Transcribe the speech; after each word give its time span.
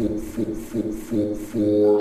Bigfoot 0.00 0.56
Club 0.70 1.36
for 1.50 2.00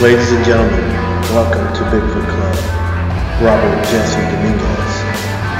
Ladies 0.00 0.32
and 0.32 0.44
gentlemen, 0.46 0.80
welcome 1.30 1.66
to 1.74 1.82
Bigfoot 1.90 2.26
Club. 2.26 2.56
Robert 3.42 3.84
Jesse 3.90 4.16
Dominguez, 4.16 4.94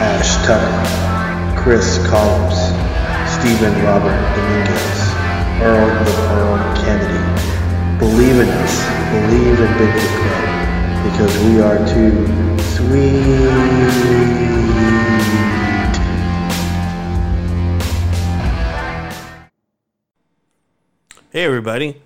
Ash 0.00 0.46
Tucker, 0.46 1.62
Chris 1.62 1.98
Collins, 2.09 2.81
Stephen 3.43 3.74
Robert 3.82 4.20
Dominguez, 4.36 4.98
Earl 5.61 5.88
the 6.04 6.14
Earl 6.30 6.56
Kennedy. 6.77 7.23
Believe 7.98 8.38
in 8.38 8.48
us, 8.48 8.74
believe 9.10 9.59
in 9.59 9.70
Bigfoot 9.78 10.15
Club, 10.23 10.46
because 11.10 11.32
we 11.42 11.52
are 11.60 11.78
too 11.88 12.15
sweet. 12.77 13.32
Hey 21.30 21.43
everybody, 21.45 22.01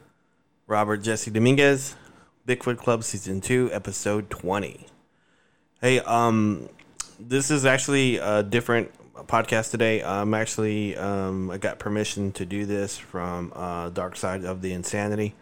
Robert 0.66 1.02
Jesse 1.02 1.30
Dominguez, 1.30 1.96
Bigfoot 2.48 2.78
Club 2.78 3.04
Season 3.04 3.42
2, 3.42 3.68
Episode 3.74 4.30
20. 4.30 4.86
Hey, 5.82 6.00
um, 6.00 6.70
this 7.20 7.50
is 7.50 7.66
actually 7.66 8.16
a 8.16 8.42
different 8.42 8.90
podcast 9.24 9.70
today. 9.70 10.02
I'm 10.02 10.34
actually, 10.34 10.96
um, 10.96 11.50
I 11.50 11.58
got 11.58 11.78
permission 11.78 12.32
to 12.32 12.46
do 12.46 12.66
this 12.66 12.98
from 12.98 13.52
uh, 13.54 13.90
Dark 13.90 14.16
Side 14.16 14.44
of 14.44 14.62
the 14.62 14.72
Insanity, 14.72 15.34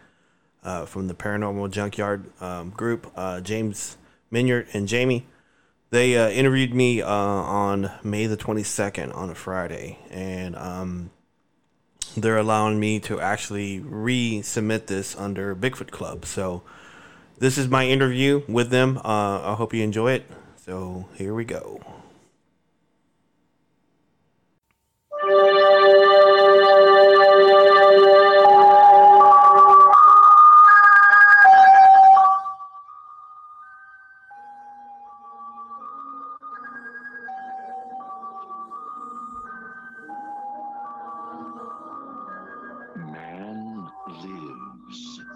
uh, 0.63 0.85
from 0.85 1.07
the 1.07 1.13
Paranormal 1.13 1.71
Junkyard 1.71 2.25
um, 2.41 2.69
group, 2.71 3.11
uh, 3.15 3.41
James 3.41 3.97
Minyard 4.31 4.67
and 4.73 4.87
Jamie. 4.87 5.27
They 5.91 6.17
uh, 6.17 6.29
interviewed 6.29 6.73
me 6.73 7.01
uh, 7.01 7.09
on 7.09 7.91
May 8.03 8.25
the 8.25 8.37
22nd 8.37 9.15
on 9.15 9.29
a 9.29 9.35
Friday, 9.35 9.99
and 10.09 10.55
um, 10.55 11.11
they're 12.17 12.37
allowing 12.37 12.79
me 12.79 12.99
to 13.01 13.19
actually 13.19 13.79
resubmit 13.79 14.87
this 14.87 15.15
under 15.15 15.55
Bigfoot 15.55 15.91
Club. 15.91 16.25
So 16.25 16.63
this 17.37 17.57
is 17.57 17.67
my 17.67 17.87
interview 17.87 18.43
with 18.47 18.69
them. 18.69 18.97
Uh, 18.97 19.51
I 19.51 19.55
hope 19.55 19.73
you 19.73 19.83
enjoy 19.83 20.13
it. 20.13 20.25
So 20.57 21.07
here 21.15 21.33
we 21.33 21.45
go. 21.45 21.94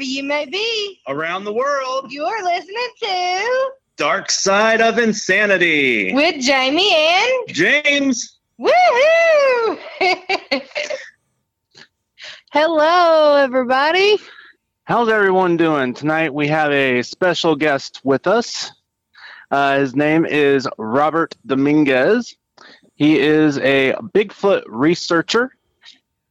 Wherever 0.00 0.10
you 0.10 0.22
may 0.22 0.46
be. 0.46 1.00
around 1.08 1.44
the 1.44 1.52
world. 1.52 2.10
You're 2.10 2.42
listening 2.42 2.88
to 3.02 3.70
Dark 3.96 4.30
Side 4.30 4.80
of 4.80 4.98
Insanity. 4.98 6.14
with 6.14 6.40
Jamie 6.40 6.94
and 6.94 7.48
James. 7.48 8.38
woohoo! 8.58 9.78
Hello, 12.52 13.36
everybody. 13.36 14.18
How's 14.84 15.10
everyone 15.10 15.58
doing? 15.58 15.92
Tonight 15.92 16.32
we 16.32 16.48
have 16.48 16.72
a 16.72 17.02
special 17.02 17.54
guest 17.54 18.00
with 18.02 18.26
us. 18.26 18.72
Uh, 19.50 19.80
his 19.80 19.94
name 19.94 20.24
is 20.24 20.66
Robert 20.78 21.36
Dominguez. 21.44 22.36
He 22.94 23.18
is 23.18 23.58
a 23.58 23.92
Bigfoot 24.14 24.62
researcher 24.66 25.54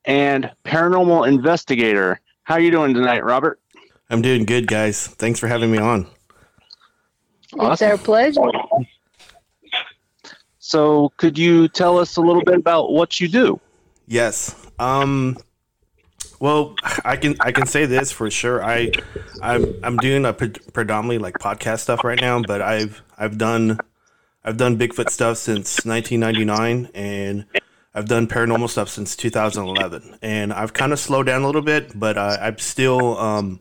and 0.06 0.50
paranormal 0.66 1.28
investigator. 1.28 2.19
How 2.50 2.56
are 2.56 2.62
you 2.62 2.72
doing 2.72 2.96
tonight, 2.96 3.24
Robert? 3.24 3.60
I'm 4.10 4.24
doing 4.24 4.44
good, 4.44 4.66
guys. 4.66 5.06
Thanks 5.06 5.40
for 5.40 5.48
having 5.48 5.72
me 5.72 5.78
on. 5.78 6.08
It's 7.54 7.82
our 7.84 7.96
pleasure. 7.96 8.42
So, 10.58 11.14
could 11.18 11.38
you 11.38 11.68
tell 11.68 12.00
us 12.00 12.18
a 12.18 12.22
little 12.22 12.44
bit 12.44 12.56
about 12.56 12.92
what 12.92 13.20
you 13.20 13.28
do? 13.28 13.60
Yes. 14.08 14.56
Um. 14.80 15.38
Well, 16.40 16.74
I 17.06 17.18
can 17.18 17.36
I 17.40 17.52
can 17.52 17.68
say 17.68 17.86
this 17.86 18.12
for 18.12 18.32
sure. 18.32 18.64
I 18.64 18.94
I'm 19.44 19.72
I'm 19.84 19.98
doing 19.98 20.26
a 20.26 20.34
pre- 20.34 20.50
predominantly 20.50 21.20
like 21.20 21.36
podcast 21.36 21.81
stuff 21.81 22.04
right 22.04 22.20
now, 22.20 22.42
but 22.42 22.64
I've 22.64 23.04
I've 23.16 23.38
done 23.38 23.78
I've 24.44 24.58
done 24.58 24.76
Bigfoot 24.76 25.12
stuff 25.12 25.38
since 25.38 25.86
1999, 25.86 26.90
and 26.96 27.46
I've 27.94 28.08
done 28.08 28.28
paranormal 28.28 28.70
stuff 28.70 28.90
since 28.90 29.16
2011. 29.16 30.20
And 30.22 30.54
I've 30.54 30.74
kind 30.74 30.94
of 30.94 31.00
slowed 31.00 31.26
down 31.26 31.42
a 31.42 31.46
little 31.46 31.62
bit, 31.62 31.98
but 32.00 32.18
uh, 32.18 32.38
I'm 32.40 32.58
still 32.60 33.18
um 33.18 33.60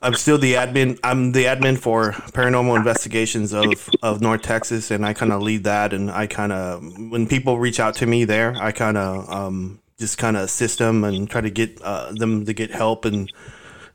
I'm 0.00 0.14
still 0.14 0.38
the 0.38 0.54
admin. 0.54 0.98
I'm 1.02 1.32
the 1.32 1.44
admin 1.44 1.76
for 1.76 2.12
paranormal 2.12 2.76
investigations 2.76 3.52
of, 3.52 3.90
of 4.02 4.20
North 4.20 4.42
Texas, 4.42 4.90
and 4.90 5.04
I 5.04 5.12
kind 5.12 5.32
of 5.32 5.42
lead 5.42 5.64
that. 5.64 5.92
And 5.92 6.10
I 6.10 6.26
kind 6.28 6.52
of, 6.52 6.82
when 7.10 7.26
people 7.26 7.58
reach 7.58 7.80
out 7.80 7.94
to 7.96 8.06
me 8.06 8.24
there, 8.24 8.54
I 8.60 8.70
kind 8.70 8.96
of 8.96 9.28
um, 9.28 9.80
just 9.98 10.16
kind 10.16 10.36
of 10.36 10.44
assist 10.44 10.78
them 10.78 11.02
and 11.02 11.28
try 11.28 11.40
to 11.40 11.50
get 11.50 11.82
uh, 11.82 12.12
them 12.12 12.46
to 12.46 12.52
get 12.52 12.70
help. 12.70 13.06
And 13.06 13.30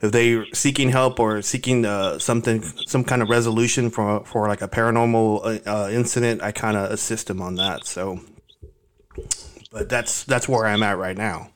if 0.02 0.12
they're 0.12 0.46
seeking 0.54 0.90
help 0.90 1.22
or 1.22 1.42
seeking 1.42 1.86
uh, 1.86 2.20
something, 2.20 2.62
some 2.86 3.06
kind 3.06 3.22
of 3.22 3.30
resolution 3.30 3.90
for 3.90 4.26
for 4.26 4.50
like 4.50 4.62
a 4.62 4.68
paranormal 4.68 5.66
uh, 5.66 5.70
uh, 5.70 5.90
incident, 5.90 6.42
I 6.44 6.52
kind 6.52 6.76
of 6.76 6.92
assist 6.92 7.28
them 7.28 7.42
on 7.42 7.56
that. 7.56 7.86
So, 7.86 8.20
but 9.72 9.90
that's 9.90 10.24
that's 10.24 10.48
where 10.48 10.66
I'm 10.66 10.84
at 10.84 10.98
right 10.98 11.18
now. 11.18 11.50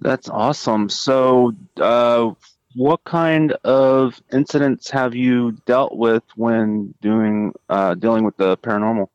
That's 0.00 0.28
awesome. 0.28 0.88
So, 0.88 1.54
uh, 1.76 2.30
what 2.74 3.02
kind 3.04 3.52
of 3.64 4.20
incidents 4.32 4.90
have 4.90 5.14
you 5.14 5.52
dealt 5.66 5.96
with 5.96 6.22
when 6.36 6.94
doing 7.00 7.52
uh, 7.68 7.94
dealing 7.94 8.24
with 8.24 8.36
the 8.36 8.56
paranormal? 8.58 9.08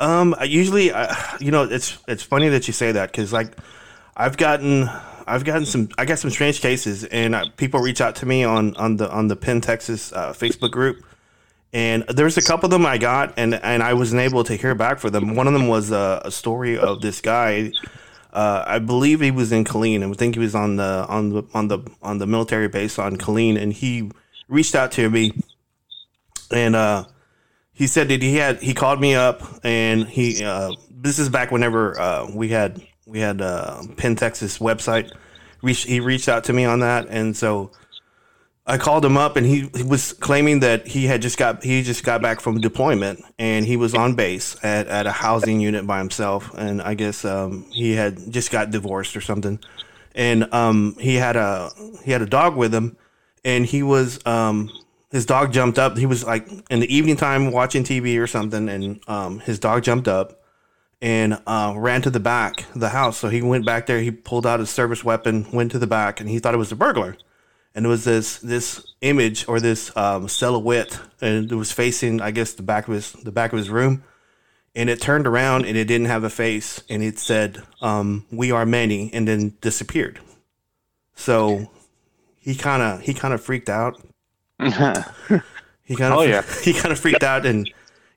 Um, 0.00 0.34
I 0.38 0.44
usually, 0.44 0.90
uh, 0.90 1.14
you 1.40 1.50
know, 1.50 1.64
it's 1.64 1.98
it's 2.08 2.22
funny 2.22 2.48
that 2.50 2.66
you 2.66 2.72
say 2.72 2.92
that 2.92 3.12
because 3.12 3.32
like 3.32 3.56
I've 4.16 4.36
gotten 4.36 4.90
I've 5.26 5.44
gotten 5.44 5.64
some 5.64 5.88
I 5.96 6.04
got 6.04 6.18
some 6.18 6.30
strange 6.30 6.60
cases, 6.60 7.04
and 7.04 7.34
uh, 7.34 7.46
people 7.56 7.80
reach 7.80 8.00
out 8.00 8.16
to 8.16 8.26
me 8.26 8.44
on 8.44 8.76
on 8.76 8.96
the 8.96 9.10
on 9.10 9.28
the 9.28 9.36
Penn 9.36 9.60
Texas 9.60 10.12
uh, 10.12 10.32
Facebook 10.32 10.72
group, 10.72 11.04
and 11.72 12.04
there's 12.08 12.36
a 12.36 12.42
couple 12.42 12.66
of 12.66 12.70
them 12.70 12.84
I 12.84 12.98
got, 12.98 13.34
and 13.36 13.54
and 13.54 13.82
I 13.82 13.94
wasn't 13.94 14.20
able 14.20 14.44
to 14.44 14.54
hear 14.56 14.74
back 14.74 14.98
for 14.98 15.10
them. 15.10 15.34
One 15.34 15.46
of 15.46 15.52
them 15.52 15.68
was 15.68 15.90
uh, 15.90 16.20
a 16.24 16.30
story 16.30 16.78
of 16.78 17.00
this 17.00 17.20
guy. 17.20 17.72
Uh, 18.32 18.64
I 18.66 18.78
believe 18.78 19.20
he 19.20 19.30
was 19.30 19.52
in 19.52 19.64
Killeen, 19.64 20.08
I 20.08 20.12
think 20.14 20.34
he 20.34 20.40
was 20.40 20.54
on 20.54 20.76
the 20.76 21.06
on 21.08 21.30
the 21.30 21.42
on 21.54 21.68
the 21.68 21.78
on 22.02 22.18
the 22.18 22.26
military 22.26 22.68
base 22.68 22.98
on 22.98 23.16
Killeen, 23.16 23.60
and 23.60 23.72
he 23.72 24.10
reached 24.48 24.74
out 24.74 24.92
to 24.92 25.08
me, 25.08 25.32
and 26.50 26.76
uh, 26.76 27.04
he 27.72 27.86
said 27.86 28.08
that 28.08 28.22
he 28.22 28.36
had 28.36 28.62
he 28.62 28.74
called 28.74 29.00
me 29.00 29.14
up, 29.14 29.42
and 29.64 30.06
he 30.06 30.44
uh, 30.44 30.72
this 30.90 31.18
is 31.18 31.28
back 31.28 31.50
whenever 31.50 31.98
uh, 31.98 32.30
we 32.32 32.48
had 32.48 32.82
we 33.06 33.20
had 33.20 33.40
uh, 33.40 33.82
Penn 33.96 34.16
Texas 34.16 34.58
website. 34.58 35.10
Reach, 35.62 35.84
he 35.84 36.00
reached 36.00 36.28
out 36.28 36.44
to 36.44 36.52
me 36.52 36.64
on 36.64 36.80
that, 36.80 37.08
and 37.08 37.36
so 37.36 37.70
I 38.64 38.78
called 38.78 39.04
him 39.04 39.16
up, 39.16 39.36
and 39.36 39.44
he, 39.44 39.68
he 39.74 39.82
was 39.82 40.12
claiming 40.12 40.60
that 40.60 40.86
he 40.86 41.06
had 41.06 41.20
just 41.20 41.36
got 41.36 41.64
he 41.64 41.82
just 41.82 42.04
got 42.04 42.22
back 42.22 42.40
from 42.40 42.60
deployment, 42.60 43.24
and 43.38 43.66
he 43.66 43.76
was 43.76 43.92
on 43.92 44.14
base 44.14 44.56
at, 44.62 44.86
at 44.86 45.06
a 45.06 45.10
housing 45.10 45.60
unit 45.60 45.84
by 45.86 45.98
himself, 45.98 46.52
and 46.56 46.80
I 46.80 46.94
guess 46.94 47.24
um, 47.24 47.66
he 47.72 47.94
had 47.94 48.32
just 48.32 48.52
got 48.52 48.70
divorced 48.70 49.16
or 49.16 49.20
something, 49.20 49.58
and 50.14 50.52
um, 50.54 50.94
he 51.00 51.16
had 51.16 51.34
a 51.36 51.70
he 52.04 52.12
had 52.12 52.22
a 52.22 52.26
dog 52.26 52.54
with 52.54 52.72
him, 52.72 52.96
and 53.44 53.66
he 53.66 53.82
was 53.82 54.24
um, 54.26 54.70
his 55.10 55.26
dog 55.26 55.52
jumped 55.52 55.80
up. 55.80 55.98
He 55.98 56.06
was 56.06 56.24
like 56.24 56.48
in 56.70 56.78
the 56.78 56.94
evening 56.94 57.16
time 57.16 57.50
watching 57.50 57.82
TV 57.82 58.20
or 58.22 58.28
something, 58.28 58.68
and 58.68 59.00
um, 59.08 59.40
his 59.40 59.58
dog 59.58 59.82
jumped 59.82 60.06
up 60.06 60.40
and 61.00 61.36
uh, 61.48 61.74
ran 61.76 62.00
to 62.02 62.10
the 62.10 62.20
back 62.20 62.60
of 62.74 62.80
the 62.80 62.90
house. 62.90 63.18
So 63.18 63.28
he 63.28 63.42
went 63.42 63.66
back 63.66 63.86
there. 63.86 63.98
He 63.98 64.12
pulled 64.12 64.46
out 64.46 64.60
his 64.60 64.70
service 64.70 65.02
weapon, 65.02 65.48
went 65.52 65.72
to 65.72 65.80
the 65.80 65.88
back, 65.88 66.20
and 66.20 66.30
he 66.30 66.38
thought 66.38 66.54
it 66.54 66.58
was 66.58 66.70
a 66.70 66.76
burglar. 66.76 67.16
And 67.74 67.86
it 67.86 67.88
was 67.88 68.04
this 68.04 68.38
this 68.38 68.84
image 69.00 69.48
or 69.48 69.60
this 69.60 69.96
um, 69.96 70.28
silhouette, 70.28 70.98
and 71.20 71.50
it 71.50 71.54
was 71.54 71.72
facing, 71.72 72.20
I 72.20 72.30
guess, 72.30 72.52
the 72.52 72.62
back 72.62 72.86
of 72.88 72.94
his 72.94 73.12
the 73.12 73.32
back 73.32 73.52
of 73.52 73.58
his 73.58 73.70
room. 73.70 74.04
And 74.74 74.88
it 74.88 75.00
turned 75.02 75.26
around, 75.26 75.66
and 75.66 75.76
it 75.76 75.84
didn't 75.84 76.06
have 76.06 76.24
a 76.24 76.30
face, 76.30 76.82
and 76.88 77.02
it 77.02 77.18
said, 77.18 77.62
um, 77.80 78.26
"We 78.30 78.50
are 78.52 78.64
many," 78.66 79.12
and 79.12 79.28
then 79.28 79.54
disappeared. 79.60 80.20
So 81.14 81.70
he 82.38 82.54
kind 82.54 82.82
of 82.82 83.00
he 83.00 83.14
kind 83.14 83.32
of 83.34 83.42
freaked 83.42 83.68
out. 83.68 84.02
He 85.84 85.96
kind 85.96 86.12
of 86.12 86.20
Oh, 86.20 86.22
yeah. 86.22 86.42
he 86.62 86.72
kind 86.72 86.92
of 86.92 86.98
freaked 86.98 87.22
out 87.22 87.44
and 87.44 87.70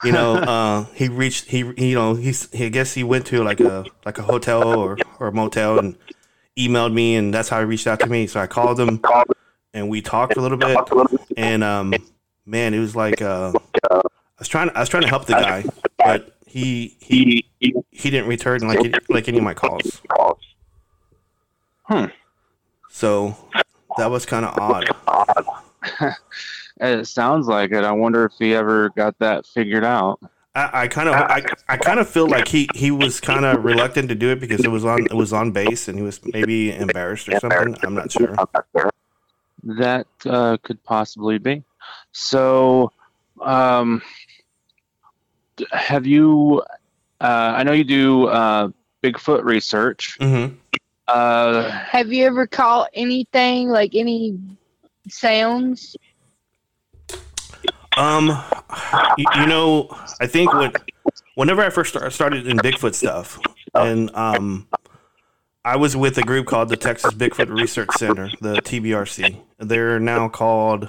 you 0.04 0.12
know 0.12 0.36
uh, 0.54 0.86
he 0.94 1.10
reached 1.10 1.46
he 1.46 1.60
you 1.78 1.96
know 1.96 2.16
he's 2.16 2.50
he 2.52 2.66
I 2.66 2.70
guess 2.70 2.94
he 2.94 3.04
went 3.04 3.26
to 3.28 3.44
like 3.44 3.60
a 3.60 3.86
like 4.06 4.18
a 4.18 4.22
hotel 4.22 4.80
or 4.80 4.98
or 5.20 5.28
a 5.28 5.32
motel 5.32 5.80
and 5.80 5.98
emailed 6.58 6.94
me 6.94 7.16
and 7.16 7.34
that's 7.34 7.50
how 7.50 7.60
he 7.60 7.66
reached 7.66 7.88
out 7.88 8.00
to 8.02 8.08
me. 8.08 8.28
So 8.28 8.40
I 8.40 8.48
called 8.48 8.80
him 8.80 9.02
and 9.76 9.88
we 9.88 10.02
talked 10.02 10.38
a 10.38 10.42
little 10.42 10.58
bit 10.58 10.76
and 11.38 11.64
um 11.64 11.94
man 12.48 12.74
it 12.74 12.80
was 12.80 12.96
like 12.96 13.22
uh, 13.22 13.52
I 13.92 14.02
was 14.40 14.48
trying 14.48 14.72
I 14.74 14.80
was 14.80 14.90
trying 14.90 15.04
to 15.04 15.10
help 15.10 15.26
the 15.26 15.34
guy 15.34 15.64
but 16.00 16.36
he 16.48 16.96
he 17.00 17.46
he 17.60 18.10
didn't 18.10 18.28
return 18.28 18.62
like 18.68 19.10
like 19.10 19.28
any 19.28 19.40
of 19.40 19.44
my 19.44 19.54
calls. 19.54 20.02
Hmm. 21.84 22.06
So 22.90 23.36
that 23.98 24.10
was 24.10 24.26
kind 24.26 24.46
of 24.46 24.58
odd. 24.58 24.90
It 26.82 27.08
sounds 27.08 27.48
like 27.48 27.72
it. 27.72 27.86
I 27.86 27.94
wonder 27.94 28.26
if 28.26 28.34
he 28.38 28.54
ever 28.54 28.90
got 28.90 29.18
that 29.20 29.46
figured 29.46 29.86
out. 29.86 30.20
I, 30.56 30.84
I 30.84 30.88
kind 30.90 31.08
of 31.08 31.16
I, 31.16 31.42
I 31.70 31.78
kind 31.78 32.02
of 32.02 32.10
feel 32.10 32.28
like 32.28 32.50
he, 32.50 32.68
he 32.76 32.92
was 32.92 33.22
kind 33.22 33.46
of 33.46 33.64
reluctant 33.64 34.10
to 34.10 34.16
do 34.16 34.30
it 34.32 34.42
because 34.42 34.62
it 34.62 34.68
was 34.68 34.84
on 34.84 35.06
it 35.06 35.14
was 35.14 35.32
on 35.32 35.52
base 35.54 35.88
and 35.88 35.98
he 35.98 36.04
was 36.04 36.20
maybe 36.26 36.76
embarrassed 36.76 37.30
or 37.30 37.40
something. 37.40 37.78
I'm 37.82 37.94
not 37.94 38.12
sure. 38.12 38.36
That 39.66 40.08
uh, 40.26 40.58
could 40.62 40.82
possibly 40.84 41.40
be. 41.40 41.64
So, 42.12 42.92
um, 43.42 44.02
have 45.72 46.06
you? 46.06 46.64
Uh, 47.20 47.54
I 47.58 47.64
know 47.64 47.72
you 47.72 47.84
do 47.84 48.28
uh, 48.28 48.70
Bigfoot 49.04 49.44
research. 49.44 50.18
hmm 50.20 50.48
Uh, 51.08 51.70
Have 51.70 52.12
you 52.12 52.26
ever 52.26 52.48
caught 52.48 52.90
anything 52.94 53.70
like 53.70 53.96
any 53.96 54.40
sounds? 55.10 55.96
Um, 57.98 58.44
you, 59.18 59.26
you 59.40 59.48
know, 59.48 59.90
I 60.20 60.28
think 60.28 60.54
when 60.54 60.74
whenever 61.36 61.64
I 61.64 61.70
first 61.70 61.92
start, 61.92 62.12
started 62.14 62.48
in 62.48 62.58
Bigfoot 62.60 62.94
stuff, 62.94 63.40
and 63.74 64.14
um, 64.16 64.68
I 65.66 65.78
was 65.78 65.98
with 65.98 66.16
a 66.20 66.22
group 66.22 66.46
called 66.46 66.70
the 66.70 66.78
Texas 66.78 67.12
Bigfoot 67.16 67.50
Research 67.50 67.90
Center, 67.98 68.30
the 68.40 68.58
TBRC. 68.58 69.36
They're 69.58 70.00
now 70.00 70.30
called 70.30 70.88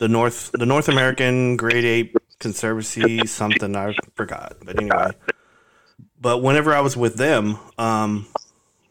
the 0.00 0.06
North 0.06 0.50
the 0.52 0.66
North 0.66 0.90
American 0.90 1.56
Great 1.56 1.86
Ape 1.86 2.18
Conservancy 2.38 3.26
something 3.26 3.74
I 3.74 3.94
forgot, 4.14 4.56
but 4.62 4.78
anyway. 4.78 5.12
But 6.20 6.42
whenever 6.42 6.74
I 6.74 6.80
was 6.80 6.94
with 6.94 7.16
them, 7.16 7.58
um, 7.78 8.26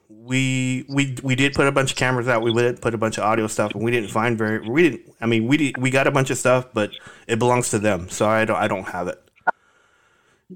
we 0.10 0.86
we 0.90 1.16
we 1.22 1.36
did 1.36 1.54
put 1.54 1.68
a 1.68 1.72
bunch 1.72 1.92
of 1.92 1.98
cameras 1.98 2.28
out. 2.28 2.42
We 2.42 2.52
did 2.52 2.82
put 2.82 2.96
a 2.96 2.98
bunch 2.98 3.20
of 3.20 3.24
audio 3.24 3.46
stuff, 3.46 3.76
and 3.76 3.84
we 3.84 3.92
didn't 3.92 4.10
find 4.10 4.40
very. 4.40 4.68
We 4.68 4.90
didn't. 4.90 5.14
I 5.22 5.28
mean, 5.28 5.46
we 5.46 5.58
did, 5.58 5.78
we 5.78 5.92
got 5.92 6.08
a 6.08 6.12
bunch 6.12 6.32
of 6.32 6.40
stuff, 6.40 6.70
but 6.74 6.94
it 7.28 7.38
belongs 7.38 7.70
to 7.70 7.80
them, 7.80 8.10
so 8.10 8.28
I 8.28 8.46
don't 8.46 8.58
I 8.58 8.68
don't 8.68 8.88
have 8.88 9.08
it. 9.08 9.22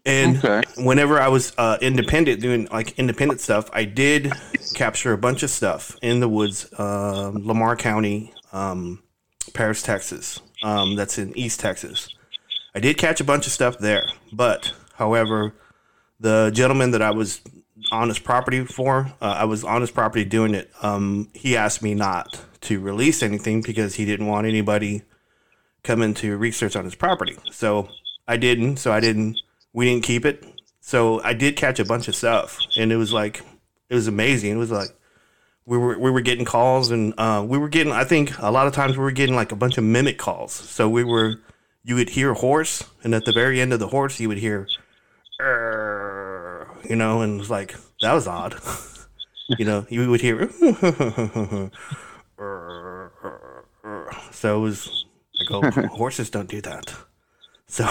And 0.05 0.37
Okay. 0.37 0.63
whenever 0.77 1.19
I 1.19 1.27
was 1.27 1.53
uh, 1.57 1.77
independent, 1.81 2.41
doing 2.41 2.67
like 2.71 2.97
independent 2.97 3.41
stuff, 3.41 3.69
I 3.73 3.85
did 3.85 4.35
capture 4.73 5.13
a 5.13 5.17
bunch 5.17 5.43
of 5.43 5.49
stuff 5.49 5.97
in 6.01 6.19
the 6.19 6.27
woods, 6.27 6.67
um 6.79 7.45
Lamar 7.47 7.75
County, 7.75 8.33
um, 8.51 9.03
Paris, 9.53 9.81
Texas. 9.81 10.41
Um, 10.63 10.95
that's 10.95 11.17
in 11.17 11.37
East 11.37 11.59
Texas. 11.59 12.09
I 12.73 12.79
did 12.79 12.97
catch 12.97 13.21
a 13.21 13.23
bunch 13.23 13.45
of 13.45 13.53
stuff 13.53 13.77
there, 13.77 14.03
but 14.33 14.73
however, 14.95 15.53
the 16.19 16.51
gentleman 16.53 16.91
that 16.91 17.01
I 17.01 17.11
was 17.11 17.41
on 17.91 18.09
his 18.09 18.19
property 18.19 18.65
for, 18.65 19.13
uh, 19.21 19.25
I 19.25 19.45
was 19.45 19.63
on 19.63 19.81
his 19.81 19.91
property 19.91 20.25
doing 20.25 20.55
it. 20.55 20.71
Um, 20.81 21.29
he 21.33 21.55
asked 21.55 21.81
me 21.83 21.93
not 21.93 22.41
to 22.61 22.79
release 22.79 23.21
anything 23.21 23.61
because 23.61 23.95
he 23.95 24.05
didn't 24.05 24.27
want 24.27 24.47
anybody 24.47 25.03
coming 25.83 26.13
to 26.15 26.35
research 26.35 26.75
on 26.75 26.83
his 26.83 26.95
property. 26.95 27.37
So 27.51 27.89
I 28.27 28.37
didn't. 28.37 28.77
So 28.77 28.91
I 28.91 28.99
didn't. 28.99 29.37
We 29.75 29.85
didn't 29.85 30.03
keep 30.05 30.25
it. 30.25 30.43
So 30.79 31.21
I 31.21 31.33
did 31.33 31.57
catch 31.57 31.79
a 31.79 31.85
bunch 31.85 32.07
of 32.07 32.15
stuff, 32.15 32.57
and 32.77 32.91
it 32.91 32.95
was 32.95 33.11
like 33.11 33.43
it 33.89 33.95
was 33.95 34.07
amazing. 34.07 34.51
It 34.51 34.57
was 34.57 34.71
like 34.71 34.89
we 35.65 35.77
were 35.77 35.99
we 35.99 36.09
were 36.09 36.21
getting 36.21 36.45
calls, 36.45 36.91
and 36.91 37.13
uh, 37.17 37.43
we 37.45 37.57
were 37.57 37.67
getting. 37.67 37.91
I 37.91 38.05
think 38.05 38.39
a 38.39 38.51
lot 38.51 38.67
of 38.67 38.73
times 38.73 38.97
we 38.97 39.03
were 39.03 39.11
getting 39.11 39.35
like 39.35 39.51
a 39.51 39.55
bunch 39.55 39.77
of 39.77 39.83
mimic 39.83 40.17
calls. 40.17 40.53
So 40.53 40.87
we 40.87 41.03
were 41.03 41.35
you 41.83 41.95
would 41.95 42.09
hear 42.09 42.31
a 42.31 42.35
horse, 42.35 42.83
and 43.03 43.13
at 43.13 43.25
the 43.25 43.33
very 43.33 43.59
end 43.59 43.73
of 43.73 43.79
the 43.79 43.89
horse, 43.89 44.19
you 44.19 44.29
would 44.29 44.37
hear, 44.37 44.67
you 46.89 46.95
know, 46.95 47.21
and 47.21 47.35
it 47.35 47.39
was 47.39 47.49
like 47.49 47.75
that 48.01 48.13
was 48.13 48.27
odd. 48.27 48.55
you 49.59 49.65
know, 49.65 49.85
you 49.89 50.09
would 50.09 50.21
hear, 50.21 50.49
so 54.31 54.57
it 54.57 54.61
was. 54.61 55.05
I 55.37 55.43
go, 55.49 55.61
horses 55.89 56.29
don't 56.29 56.49
do 56.49 56.61
that. 56.61 56.93
So, 57.67 57.85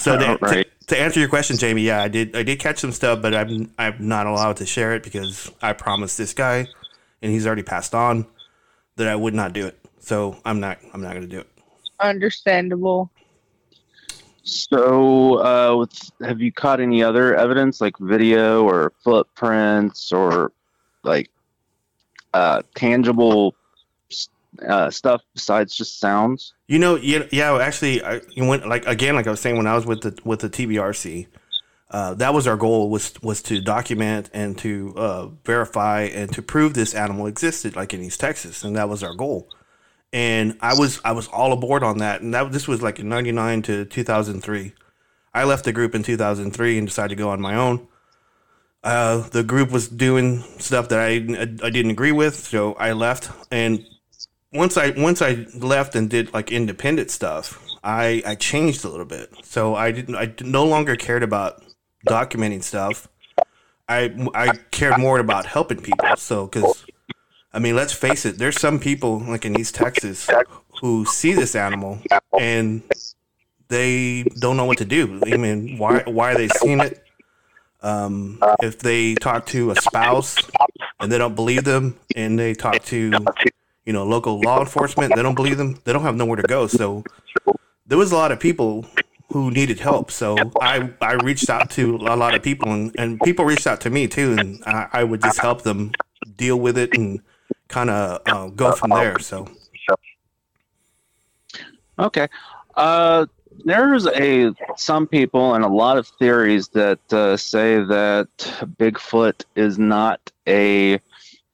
so 0.00 0.18
to, 0.18 0.38
right. 0.40 0.66
to, 0.80 0.86
to 0.86 1.00
answer 1.00 1.20
your 1.20 1.28
question, 1.28 1.56
Jamie, 1.56 1.82
yeah, 1.82 2.02
I 2.02 2.08
did. 2.08 2.34
I 2.34 2.42
did 2.42 2.58
catch 2.58 2.78
some 2.78 2.92
stuff, 2.92 3.20
but 3.22 3.34
I'm 3.34 3.72
I'm 3.78 3.96
not 4.08 4.26
allowed 4.26 4.56
to 4.56 4.66
share 4.66 4.94
it 4.94 5.02
because 5.02 5.50
I 5.62 5.72
promised 5.72 6.18
this 6.18 6.32
guy, 6.32 6.66
and 7.22 7.30
he's 7.30 7.46
already 7.46 7.62
passed 7.62 7.94
on, 7.94 8.26
that 8.96 9.08
I 9.08 9.16
would 9.16 9.34
not 9.34 9.52
do 9.52 9.66
it. 9.66 9.78
So 10.00 10.36
I'm 10.44 10.60
not. 10.60 10.78
I'm 10.92 11.02
not 11.02 11.10
going 11.10 11.22
to 11.22 11.28
do 11.28 11.40
it. 11.40 11.48
Understandable. 12.00 13.10
So, 14.42 15.38
uh, 15.44 15.76
with, 15.76 16.10
have 16.22 16.40
you 16.40 16.50
caught 16.50 16.80
any 16.80 17.02
other 17.02 17.36
evidence, 17.36 17.80
like 17.80 17.96
video 17.98 18.64
or 18.64 18.92
footprints 19.04 20.12
or 20.12 20.52
like 21.02 21.30
uh, 22.34 22.62
tangible 22.74 23.54
uh, 24.66 24.90
stuff 24.90 25.22
besides 25.34 25.74
just 25.74 25.98
sounds? 25.98 26.54
You 26.66 26.78
know, 26.78 26.96
yeah, 26.96 27.24
yeah. 27.30 27.56
Actually, 27.58 28.02
I 28.02 28.20
went 28.36 28.66
like 28.68 28.86
again, 28.86 29.14
like 29.14 29.26
I 29.26 29.30
was 29.30 29.40
saying 29.40 29.56
when 29.56 29.66
I 29.66 29.74
was 29.74 29.86
with 29.86 30.02
the 30.02 30.18
with 30.24 30.40
the 30.40 30.50
TBRC. 30.50 31.26
Uh, 31.90 32.14
that 32.14 32.32
was 32.32 32.46
our 32.46 32.56
goal 32.56 32.88
was 32.88 33.12
was 33.22 33.42
to 33.42 33.60
document 33.60 34.30
and 34.32 34.56
to 34.58 34.94
uh, 34.96 35.26
verify 35.44 36.02
and 36.02 36.32
to 36.32 36.42
prove 36.42 36.74
this 36.74 36.94
animal 36.94 37.26
existed, 37.26 37.74
like 37.74 37.92
in 37.92 38.00
East 38.00 38.20
Texas, 38.20 38.62
and 38.62 38.76
that 38.76 38.88
was 38.88 39.02
our 39.02 39.14
goal. 39.14 39.48
And 40.12 40.56
I 40.60 40.78
was 40.78 41.00
I 41.04 41.12
was 41.12 41.26
all 41.28 41.52
aboard 41.52 41.82
on 41.82 41.98
that, 41.98 42.20
and 42.20 42.32
that 42.34 42.52
this 42.52 42.68
was 42.68 42.82
like 42.82 43.00
in 43.00 43.08
'99 43.08 43.62
to 43.62 43.84
2003. 43.86 44.72
I 45.32 45.44
left 45.44 45.64
the 45.64 45.72
group 45.72 45.94
in 45.94 46.02
2003 46.02 46.78
and 46.78 46.86
decided 46.88 47.10
to 47.10 47.14
go 47.16 47.30
on 47.30 47.40
my 47.40 47.54
own. 47.54 47.86
Uh, 48.82 49.28
the 49.28 49.44
group 49.44 49.70
was 49.70 49.88
doing 49.88 50.42
stuff 50.58 50.88
that 50.88 51.00
I 51.00 51.14
I 51.14 51.70
didn't 51.70 51.90
agree 51.90 52.12
with, 52.12 52.36
so 52.36 52.74
I 52.74 52.92
left. 52.92 53.30
And 53.50 53.84
once 54.52 54.76
I 54.76 54.90
once 54.90 55.22
I 55.22 55.46
left 55.54 55.94
and 55.94 56.10
did 56.10 56.32
like 56.34 56.50
independent 56.50 57.10
stuff, 57.10 57.64
I 57.82 58.22
I 58.26 58.34
changed 58.34 58.84
a 58.84 58.88
little 58.88 59.06
bit. 59.06 59.32
So 59.42 59.74
I 59.74 59.92
didn't 59.92 60.16
I 60.16 60.32
no 60.40 60.64
longer 60.64 60.96
cared 60.96 61.22
about 61.22 61.62
documenting 62.08 62.62
stuff. 62.62 63.08
I 63.88 64.14
I 64.34 64.56
cared 64.70 64.98
more 64.98 65.18
about 65.18 65.46
helping 65.46 65.80
people. 65.80 66.16
So 66.16 66.46
because 66.46 66.84
I 67.52 67.58
mean, 67.58 67.76
let's 67.76 67.92
face 67.92 68.24
it, 68.26 68.38
there's 68.38 68.60
some 68.60 68.78
people 68.78 69.20
like 69.20 69.44
in 69.44 69.58
East 69.58 69.74
Texas 69.74 70.28
who 70.80 71.04
see 71.04 71.32
this 71.32 71.54
animal 71.54 71.98
and 72.38 72.82
they 73.68 74.24
don't 74.40 74.56
know 74.56 74.64
what 74.64 74.78
to 74.78 74.84
do. 74.84 75.20
I 75.26 75.36
mean, 75.36 75.78
why 75.78 76.02
why 76.06 76.32
are 76.32 76.36
they 76.36 76.48
seeing 76.48 76.80
it? 76.80 77.04
Um, 77.82 78.38
if 78.62 78.78
they 78.80 79.14
talk 79.14 79.46
to 79.46 79.70
a 79.70 79.76
spouse 79.76 80.36
and 80.98 81.10
they 81.10 81.16
don't 81.16 81.34
believe 81.34 81.64
them, 81.64 81.98
and 82.14 82.38
they 82.38 82.52
talk 82.52 82.82
to 82.84 83.10
you 83.84 83.92
know 83.92 84.04
local 84.04 84.40
law 84.40 84.60
enforcement, 84.60 85.14
they 85.14 85.22
don't 85.22 85.34
believe 85.34 85.58
them. 85.58 85.78
They 85.84 85.92
don't 85.92 86.02
have 86.02 86.16
nowhere 86.16 86.36
to 86.36 86.46
go. 86.46 86.66
So 86.66 87.04
there 87.86 87.98
was 87.98 88.12
a 88.12 88.16
lot 88.16 88.32
of 88.32 88.40
people 88.40 88.86
who 89.32 89.50
needed 89.50 89.78
help. 89.80 90.10
So 90.10 90.36
I 90.60 90.90
I 91.00 91.14
reached 91.14 91.50
out 91.50 91.70
to 91.72 91.96
a 91.96 92.16
lot 92.16 92.34
of 92.34 92.42
people, 92.42 92.72
and, 92.72 92.94
and 92.98 93.20
people 93.20 93.44
reached 93.44 93.66
out 93.66 93.80
to 93.82 93.90
me 93.90 94.06
too, 94.08 94.36
and 94.38 94.62
I, 94.64 94.88
I 94.92 95.04
would 95.04 95.22
just 95.22 95.38
help 95.38 95.62
them 95.62 95.92
deal 96.36 96.58
with 96.58 96.76
it 96.76 96.96
and 96.96 97.20
kind 97.68 97.90
of 97.90 98.20
uh, 98.26 98.48
go 98.48 98.72
from 98.72 98.90
there. 98.90 99.18
So 99.18 99.46
Okay. 102.00 102.28
Uh, 102.76 103.26
there's 103.64 104.06
a 104.06 104.54
some 104.76 105.06
people 105.06 105.54
and 105.54 105.64
a 105.64 105.68
lot 105.68 105.98
of 105.98 106.06
theories 106.06 106.68
that 106.68 107.12
uh, 107.12 107.36
say 107.36 107.76
that 107.76 108.28
Bigfoot 108.78 109.44
is 109.54 109.78
not 109.78 110.32
a 110.48 110.98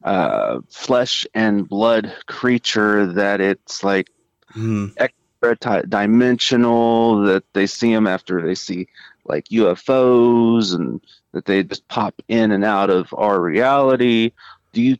uh, 0.07 0.61
flesh 0.71 1.27
and 1.35 1.69
blood 1.69 2.13
creature. 2.27 3.07
That 3.07 3.41
it's 3.41 3.85
like 3.85 4.09
hmm, 4.53 4.87
extra 4.97 5.87
dimensional. 5.87 7.23
That 7.23 7.45
they 7.53 7.67
see 7.67 7.93
them 7.93 8.07
after 8.07 8.41
they 8.41 8.55
see 8.55 8.89
like 9.27 9.47
UFOs, 9.47 10.75
and 10.75 11.01
that 11.33 11.45
they 11.45 11.63
just 11.63 11.87
pop 11.89 12.15
in 12.29 12.53
and 12.53 12.65
out 12.65 12.89
of 12.89 13.13
our 13.19 13.41
reality. 13.41 14.33
Do 14.73 14.81
you 14.81 14.97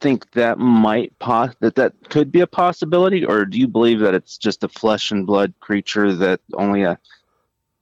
think 0.00 0.30
that 0.32 0.58
might 0.58 1.18
pos- 1.18 1.56
that 1.60 1.74
that 1.74 1.94
could 2.10 2.30
be 2.30 2.40
a 2.40 2.46
possibility, 2.46 3.24
or 3.24 3.44
do 3.44 3.58
you 3.58 3.66
believe 3.66 4.00
that 4.00 4.14
it's 4.14 4.38
just 4.38 4.62
a 4.62 4.68
flesh 4.68 5.10
and 5.10 5.26
blood 5.26 5.54
creature 5.60 6.14
that 6.14 6.40
only 6.54 6.82
a 6.82 6.98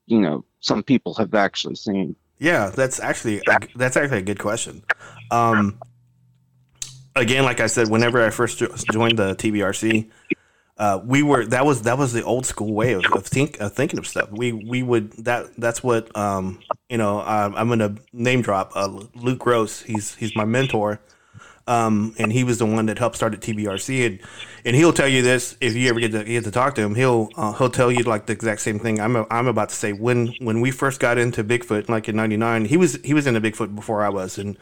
you 0.07 0.19
know 0.19 0.43
some 0.61 0.81
people 0.81 1.13
have 1.13 1.35
actually 1.35 1.75
seen? 1.75 2.15
yeah, 2.39 2.69
that's 2.69 2.99
actually 2.99 3.41
a, 3.47 3.59
that's 3.75 3.97
actually 3.97 4.19
a 4.19 4.23
good 4.23 4.39
question. 4.39 4.83
Um, 5.29 5.77
again, 7.19 7.43
like 7.43 7.59
I 7.59 7.67
said, 7.67 7.89
whenever 7.89 8.25
I 8.25 8.29
first 8.29 8.57
joined 8.57 9.19
the 9.19 9.35
TBRC, 9.35 10.09
uh, 10.77 11.01
we 11.03 11.21
were 11.23 11.45
that 11.45 11.65
was 11.65 11.81
that 11.83 11.97
was 11.97 12.13
the 12.13 12.23
old 12.23 12.45
school 12.45 12.73
way 12.73 12.93
of, 12.93 13.03
of 13.13 13.25
think 13.25 13.59
of 13.59 13.73
thinking 13.73 13.99
of 13.99 14.07
stuff. 14.07 14.31
We 14.31 14.53
we 14.53 14.81
would 14.81 15.11
that 15.25 15.55
that's 15.57 15.83
what 15.83 16.15
um, 16.17 16.59
you 16.89 16.97
know. 16.97 17.19
I'm 17.19 17.67
gonna 17.67 17.95
name 18.13 18.41
drop 18.41 18.71
uh, 18.75 18.87
Luke 19.15 19.39
Gross. 19.39 19.81
He's 19.81 20.15
he's 20.15 20.35
my 20.35 20.45
mentor. 20.45 21.01
Um, 21.67 22.15
and 22.17 22.33
he 22.33 22.43
was 22.43 22.57
the 22.57 22.65
one 22.65 22.87
that 22.87 22.97
helped 22.97 23.15
start 23.15 23.35
at 23.35 23.41
TBRC, 23.41 24.03
and, 24.03 24.19
and 24.65 24.75
he'll 24.75 24.91
tell 24.91 25.07
you 25.07 25.21
this 25.21 25.55
if 25.61 25.75
you 25.75 25.87
ever 25.89 25.99
get 25.99 26.13
to 26.13 26.23
get 26.23 26.43
to 26.45 26.51
talk 26.51 26.73
to 26.75 26.81
him. 26.81 26.95
He'll 26.95 27.29
uh, 27.35 27.53
he'll 27.53 27.69
tell 27.69 27.91
you 27.91 28.01
like 28.05 28.25
the 28.25 28.33
exact 28.33 28.61
same 28.61 28.79
thing 28.79 28.99
I'm 28.99 29.27
I'm 29.29 29.45
about 29.45 29.69
to 29.69 29.75
say. 29.75 29.93
When 29.93 30.33
when 30.39 30.61
we 30.61 30.71
first 30.71 30.99
got 30.99 31.19
into 31.19 31.43
Bigfoot, 31.43 31.87
like 31.87 32.09
in 32.09 32.15
'99, 32.15 32.65
he 32.65 32.75
was 32.75 32.95
he 33.03 33.13
was 33.13 33.27
into 33.27 33.39
Bigfoot 33.39 33.75
before 33.75 34.01
I 34.01 34.09
was, 34.09 34.39
and 34.39 34.57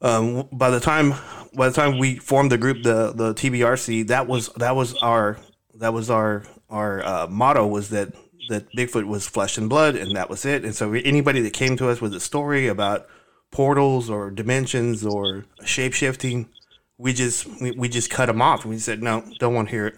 um, 0.00 0.48
by 0.52 0.70
the 0.70 0.80
time 0.80 1.14
by 1.54 1.68
the 1.68 1.74
time 1.74 1.98
we 1.98 2.16
formed 2.16 2.52
the 2.52 2.58
group, 2.58 2.82
the 2.82 3.12
the 3.12 3.34
TBRC, 3.34 4.08
that 4.08 4.26
was 4.26 4.48
that 4.56 4.76
was 4.76 4.94
our 4.96 5.38
that 5.74 5.92
was 5.92 6.10
our 6.10 6.44
our 6.68 7.04
uh, 7.04 7.26
motto 7.28 7.66
was 7.66 7.90
that 7.90 8.14
that 8.48 8.70
Bigfoot 8.76 9.06
was 9.06 9.26
flesh 9.26 9.58
and 9.58 9.68
blood, 9.68 9.96
and 9.96 10.14
that 10.16 10.30
was 10.30 10.44
it. 10.44 10.64
And 10.64 10.74
so 10.74 10.92
anybody 10.92 11.40
that 11.40 11.52
came 11.52 11.76
to 11.78 11.88
us 11.88 12.00
with 12.00 12.14
a 12.14 12.20
story 12.20 12.68
about 12.68 13.06
portals 13.50 14.10
or 14.10 14.30
dimensions 14.30 15.04
or 15.04 15.46
shape 15.64 15.94
shifting, 15.94 16.48
we 16.98 17.12
just 17.12 17.46
we, 17.60 17.70
we 17.72 17.88
just 17.88 18.10
cut 18.10 18.26
them 18.26 18.42
off. 18.42 18.64
We 18.64 18.78
said 18.78 19.02
no, 19.02 19.24
don't 19.38 19.54
want 19.54 19.68
to 19.68 19.74
hear 19.74 19.86
it. 19.86 19.96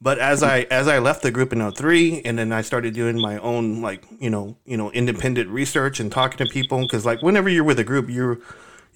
But 0.00 0.20
as 0.20 0.44
I 0.44 0.60
as 0.70 0.86
I 0.86 1.00
left 1.00 1.22
the 1.22 1.32
group 1.32 1.52
in 1.52 1.72
03 1.72 2.22
and 2.24 2.38
then 2.38 2.52
I 2.52 2.62
started 2.62 2.94
doing 2.94 3.20
my 3.20 3.38
own 3.38 3.82
like 3.82 4.04
you 4.20 4.30
know 4.30 4.56
you 4.64 4.76
know 4.76 4.92
independent 4.92 5.50
research 5.50 5.98
and 5.98 6.12
talking 6.12 6.38
to 6.38 6.52
people 6.52 6.82
because 6.82 7.04
like 7.04 7.20
whenever 7.20 7.48
you're 7.48 7.64
with 7.64 7.80
a 7.80 7.84
group 7.84 8.08
you're 8.08 8.38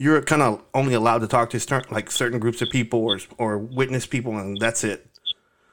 you're 0.03 0.21
kind 0.21 0.43
of 0.43 0.61
only 0.75 0.95
allowed 0.95 1.21
to 1.21 1.29
talk 1.29 1.51
to 1.51 1.61
certain 1.61 1.95
like 1.95 2.11
certain 2.11 2.41
groups 2.41 2.61
of 2.61 2.69
people 2.71 2.99
or 3.05 3.21
or 3.39 3.57
witness 3.57 4.05
people 4.05 4.37
and 4.37 4.59
that's 4.61 4.83
it. 4.83 5.07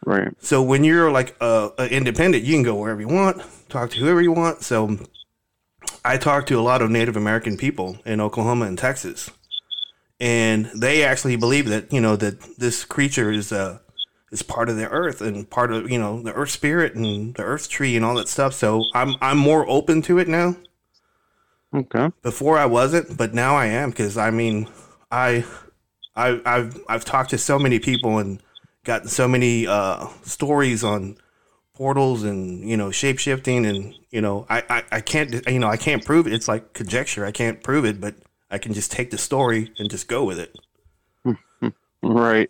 Right. 0.06 0.30
So 0.40 0.62
when 0.62 0.84
you're 0.84 1.12
like 1.12 1.36
a, 1.42 1.72
a 1.80 1.88
independent, 1.88 2.44
you 2.44 2.54
can 2.54 2.62
go 2.62 2.76
wherever 2.76 3.02
you 3.02 3.08
want, 3.08 3.42
talk 3.70 3.90
to 3.90 3.98
whoever 3.98 4.22
you 4.22 4.32
want. 4.32 4.62
So 4.62 5.00
I 6.06 6.18
talked 6.18 6.48
to 6.50 6.60
a 6.60 6.62
lot 6.62 6.84
of 6.84 6.92
Native 6.92 7.18
American 7.18 7.58
people 7.58 7.98
in 8.06 8.22
Oklahoma 8.22 8.66
and 8.66 8.78
Texas, 8.78 9.32
and 10.20 10.68
they 10.76 11.04
actually 11.04 11.36
believe 11.36 11.68
that 11.68 11.92
you 11.92 12.00
know 12.00 12.16
that 12.16 12.40
this 12.58 12.86
creature 12.86 13.32
is 13.32 13.52
uh 13.52 13.80
is 14.32 14.44
part 14.44 14.70
of 14.70 14.76
the 14.76 14.88
earth 14.90 15.22
and 15.22 15.50
part 15.50 15.72
of 15.72 15.90
you 15.90 15.98
know 15.98 16.22
the 16.22 16.34
earth 16.34 16.52
spirit 16.52 16.94
and 16.94 17.34
the 17.34 17.44
earth 17.44 17.68
tree 17.68 17.96
and 17.96 18.06
all 18.06 18.16
that 18.16 18.28
stuff. 18.28 18.54
So 18.54 18.84
I'm 18.94 19.16
I'm 19.22 19.40
more 19.40 19.68
open 19.68 20.04
to 20.04 20.20
it 20.20 20.28
now. 20.28 20.56
Okay. 21.74 22.10
Before 22.24 22.58
I 22.58 22.66
wasn't, 22.66 23.16
but 23.18 23.34
now 23.34 23.56
I 23.56 23.68
am 23.68 23.92
because 23.92 24.18
I 24.18 24.32
mean 24.32 24.68
I 25.12 25.46
I 26.16 26.42
I've 26.46 26.78
I've 26.88 27.06
talked 27.06 27.30
to 27.32 27.38
so 27.38 27.60
many 27.60 27.80
people 27.80 28.18
and 28.18 28.42
gotten 28.84 29.08
so 29.08 29.28
many 29.28 29.68
uh 29.68 30.08
stories 30.24 30.84
on 30.84 31.18
portals 31.76 32.24
and 32.24 32.68
you 32.68 32.76
know 32.76 32.92
shape 32.92 33.20
shifting 33.20 33.66
and 33.66 33.94
you 34.10 34.20
know 34.20 34.46
I, 34.50 34.64
I 34.70 34.84
I 34.94 35.02
can't 35.02 35.48
you 35.48 35.60
know 35.60 35.68
I 35.68 35.78
can't 35.78 36.04
prove 36.04 36.26
it. 36.28 36.34
It's 36.34 36.48
like 36.48 36.74
conjecture. 36.74 37.26
I 37.26 37.32
can't 37.32 37.62
prove 37.64 37.86
it, 37.86 38.02
but 38.02 38.16
I 38.50 38.58
can 38.58 38.74
just 38.74 38.92
take 38.92 39.12
the 39.12 39.18
story 39.18 39.72
and 39.78 39.90
just 39.90 40.08
go 40.08 40.24
with 40.24 40.40
it. 40.40 40.56
Right. 42.02 42.50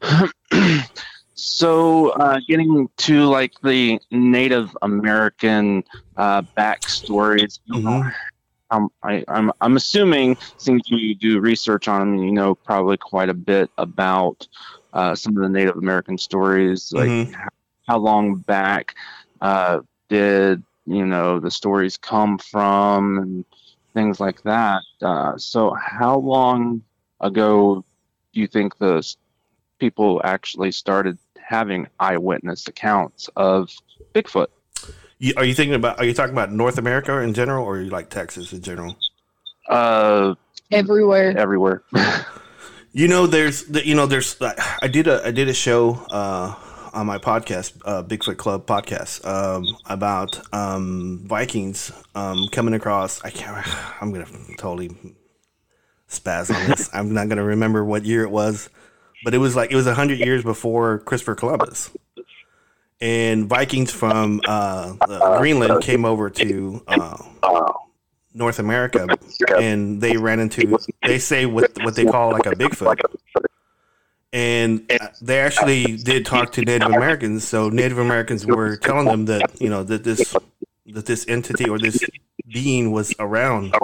so, 1.34 2.08
uh, 2.10 2.40
getting 2.48 2.88
to 2.96 3.24
like 3.26 3.52
the 3.62 4.00
Native 4.10 4.76
American 4.82 5.84
uh, 6.16 6.42
backstories, 6.56 7.60
Mhm. 7.70 8.10
Um, 8.70 8.90
I, 9.02 9.24
I'm 9.28 9.50
I'm 9.60 9.76
assuming 9.76 10.36
since 10.56 10.82
you 10.90 11.14
do 11.14 11.40
research 11.40 11.88
on 11.88 12.00
them, 12.16 12.24
you 12.24 12.32
know 12.32 12.54
probably 12.54 12.96
quite 12.96 13.28
a 13.28 13.34
bit 13.34 13.70
about 13.78 14.46
uh, 14.92 15.14
some 15.14 15.36
of 15.36 15.42
the 15.42 15.48
Native 15.48 15.76
American 15.76 16.18
stories, 16.18 16.92
like 16.92 17.12
Mhm. 17.12 17.32
how, 17.34 17.48
how 17.88 17.98
long 17.98 18.36
back 18.36 18.94
uh, 19.40 19.80
did 20.08 20.62
you 20.86 21.06
know 21.06 21.38
the 21.40 21.50
stories 21.50 21.96
come 21.96 22.38
from 22.38 23.18
and 23.18 23.44
things 23.94 24.20
like 24.20 24.42
that. 24.42 24.82
Uh, 25.02 25.36
so, 25.38 25.74
how 25.74 26.18
long 26.18 26.82
ago 27.20 27.84
do 28.32 28.40
you 28.40 28.46
think 28.46 28.76
the 28.78 29.02
people 29.78 30.20
actually 30.24 30.72
started 30.72 31.18
having 31.38 31.86
eyewitness 31.98 32.68
accounts 32.68 33.28
of 33.36 33.70
Bigfoot? 34.14 34.48
You, 35.20 35.34
are 35.36 35.44
you 35.44 35.54
thinking 35.54 35.74
about? 35.74 35.98
Are 35.98 36.04
you 36.04 36.14
talking 36.14 36.32
about 36.32 36.50
North 36.50 36.78
America 36.78 37.18
in 37.18 37.34
general, 37.34 37.64
or 37.64 37.78
you 37.78 37.90
like 37.90 38.08
Texas 38.10 38.52
in 38.52 38.62
general? 38.62 38.96
Uh, 39.68 40.34
everywhere. 40.72 41.36
everywhere. 41.38 41.82
You 42.92 43.06
know, 43.06 43.28
there's 43.28 43.66
the- 43.66 43.86
you 43.86 43.94
know 43.94 44.06
there's 44.06 44.36
I 44.82 44.88
did 44.88 45.06
a 45.06 45.24
I 45.24 45.30
did 45.30 45.48
a 45.48 45.54
show 45.54 45.94
uh, 46.10 46.56
on 46.92 47.06
my 47.06 47.18
podcast, 47.18 47.80
uh, 47.84 48.02
Bigfoot 48.02 48.36
Club 48.36 48.66
podcast, 48.66 49.24
um, 49.24 49.64
about 49.86 50.40
um, 50.52 51.20
Vikings 51.24 51.92
um, 52.16 52.48
coming 52.50 52.74
across. 52.74 53.22
I 53.22 53.30
can't. 53.30 53.64
I'm 54.02 54.10
gonna 54.12 54.26
totally 54.58 54.90
spaz 56.08 56.52
on 56.52 56.68
this. 56.68 56.90
I'm 56.92 57.14
not 57.14 57.28
gonna 57.28 57.44
remember 57.44 57.84
what 57.84 58.04
year 58.04 58.24
it 58.24 58.30
was, 58.32 58.68
but 59.24 59.34
it 59.34 59.38
was 59.38 59.54
like 59.54 59.70
it 59.70 59.76
was 59.76 59.86
hundred 59.86 60.18
years 60.18 60.42
before 60.42 60.98
Christopher 60.98 61.36
Columbus. 61.36 61.92
And 63.00 63.48
Vikings 63.48 63.90
from 63.90 64.42
uh, 64.46 64.94
uh, 65.00 65.38
Greenland 65.38 65.82
came 65.82 66.04
over 66.04 66.28
to 66.28 66.82
uh, 66.86 67.16
North 68.34 68.58
America, 68.58 69.06
and 69.58 70.00
they 70.00 70.16
ran 70.18 70.38
into 70.38 70.78
they 71.02 71.18
say 71.18 71.46
what 71.46 71.70
what 71.82 71.96
they 71.96 72.04
call 72.04 72.30
like 72.32 72.44
a 72.44 72.50
Bigfoot, 72.50 73.00
and 74.34 74.84
uh, 74.92 75.08
they 75.22 75.40
actually 75.40 75.96
did 75.96 76.26
talk 76.26 76.52
to 76.52 76.60
Native 76.62 76.88
Americans. 76.88 77.48
So 77.48 77.70
Native 77.70 77.98
Americans 77.98 78.46
were 78.46 78.76
telling 78.76 79.06
them 79.06 79.24
that 79.26 79.60
you 79.60 79.70
know 79.70 79.82
that 79.82 80.04
this 80.04 80.36
that 80.86 81.06
this 81.06 81.26
entity 81.26 81.68
or 81.68 81.78
this 81.78 82.04
being 82.52 82.92
was 82.92 83.14
around. 83.18 83.74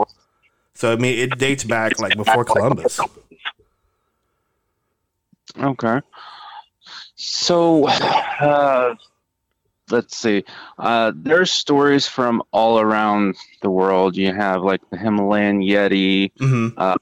So 0.74 0.92
I 0.92 0.96
mean, 0.96 1.18
it 1.18 1.38
dates 1.38 1.64
back 1.64 1.98
like 1.98 2.16
before 2.16 2.44
Columbus. 2.44 3.00
Okay. 5.58 6.00
So, 7.26 7.86
uh, 8.40 8.94
let's 9.90 10.16
see. 10.16 10.44
Uh, 10.78 11.12
there's 11.14 11.50
stories 11.50 12.06
from 12.06 12.42
all 12.52 12.78
around 12.80 13.36
the 13.62 13.70
world. 13.70 14.16
You 14.16 14.32
have 14.32 14.62
like 14.62 14.80
the 14.90 14.96
Himalayan 14.96 15.60
Yeti. 15.60 16.30
hmm 16.38 16.68
Uh, 16.76 16.94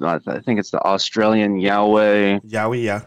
I 0.00 0.18
think 0.18 0.60
it's 0.60 0.70
the 0.70 0.80
Australian 0.80 1.58
Yahweh. 1.58 2.38
Yowie, 2.46 2.84
yeah. 2.84 3.02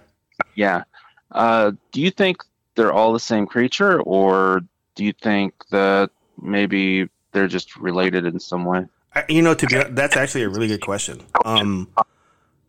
Yeah. 0.55 0.83
Uh, 1.31 1.71
do 1.93 2.01
you 2.01 2.11
think 2.11 2.43
they're 2.75 2.91
all 2.91 3.13
the 3.13 3.19
same 3.19 3.45
creature, 3.47 4.01
or 4.01 4.61
do 4.95 5.05
you 5.05 5.13
think 5.13 5.53
that 5.71 6.09
maybe 6.41 7.07
they're 7.31 7.47
just 7.47 7.77
related 7.77 8.25
in 8.25 8.41
some 8.41 8.65
way? 8.65 8.85
You 9.29 9.41
know, 9.41 9.53
to 9.53 9.67
be 9.67 9.81
that's 9.91 10.17
actually 10.17 10.43
a 10.43 10.49
really 10.49 10.67
good 10.67 10.81
question. 10.81 11.21
Um, 11.45 11.87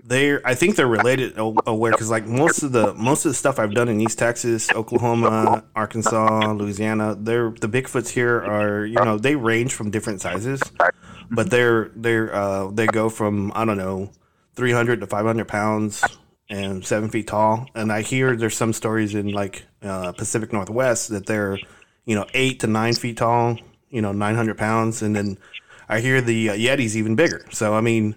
they're 0.05 0.41
I 0.45 0.55
think 0.55 0.77
they're 0.77 0.87
related. 0.87 1.35
Aware 1.37 1.93
because 1.93 2.11
like 2.11 2.27
most 2.27 2.63
of 2.63 2.73
the 2.73 2.95
most 2.95 3.25
of 3.25 3.31
the 3.31 3.35
stuff 3.35 3.59
I've 3.59 3.75
done 3.75 3.89
in 3.89 4.01
East 4.01 4.19
Texas, 4.19 4.71
Oklahoma, 4.73 5.65
Arkansas, 5.77 6.53
Louisiana, 6.53 7.17
they're 7.19 7.51
the 7.51 7.69
Bigfoots 7.69 8.09
here 8.09 8.39
are 8.39 8.85
you 8.85 8.97
know 8.97 9.19
they 9.19 9.37
range 9.37 9.75
from 9.75 9.91
different 9.91 10.21
sizes, 10.21 10.61
but 11.31 11.51
they're 11.51 11.91
they're 11.95 12.35
uh, 12.35 12.71
they 12.71 12.87
go 12.87 13.09
from 13.09 13.53
I 13.55 13.65
don't 13.65 13.79
know, 13.79 14.11
three 14.55 14.73
hundred 14.73 15.01
to 15.01 15.07
five 15.07 15.25
hundred 15.25 15.49
pounds 15.49 16.03
and 16.49 16.85
seven 16.85 17.09
feet 17.09 17.29
tall. 17.29 17.67
And 17.75 17.93
I 17.93 18.03
hear 18.03 18.37
there's 18.37 18.57
some 18.57 18.73
stories 18.73 19.15
in 19.15 19.29
like 19.29 19.65
uh, 19.83 20.13
Pacific 20.13 20.53
Northwest 20.53 21.11
that 21.11 21.27
they're 21.27 21.59
you 22.07 22.17
know 22.17 22.27
eight 22.35 22.61
to 22.61 22.67
nine 22.67 22.95
feet 22.95 23.19
tall, 23.19 23.57
you 23.89 24.03
know 24.03 24.13
nine 24.13 24.35
hundred 24.35 24.59
pounds, 24.59 25.03
and 25.03 25.15
then 25.15 25.39
I 25.89 26.01
hear 26.01 26.21
the 26.21 26.51
uh, 26.51 26.55
Yeti's 26.55 26.97
even 26.97 27.15
bigger. 27.15 27.47
So 27.53 27.75
I 27.75 27.81
mean, 27.81 28.17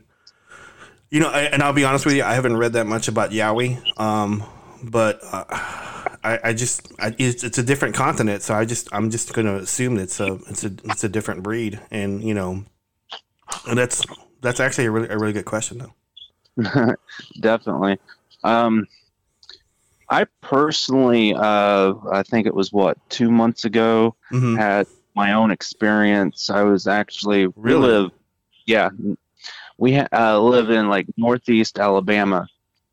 you 1.15 1.21
know, 1.21 1.29
I, 1.29 1.43
and 1.43 1.63
I'll 1.63 1.71
be 1.71 1.85
honest 1.85 2.05
with 2.05 2.15
you, 2.15 2.25
I 2.25 2.33
haven't 2.33 2.57
read 2.57 2.73
that 2.73 2.87
much 2.87 3.07
about 3.07 3.29
Yowie, 3.29 3.79
um, 3.97 4.43
but 4.83 5.21
uh, 5.31 5.45
I, 5.49 6.39
I 6.43 6.53
just 6.53 6.91
I, 6.99 7.15
it's, 7.17 7.41
it's 7.45 7.57
a 7.57 7.63
different 7.63 7.95
continent, 7.95 8.41
so 8.41 8.53
I 8.53 8.65
just 8.65 8.89
I'm 8.91 9.09
just 9.09 9.33
going 9.33 9.47
to 9.47 9.55
assume 9.55 9.97
it's 9.97 10.19
a 10.19 10.33
it's 10.49 10.65
a 10.65 10.73
it's 10.83 11.05
a 11.05 11.07
different 11.07 11.41
breed, 11.41 11.79
and 11.89 12.21
you 12.21 12.33
know, 12.33 12.65
and 13.65 13.77
that's 13.77 14.05
that's 14.41 14.59
actually 14.59 14.87
a 14.87 14.91
really 14.91 15.07
a 15.07 15.17
really 15.17 15.31
good 15.31 15.45
question 15.45 15.77
though. 16.57 16.95
Definitely. 17.39 17.97
Um, 18.43 18.85
I 20.09 20.25
personally, 20.41 21.33
uh, 21.33 21.93
I 22.11 22.23
think 22.23 22.45
it 22.45 22.53
was 22.53 22.73
what 22.73 22.97
two 23.09 23.31
months 23.31 23.63
ago, 23.63 24.17
hmm 24.31 24.57
had 24.57 24.85
my 25.15 25.31
own 25.31 25.49
experience. 25.49 26.49
I 26.49 26.63
was 26.63 26.87
actually 26.87 27.47
we 27.47 27.53
Really? 27.55 28.11
yeah, 28.65 28.89
we 29.77 29.95
ha- 29.95 30.07
uh, 30.11 30.39
live 30.39 30.69
in 30.69 30.89
like 30.89 31.05
northeast 31.17 31.79
Alabama, 31.79 32.47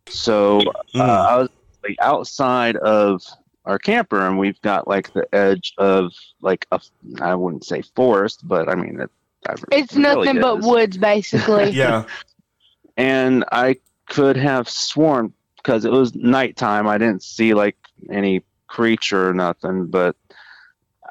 so 0.08 0.60
uh, 0.60 0.72
Mm. 0.94 1.00
I 1.00 1.36
was 1.38 1.48
like 1.84 1.96
outside 2.00 2.76
of 2.76 3.22
our 3.64 3.78
camper, 3.78 4.26
and 4.26 4.38
we've 4.38 4.60
got 4.62 4.86
like 4.88 5.12
the 5.12 5.26
edge 5.34 5.72
of 5.78 6.12
like 6.40 6.66
a 6.72 6.80
I 7.20 7.34
wouldn't 7.34 7.64
say 7.64 7.82
forest, 7.94 8.40
but 8.46 8.68
I 8.68 8.74
mean 8.74 9.00
it. 9.00 9.10
I- 9.48 9.54
It's 9.72 9.94
it 9.96 9.98
really 9.98 10.26
nothing 10.26 10.40
but 10.40 10.58
is. 10.58 10.66
woods, 10.66 10.96
basically. 10.98 11.70
Yeah, 11.72 12.04
and 12.96 13.44
I 13.52 13.76
could 14.08 14.36
have 14.36 14.68
sworn 14.68 15.32
because 15.56 15.84
it 15.84 15.92
was 15.92 16.14
nighttime, 16.14 16.86
I 16.88 16.98
didn't 16.98 17.22
see 17.22 17.54
like 17.54 17.76
any 18.10 18.42
creature 18.66 19.28
or 19.28 19.34
nothing, 19.34 19.86
but 19.86 20.16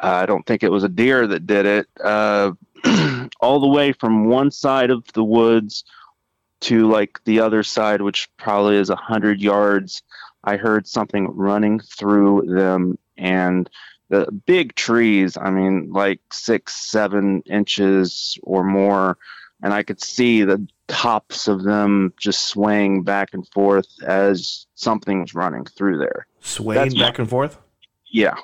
I 0.01 0.25
don't 0.25 0.45
think 0.45 0.63
it 0.63 0.71
was 0.71 0.83
a 0.83 0.89
deer 0.89 1.25
that 1.27 1.45
did 1.47 1.65
it. 1.65 1.87
Uh, 2.03 2.51
all 3.39 3.59
the 3.59 3.67
way 3.67 3.91
from 3.93 4.25
one 4.25 4.51
side 4.51 4.89
of 4.89 5.03
the 5.13 5.23
woods 5.23 5.83
to 6.61 6.89
like 6.89 7.19
the 7.25 7.39
other 7.39 7.63
side, 7.63 8.01
which 8.01 8.29
probably 8.37 8.77
is 8.77 8.89
a 8.89 8.95
hundred 8.95 9.41
yards, 9.41 10.03
I 10.43 10.57
heard 10.57 10.87
something 10.87 11.27
running 11.35 11.79
through 11.79 12.53
them 12.55 12.97
and 13.17 13.69
the 14.09 14.31
big 14.45 14.75
trees. 14.75 15.37
I 15.37 15.49
mean, 15.49 15.91
like 15.91 16.19
six, 16.31 16.75
seven 16.75 17.41
inches 17.45 18.37
or 18.43 18.63
more, 18.63 19.17
and 19.63 19.73
I 19.73 19.83
could 19.83 20.01
see 20.01 20.43
the 20.43 20.67
tops 20.87 21.47
of 21.47 21.63
them 21.63 22.13
just 22.17 22.47
swaying 22.47 23.03
back 23.03 23.29
and 23.33 23.47
forth 23.49 23.87
as 24.03 24.67
something 24.75 25.21
was 25.21 25.33
running 25.33 25.65
through 25.65 25.97
there. 25.99 26.27
swayed 26.41 26.77
That's- 26.77 26.93
back 26.95 27.17
and 27.19 27.29
forth. 27.29 27.57
Yeah. 28.11 28.35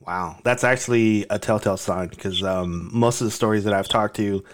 Wow, 0.00 0.38
that's 0.44 0.62
actually 0.62 1.26
a 1.30 1.38
telltale 1.38 1.76
sign 1.76 2.08
because 2.08 2.42
um, 2.42 2.90
most 2.92 3.20
of 3.20 3.24
the 3.24 3.30
stories 3.30 3.64
that 3.64 3.72
I've 3.72 3.88
talked 3.88 4.16
to, 4.16 4.44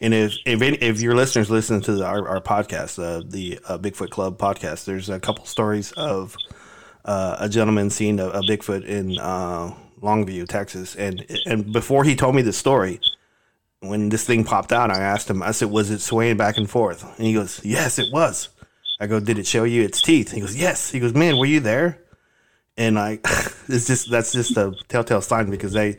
and 0.00 0.14
if 0.14 0.34
if, 0.46 0.62
any, 0.62 0.76
if 0.76 1.00
your 1.00 1.14
listeners 1.14 1.50
listen 1.50 1.80
to 1.82 1.92
the, 1.94 2.04
our, 2.04 2.28
our 2.28 2.40
podcast, 2.40 3.02
uh, 3.02 3.22
the 3.26 3.58
uh, 3.66 3.78
Bigfoot 3.78 4.10
Club 4.10 4.38
podcast, 4.38 4.84
there's 4.84 5.08
a 5.08 5.18
couple 5.18 5.44
stories 5.46 5.92
of 5.92 6.36
uh, 7.04 7.36
a 7.40 7.48
gentleman 7.48 7.90
seeing 7.90 8.20
a, 8.20 8.28
a 8.28 8.42
Bigfoot 8.42 8.84
in 8.84 9.18
uh, 9.18 9.74
Longview, 10.00 10.46
Texas, 10.48 10.94
and 10.96 11.26
and 11.46 11.72
before 11.72 12.04
he 12.04 12.14
told 12.14 12.34
me 12.34 12.42
the 12.42 12.52
story, 12.52 13.00
when 13.80 14.10
this 14.10 14.24
thing 14.24 14.44
popped 14.44 14.72
out, 14.72 14.90
I 14.90 15.00
asked 15.00 15.28
him, 15.28 15.42
I 15.42 15.52
said, 15.52 15.70
"Was 15.70 15.90
it 15.90 16.00
swaying 16.00 16.36
back 16.36 16.56
and 16.56 16.68
forth?" 16.68 17.02
And 17.18 17.26
he 17.26 17.32
goes, 17.32 17.60
"Yes, 17.64 17.98
it 17.98 18.12
was." 18.12 18.50
I 19.00 19.06
go, 19.06 19.18
"Did 19.18 19.38
it 19.38 19.46
show 19.46 19.64
you 19.64 19.82
its 19.82 20.02
teeth?" 20.02 20.32
He 20.32 20.40
goes, 20.40 20.56
"Yes." 20.56 20.90
He 20.90 21.00
goes, 21.00 21.14
"Man, 21.14 21.38
were 21.38 21.46
you 21.46 21.60
there?" 21.60 22.02
And 22.76 22.98
I, 22.98 23.18
it's 23.68 23.86
just 23.86 24.10
that's 24.10 24.32
just 24.32 24.56
a 24.56 24.74
telltale 24.88 25.22
sign 25.22 25.50
because 25.50 25.72
they, 25.72 25.98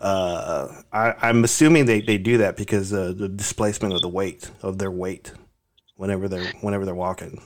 uh, 0.00 0.68
I, 0.92 1.14
I'm 1.22 1.44
assuming 1.44 1.86
they, 1.86 2.00
they 2.00 2.18
do 2.18 2.38
that 2.38 2.56
because 2.56 2.92
uh, 2.92 3.12
the 3.16 3.28
displacement 3.28 3.94
of 3.94 4.02
the 4.02 4.08
weight 4.08 4.50
of 4.62 4.78
their 4.78 4.90
weight, 4.90 5.32
whenever 5.96 6.28
they're 6.28 6.52
whenever 6.60 6.84
they're 6.84 6.94
walking. 6.94 7.42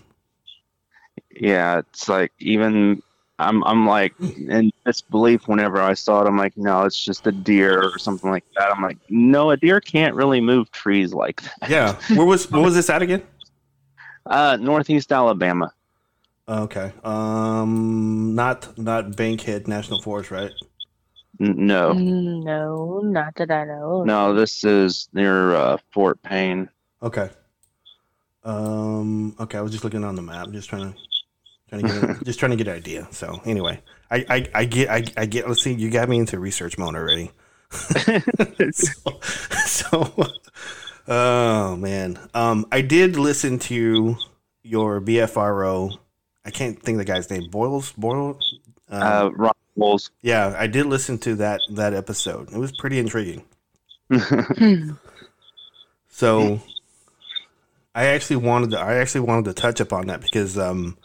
Yeah, 1.31 1.79
it's 1.79 2.09
like 2.09 2.33
even 2.39 3.03
I'm 3.39 3.65
I'm 3.65 3.87
like 3.87 4.15
in 4.21 4.71
disbelief 4.85 5.49
whenever 5.49 5.81
I 5.81 5.95
saw 5.95 6.23
it. 6.23 6.29
I'm 6.29 6.37
like, 6.37 6.57
no, 6.57 6.85
it's 6.85 7.03
just 7.03 7.27
a 7.27 7.33
deer 7.33 7.83
or 7.83 7.99
something 7.99 8.31
like 8.31 8.45
that. 8.57 8.71
I'm 8.75 8.83
like, 8.83 8.99
no, 9.09 9.51
a 9.51 9.57
deer 9.57 9.81
can't 9.81 10.15
really 10.15 10.41
move 10.41 10.71
trees 10.71 11.13
like 11.13 11.43
that. 11.43 11.71
Yeah, 11.71 12.01
where 12.17 12.27
was 12.27 12.51
where 12.51 12.63
was 12.63 12.75
this 12.75 12.89
at 12.91 13.03
again? 13.03 13.23
Uh, 14.27 14.57
Northeast 14.61 15.13
Alabama. 15.13 15.73
Okay, 16.53 16.93
um, 17.03 18.35
not 18.35 18.77
not 18.79 19.17
Bankhead 19.17 19.67
National 19.69 20.03
Forest, 20.03 20.31
right? 20.31 20.51
N- 21.41 21.67
no, 21.67 21.93
No, 21.95 23.01
not 23.03 23.35
that 23.37 23.51
I 23.51 23.65
know. 23.65 24.01
of. 24.03 24.07
no, 24.07 24.35
this 24.35 24.63
is 24.63 25.09
near 25.15 25.55
uh, 25.55 25.79
Fort 25.93 26.23
Payne. 26.23 26.69
Okay. 27.03 27.31
Um. 28.45 29.35
Okay, 29.41 29.57
I 29.57 29.63
was 29.63 29.73
just 29.73 29.83
looking 29.85 30.05
on 30.05 30.15
the 30.15 30.21
map, 30.23 30.51
just 30.51 30.69
trying 30.69 30.93
to, 30.93 30.99
trying 31.71 31.83
to 31.83 31.89
get, 31.89 32.11
a- 32.21 32.25
just 32.25 32.39
trying 32.39 32.51
to 32.51 32.57
get 32.57 32.69
an 32.69 32.75
idea. 32.77 33.09
So 33.13 33.41
anyway, 33.47 33.81
I, 34.11 34.25
I, 34.29 34.47
I 34.55 34.65
get, 34.67 34.91
I, 34.91 35.05
I 35.17 35.27
get. 35.27 35.49
Let's 35.49 35.63
see, 35.63 35.73
you 35.73 35.91
got 35.91 36.09
me 36.09 36.19
into 36.19 36.39
research 36.39 36.77
mode 36.77 36.97
already. 36.97 37.31
so, 38.73 39.21
so, 39.65 40.13
oh 41.09 41.77
man, 41.77 42.19
um, 42.35 42.67
I 42.71 42.83
did 42.83 43.17
listen 43.17 43.59
to 43.61 44.17
your 44.63 45.01
BFRO. 45.01 45.97
I 46.45 46.51
can't 46.51 46.81
think 46.83 46.97
of 46.97 47.07
the 47.07 47.13
guy's 47.13 47.31
name. 47.31 47.49
Boyles, 47.51 47.93
Boyle. 47.93 48.39
Um, 48.89 49.03
Uh, 49.03 49.31
Ron 49.35 49.53
Wolves. 49.77 50.11
yeah, 50.23 50.55
I 50.59 50.67
did 50.67 50.87
listen 50.87 51.19
to 51.19 51.35
that 51.37 51.61
that 51.71 51.95
episode. 51.95 52.53
It 52.53 52.59
was 52.59 52.73
pretty 52.73 52.99
intriguing. 52.99 53.45
Hmm. 54.11 54.93
So 56.15 56.61
I 57.95 58.07
actually 58.09 58.37
wanted 58.37 58.71
to 58.73 58.79
I 58.81 58.97
actually 58.97 59.23
wanted 59.23 59.47
to 59.47 59.55
touch 59.55 59.81
upon 59.81 60.09
that 60.09 60.21
because 60.21 60.59
um 60.59 60.99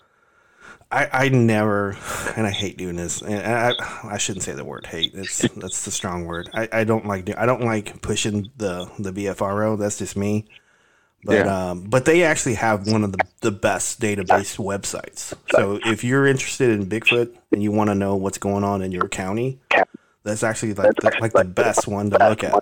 I 0.92 1.08
I 1.12 1.30
never 1.30 1.98
and 2.36 2.46
I 2.46 2.52
hate 2.52 2.78
doing 2.78 2.98
this 2.98 3.22
and 3.22 3.42
I 3.42 3.74
I 4.04 4.18
shouldn't 4.18 4.44
say 4.44 4.52
the 4.54 4.66
word 4.66 4.86
hate 4.86 5.12
it's 5.14 5.40
that's 5.56 5.86
the 5.86 5.92
strong 5.92 6.26
word 6.26 6.50
I, 6.54 6.68
I 6.72 6.84
don't 6.84 7.06
like 7.06 7.26
do, 7.26 7.34
I 7.38 7.46
don't 7.46 7.64
like 7.64 8.02
pushing 8.02 8.52
the 8.58 8.92
the 9.00 9.14
BFRO 9.14 9.80
that's 9.80 9.98
just 9.98 10.18
me 10.18 10.46
but 11.28 11.48
um 11.48 11.82
but 11.82 12.06
they 12.06 12.24
actually 12.24 12.56
have 12.56 12.88
one 12.88 13.04
of 13.04 13.12
the, 13.12 13.20
the 13.42 13.52
best 13.52 14.00
database 14.00 14.58
websites 14.58 15.34
so 15.52 15.80
if 15.86 16.04
you're 16.04 16.26
interested 16.26 16.72
in 16.72 16.88
Bigfoot 16.88 17.36
and 17.52 17.62
you 17.62 17.72
want 17.72 17.90
to 17.90 17.96
know 17.96 18.16
what's 18.16 18.38
going 18.38 18.64
on 18.64 18.82
in 18.82 18.92
your 18.92 19.08
county 19.10 19.60
that's 20.24 20.44
actually 20.44 20.74
like 20.74 20.96
the, 20.96 21.18
like 21.22 21.34
the 21.34 21.44
best 21.44 21.88
one 21.88 22.10
to 22.10 22.18
look 22.30 22.44
at 22.44 22.54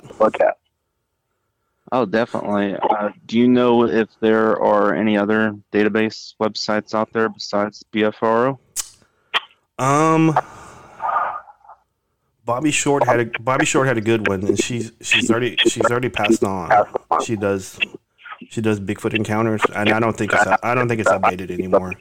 Oh, 1.92 2.04
definitely. 2.04 2.76
Uh, 2.76 3.10
do 3.28 3.38
you 3.38 3.48
know 3.48 3.86
if 3.88 4.10
there 4.20 4.60
are 4.60 4.94
any 4.96 5.18
other 5.18 5.56
database 5.72 6.34
websites 6.42 6.96
out 6.96 7.14
there 7.14 7.30
besides 7.30 7.86
BFRO? 7.94 8.58
Um, 9.78 10.38
Bobbie 12.44 12.72
Short 12.72 13.04
had 13.06 13.20
a 13.20 13.26
Bobbie 13.40 13.66
Short 13.66 13.88
had 13.88 13.98
a 13.98 14.02
good 14.02 14.28
one, 14.28 14.44
and 14.44 14.62
she's 14.62 14.92
she's 15.02 15.30
already 15.30 15.58
she's 15.58 15.86
already 15.86 16.10
passed 16.10 16.44
on. 16.44 16.88
She 17.24 17.36
does 17.36 17.80
she 18.50 18.62
does 18.62 18.80
Bigfoot 18.80 19.14
encounters, 19.14 19.62
and 19.74 19.90
I 19.90 20.00
don't 20.00 20.16
think 20.18 20.34
it's 20.34 20.46
I 20.64 20.76
don't 20.76 20.88
think 20.88 21.02
it's 21.02 21.10
updated 21.10 21.52
anymore. 21.52 21.94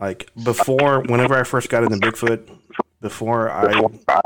Like 0.00 0.28
before, 0.42 1.02
whenever 1.02 1.34
I 1.34 1.44
first 1.44 1.68
got 1.68 1.84
into 1.84 1.96
Bigfoot, 1.96 2.48
before 3.00 3.50
I 3.50 3.82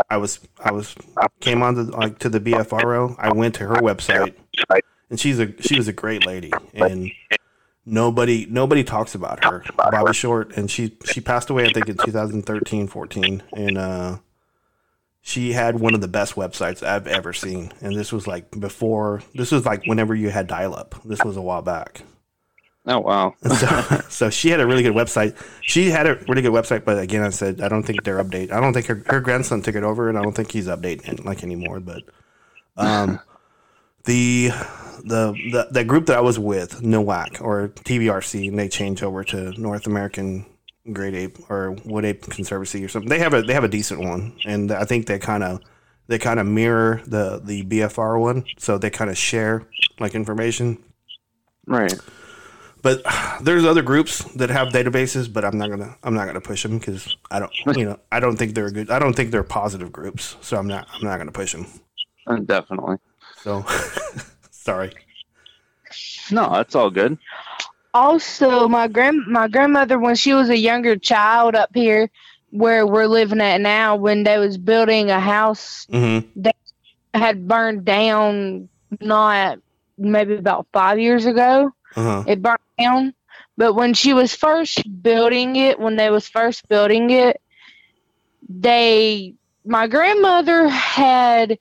I 0.09 0.16
was 0.16 0.40
I 0.59 0.72
was 0.72 0.94
came 1.40 1.62
on 1.62 1.74
to 1.74 1.83
like 1.83 2.18
to 2.20 2.29
the 2.29 2.40
BFRO, 2.40 3.14
I 3.18 3.33
went 3.33 3.55
to 3.57 3.66
her 3.66 3.77
website, 3.77 4.35
and 5.11 5.20
she's 5.20 5.38
a 5.38 5.61
she 5.62 5.77
was 5.77 5.88
a 5.88 5.92
great 5.92 6.24
lady, 6.24 6.53
and 6.74 7.11
nobody 7.85 8.46
nobody 8.48 8.85
talks 8.85 9.14
about 9.14 9.44
her, 9.44 9.64
Bobbie 9.77 10.14
Short, 10.14 10.57
and 10.57 10.70
she 10.70 10.96
she 11.05 11.20
passed 11.20 11.51
away 11.51 11.66
I 11.66 11.72
think 11.72 11.88
in 11.88 11.96
2013, 11.96 12.87
14, 12.87 13.42
and 13.53 13.79
uh, 13.79 14.18
she 15.28 15.52
had 15.52 15.78
one 15.78 15.92
of 15.92 16.00
the 16.00 16.08
best 16.08 16.36
websites 16.36 16.82
I've 16.82 17.06
ever 17.06 17.34
seen, 17.34 17.70
and 17.82 17.94
this 17.94 18.12
was 18.12 18.26
like 18.26 18.50
before 18.58 19.22
this 19.34 19.52
was 19.52 19.66
like 19.66 19.84
whenever 19.84 20.14
you 20.14 20.30
had 20.30 20.46
dial 20.46 20.74
up. 20.74 20.94
This 21.04 21.22
was 21.22 21.36
a 21.36 21.42
while 21.42 21.60
back. 21.60 22.00
Oh, 22.86 23.00
wow. 23.00 23.34
So, 23.54 24.00
so 24.08 24.30
she 24.30 24.48
had 24.48 24.60
a 24.60 24.66
really 24.66 24.82
good 24.82 24.94
website. 24.94 25.36
She 25.60 25.90
had 25.90 26.06
a 26.06 26.14
really 26.28 26.40
good 26.40 26.52
website, 26.52 26.86
but 26.86 26.98
again, 26.98 27.22
I 27.22 27.28
said 27.28 27.60
I 27.60 27.68
don't 27.68 27.82
think 27.82 28.04
they're 28.04 28.24
update. 28.24 28.50
I 28.50 28.58
don't 28.58 28.72
think 28.72 28.86
her, 28.86 29.02
her 29.08 29.20
grandson 29.20 29.60
took 29.60 29.74
it 29.74 29.84
over, 29.84 30.08
and 30.08 30.16
I 30.16 30.22
don't 30.22 30.34
think 30.34 30.50
he's 30.50 30.66
updating 30.66 31.06
it 31.06 31.24
like 31.26 31.42
anymore. 31.44 31.80
But 31.80 32.04
um, 32.78 33.20
the 34.04 34.48
the 35.04 35.34
the 35.52 35.68
that 35.72 35.86
group 35.86 36.06
that 36.06 36.16
I 36.16 36.22
was 36.22 36.38
with, 36.38 36.80
NAWAC 36.80 37.42
or 37.42 37.68
TBRC, 37.68 38.48
and 38.48 38.58
they 38.58 38.70
changed 38.70 39.02
over 39.02 39.22
to 39.24 39.50
North 39.60 39.86
American 39.86 40.46
Great 40.92 41.14
Ape 41.14 41.38
or 41.51 41.72
Wood 41.85 42.05
Ape 42.05 42.22
Conservancy 42.22 42.85
or 42.85 42.88
something. 42.88 43.09
They 43.09 43.18
have 43.18 43.35
a 43.35 43.42
they 43.42 43.55
have 43.55 43.64
a 43.64 43.68
decent 43.68 44.01
one, 44.01 44.37
and 44.44 44.70
I 44.72 44.85
think 44.85 45.07
they 45.07 45.18
kind 45.18 45.42
of 45.42 45.61
they 46.07 46.18
kind 46.18 46.40
of 46.40 46.46
mirror 46.46 47.03
the 47.07 47.40
the 47.42 47.64
BFR 47.64 48.20
one, 48.20 48.44
so 48.57 48.79
they 48.79 48.90
kind 48.90 49.11
of 49.11 49.18
share 49.18 49.66
like 50.01 50.14
information. 50.14 50.83
Right. 51.66 51.94
But 52.83 53.03
there's 53.42 53.64
other 53.64 53.83
groups 53.83 54.22
that 54.35 54.51
have 54.51 54.68
databases, 54.68 55.33
but 55.33 55.44
I'm 55.44 55.59
not 55.59 55.70
gonna 55.70 55.96
I'm 56.03 56.14
not 56.14 56.27
gonna 56.27 56.40
push 56.40 56.62
them 56.62 56.79
because 56.79 57.16
I 57.31 57.40
don't 57.40 57.53
you 57.77 57.85
know 57.85 57.98
I 58.11 58.20
don't 58.20 58.37
think 58.37 58.55
they're 58.55 58.70
good. 58.70 58.90
I 58.90 58.98
don't 58.98 59.14
think 59.14 59.31
they're 59.31 59.42
positive 59.42 59.92
groups, 59.92 60.37
so 60.40 60.57
I'm 60.57 60.66
not 60.66 60.88
I'm 60.94 61.03
not 61.03 61.18
gonna 61.18 61.33
push 61.33 61.53
them. 61.53 61.66
Uh, 62.27 62.37
Definitely. 62.37 62.96
So 63.42 63.64
sorry. 64.51 64.92
No, 66.31 66.51
that's 66.53 66.74
all 66.74 66.90
good. 66.90 67.18
Also, 67.94 68.68
my 68.68 68.88
grand 68.88 69.27
my 69.27 69.48
grandmother, 69.48 69.98
when 69.98 70.14
she 70.14 70.35
was 70.35 70.48
a 70.51 70.57
younger 70.57 70.96
child 70.96 71.55
up 71.55 71.70
here, 71.74 72.11
where 72.51 72.87
we're 72.87 73.07
living 73.07 73.40
at 73.40 73.61
now, 73.61 73.96
when 73.96 74.22
they 74.24 74.38
was 74.38 74.57
building 74.59 75.11
a 75.11 75.20
house, 75.20 75.87
hmm 75.90 76.18
had 77.14 77.46
burned 77.48 77.85
down 77.85 78.68
not 79.01 79.59
maybe 79.98 80.37
about 80.37 80.66
five 80.72 80.98
years 80.98 81.27
ago. 81.27 81.70
Uh-huh. 81.96 82.24
It 82.27 82.42
burned 82.42 82.59
down, 82.79 83.14
but 83.57 83.74
when 83.74 83.94
she 83.94 84.12
was 84.14 84.35
first 84.35 84.83
building 85.03 85.57
it, 85.57 85.79
when 85.79 85.96
they 85.96 86.11
was 86.11 86.29
first 86.29 86.68
building 86.68 87.11
it, 87.11 87.40
they 88.48 89.35
my 89.64 89.87
grandmother 89.87 90.68
had 90.68 91.59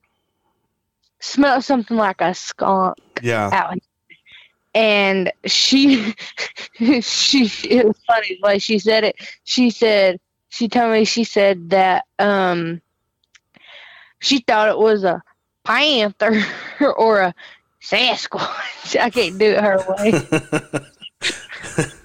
smelled 1.20 1.63
something 1.63 1.98
like 1.98 2.22
a 2.22 2.34
skunk 2.34 2.98
Yeah. 3.22 3.52
out. 3.52 3.78
And 4.78 5.32
she 5.46 6.13
she 7.02 7.52
it 7.68 7.86
was 7.88 7.98
funny 8.06 8.40
way 8.44 8.60
she 8.60 8.78
said 8.78 9.04
it 9.04 9.16
she 9.44 9.72
said 9.72 10.20
she 10.50 10.70
told 10.70 10.92
me 10.94 11.04
she 11.04 11.24
said 11.24 11.72
that 11.72 12.06
um 12.20 12.80
she 14.20 14.38
thought 14.40 14.70
it 14.70 14.78
was 14.78 15.04
a 15.04 15.22
panther 15.66 16.44
or 16.98 17.22
a 17.22 17.34
sasquatch 17.82 18.96
i 19.02 19.10
can't 19.10 19.38
do 19.40 19.46
it 19.46 19.60
her 19.63 19.78
way 19.98 20.12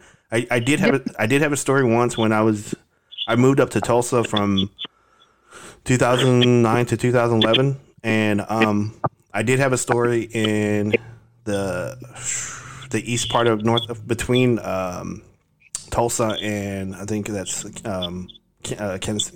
I, 0.51 0.59
did 0.59 0.81
have 0.81 0.95
a, 0.95 1.03
I 1.19 1.27
did 1.27 1.43
have 1.43 1.53
a 1.53 1.57
story 1.57 1.85
once 1.85 2.17
when 2.17 2.33
I 2.33 2.43
was 2.43 2.75
I 3.27 3.37
moved 3.37 3.61
up 3.61 3.71
to 3.71 3.81
Tulsa 3.81 4.25
from 4.25 4.71
2009 5.85 6.87
to 6.87 6.97
2011, 6.97 7.81
and 8.03 8.45
um, 8.49 9.01
I 9.33 9.43
did 9.43 9.59
have 9.61 9.73
a 9.73 9.79
story 9.79 10.29
in 10.33 10.95
the 11.45 11.97
the 12.91 13.13
east 13.13 13.29
part 13.29 13.47
of 13.47 13.65
north 13.65 13.89
of 13.89 14.07
between 14.07 14.59
um, 14.61 15.23
Tulsa 15.91 16.37
and 16.41 16.95
I 16.95 17.05
think 17.05 17.29
that's 17.29 17.65
um, 17.85 18.29
uh, 18.79 18.99
Kansas, 19.01 19.33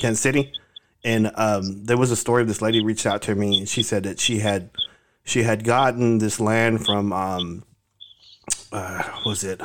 Kansas 0.00 0.20
City. 0.20 0.52
And 1.04 1.30
um, 1.34 1.84
there 1.84 1.98
was 1.98 2.10
a 2.10 2.16
story 2.16 2.42
of 2.42 2.48
this 2.48 2.62
lady 2.62 2.82
reached 2.82 3.06
out 3.06 3.22
to 3.22 3.34
me 3.34 3.58
and 3.58 3.68
she 3.68 3.82
said 3.82 4.04
that 4.04 4.20
she 4.20 4.38
had 4.38 4.70
she 5.24 5.42
had 5.42 5.64
gotten 5.64 6.18
this 6.18 6.38
land 6.38 6.84
from 6.84 7.12
um, 7.12 7.64
uh, 8.72 9.02
was 9.26 9.44
it 9.44 9.60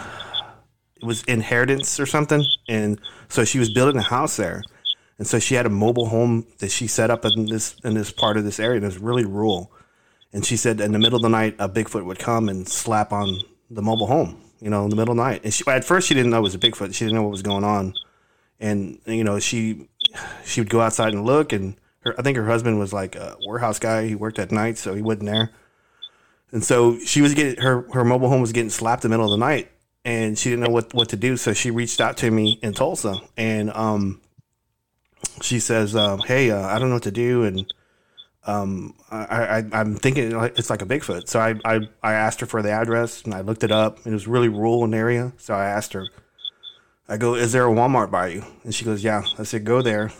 it 1.02 1.06
was 1.06 1.24
inheritance 1.24 2.00
or 2.00 2.06
something 2.06 2.44
and 2.68 3.00
so 3.30 3.44
she 3.44 3.60
was 3.60 3.70
building 3.70 3.98
a 3.98 4.04
house 4.04 4.38
there. 4.38 4.64
And 5.18 5.26
so 5.26 5.40
she 5.40 5.56
had 5.56 5.66
a 5.66 5.70
mobile 5.70 6.08
home 6.08 6.46
that 6.60 6.70
she 6.70 6.88
set 6.88 7.10
up 7.10 7.26
in 7.26 7.48
this 7.48 7.76
in 7.84 7.96
this 7.96 8.12
part 8.12 8.38
of 8.38 8.44
this 8.44 8.60
area 8.60 8.78
and 8.78 8.84
it 8.84 8.88
was 8.88 9.00
really 9.00 9.26
rural. 9.26 9.72
And 10.32 10.46
she 10.46 10.58
said 10.58 10.80
in 10.80 10.92
the 10.92 11.00
middle 11.00 11.18
of 11.18 11.24
the 11.24 11.30
night 11.30 11.56
a 11.60 11.68
bigfoot 11.68 12.06
would 12.06 12.20
come 12.20 12.50
and 12.50 12.68
slap 12.68 13.12
on 13.12 13.40
the 13.70 13.82
mobile 13.82 14.08
home 14.08 14.42
you 14.62 14.70
know 14.70 14.84
in 14.84 14.90
the 14.90 14.96
middle 14.96 15.14
of 15.14 15.18
the 15.18 15.24
night. 15.24 15.42
And 15.44 15.54
she 15.54 15.64
at 15.68 15.84
first 15.84 16.08
she 16.08 16.14
didn't 16.14 16.32
know 16.32 16.40
it 16.40 16.42
was 16.42 16.56
a 16.56 16.60
bigfoot. 16.60 16.94
She 16.94 17.06
didn't 17.06 17.16
know 17.16 17.24
what 17.24 17.32
was 17.32 17.42
going 17.42 17.64
on. 17.64 17.94
And 18.60 19.00
you 19.06 19.24
know 19.24 19.40
she 19.40 19.90
she 20.46 20.62
would 20.62 20.70
go 20.70 20.82
outside 20.82 21.14
and 21.14 21.26
look 21.26 21.52
and 21.52 21.76
her 22.00 22.16
i 22.18 22.22
think 22.22 22.38
her 22.38 22.46
husband 22.46 22.80
was 22.80 22.94
like 22.94 23.16
a 23.16 23.38
warehouse 23.46 23.80
guy. 23.80 24.08
He 24.08 24.16
worked 24.16 24.40
at 24.40 24.52
night 24.52 24.78
so 24.78 24.94
he 24.94 25.02
wasn't 25.02 25.26
there. 25.26 25.52
And 26.52 26.64
so 26.64 26.98
she 27.00 27.22
was 27.22 27.34
getting 27.34 27.62
her 27.62 27.88
her 27.94 28.06
mobile 28.06 28.30
home 28.30 28.42
was 28.42 28.52
getting 28.52 28.70
slapped 28.70 29.04
in 29.04 29.12
the 29.12 29.18
middle 29.18 29.34
of 29.34 29.38
the 29.38 29.46
night 29.46 29.72
and 30.06 30.38
she 30.38 30.50
didn't 30.50 30.64
know 30.64 30.72
what 30.72 30.94
what 30.94 31.10
to 31.10 31.18
do 31.18 31.38
so 31.38 31.54
she 31.54 31.72
reached 31.72 32.00
out 32.00 32.18
to 32.18 32.32
me 32.32 32.60
in 32.62 32.74
tulsa 32.74 33.16
and 33.36 33.72
um 33.72 34.22
she 35.42 35.60
says 35.60 35.96
um, 35.96 36.20
hey 36.20 36.52
uh, 36.52 36.68
i 36.68 36.80
don't 36.80 36.90
know 36.90 36.96
what 36.96 37.04
to 37.04 37.12
do 37.12 37.44
and 37.44 37.72
um, 38.48 38.96
I, 39.12 39.60
I, 39.60 39.64
I'm 39.74 39.96
thinking 39.96 40.32
it's 40.56 40.70
like 40.70 40.82
a 40.82 40.86
Bigfoot. 40.86 41.28
So 41.28 41.40
I, 41.40 41.56
I, 41.66 41.82
I 42.02 42.14
asked 42.14 42.40
her 42.40 42.46
for 42.46 42.62
the 42.62 42.72
address 42.72 43.24
and 43.24 43.34
I 43.34 43.42
looked 43.42 43.64
it 43.64 43.72
up. 43.72 43.98
And 43.98 44.08
it 44.08 44.14
was 44.14 44.26
really 44.26 44.48
rural 44.48 44.88
the 44.88 44.98
area. 44.98 45.34
So 45.38 45.54
I 45.54 45.66
asked 45.66 45.94
her, 45.94 46.08
I 47.10 47.18
go, 47.18 47.36
is 47.36 47.52
there 47.52 47.68
a 47.68 47.72
Walmart 47.72 48.10
by 48.10 48.28
you? 48.30 48.46
And 48.64 48.74
she 48.74 48.86
goes, 48.86 49.04
yeah. 49.04 49.24
I 49.38 49.44
said, 49.44 49.66
go 49.66 49.82
there 49.82 50.12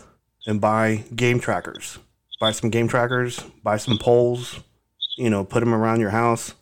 and 0.46 0.60
buy 0.60 1.04
game 1.16 1.40
trackers. 1.40 1.98
Buy 2.38 2.52
some 2.52 2.70
game 2.70 2.86
trackers, 2.86 3.40
buy 3.64 3.78
some 3.78 3.98
poles, 3.98 4.60
you 5.16 5.28
know, 5.28 5.44
put 5.44 5.60
them 5.60 5.74
around 5.74 6.00
your 6.00 6.10
house 6.10 6.54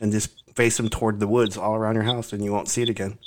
and 0.00 0.12
just 0.12 0.30
face 0.56 0.76
them 0.78 0.88
toward 0.88 1.20
the 1.20 1.28
woods 1.28 1.56
all 1.56 1.74
around 1.74 1.94
your 1.94 2.04
house 2.04 2.32
and 2.32 2.42
you 2.44 2.52
won't 2.52 2.68
see 2.68 2.82
it 2.82 2.88
again. 2.88 3.18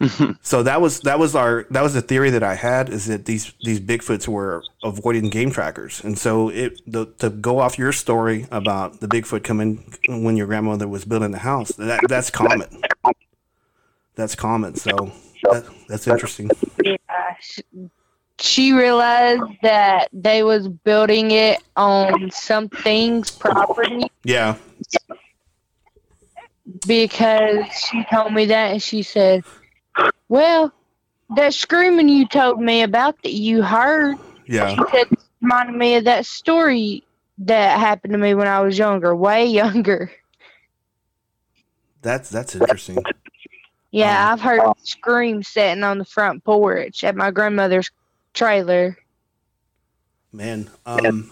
so 0.42 0.62
that 0.62 0.80
was 0.80 1.00
that 1.00 1.18
was 1.18 1.34
our 1.34 1.66
that 1.70 1.82
was 1.82 1.94
the 1.94 2.02
theory 2.02 2.30
that 2.30 2.42
I 2.42 2.54
had 2.54 2.88
is 2.88 3.06
that 3.06 3.24
these 3.24 3.52
these 3.64 3.80
Bigfoots 3.80 4.28
were 4.28 4.62
avoiding 4.84 5.28
game 5.28 5.50
trackers, 5.50 6.04
and 6.04 6.16
so 6.16 6.50
it 6.50 6.80
the, 6.86 7.06
to 7.18 7.30
go 7.30 7.58
off 7.58 7.78
your 7.78 7.92
story 7.92 8.46
about 8.52 9.00
the 9.00 9.08
Bigfoot 9.08 9.42
coming 9.42 9.92
when 10.08 10.36
your 10.36 10.46
grandmother 10.46 10.86
was 10.86 11.04
building 11.04 11.32
the 11.32 11.38
house 11.38 11.72
that 11.72 12.00
that's 12.08 12.30
common. 12.30 12.68
That's 14.14 14.36
common. 14.36 14.76
So 14.76 15.12
that, 15.44 15.64
that's 15.88 16.06
interesting. 16.06 16.50
Yeah. 16.84 16.96
She, 17.40 17.62
she 18.40 18.72
realized 18.72 19.42
that 19.62 20.08
they 20.12 20.44
was 20.44 20.68
building 20.68 21.32
it 21.32 21.60
on 21.76 22.30
something's 22.30 23.30
property 23.30 24.10
Yeah, 24.22 24.56
because 26.86 27.64
she 27.72 28.04
told 28.10 28.32
me 28.32 28.46
that 28.46 28.72
and 28.72 28.82
she 28.82 29.02
said, 29.02 29.44
Well, 30.28 30.72
that 31.36 31.54
screaming 31.54 32.08
you 32.08 32.26
told 32.26 32.60
me 32.60 32.82
about 32.82 33.22
that 33.22 33.32
you 33.32 33.62
heard, 33.62 34.16
yeah, 34.46 34.74
she 34.74 34.82
said, 34.92 35.06
reminded 35.40 35.76
me 35.76 35.96
of 35.96 36.04
that 36.04 36.26
story 36.26 37.04
that 37.38 37.78
happened 37.78 38.12
to 38.12 38.18
me 38.18 38.34
when 38.34 38.48
I 38.48 38.60
was 38.60 38.78
younger, 38.78 39.14
way 39.14 39.46
younger. 39.46 40.10
that's 42.02 42.30
that's 42.30 42.54
interesting. 42.54 42.98
Yeah, 43.90 44.24
Um, 44.24 44.32
I've 44.32 44.40
heard 44.40 44.72
screams 44.82 45.48
sitting 45.48 45.82
on 45.82 45.98
the 45.98 46.04
front 46.04 46.44
porch 46.44 47.04
at 47.04 47.16
my 47.16 47.30
grandmother's 47.30 47.90
trailer. 48.34 48.98
Man, 50.32 50.70
um, 50.84 51.30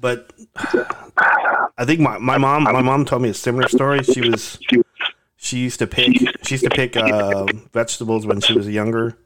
but 0.00 0.32
I 1.76 1.84
think 1.84 2.00
my, 2.00 2.18
my 2.18 2.38
mom 2.38 2.64
my 2.64 2.82
mom 2.82 3.04
told 3.04 3.22
me 3.22 3.28
a 3.30 3.34
similar 3.34 3.66
story. 3.68 4.02
She 4.02 4.20
was 4.22 4.58
she 5.36 5.58
used 5.58 5.78
to 5.80 5.86
pick 5.86 6.12
she 6.44 6.54
used 6.54 6.64
to 6.64 6.70
pick 6.70 6.96
uh, 6.96 7.46
vegetables 7.72 8.26
when 8.26 8.40
she 8.40 8.52
was 8.54 8.68
younger, 8.68 9.18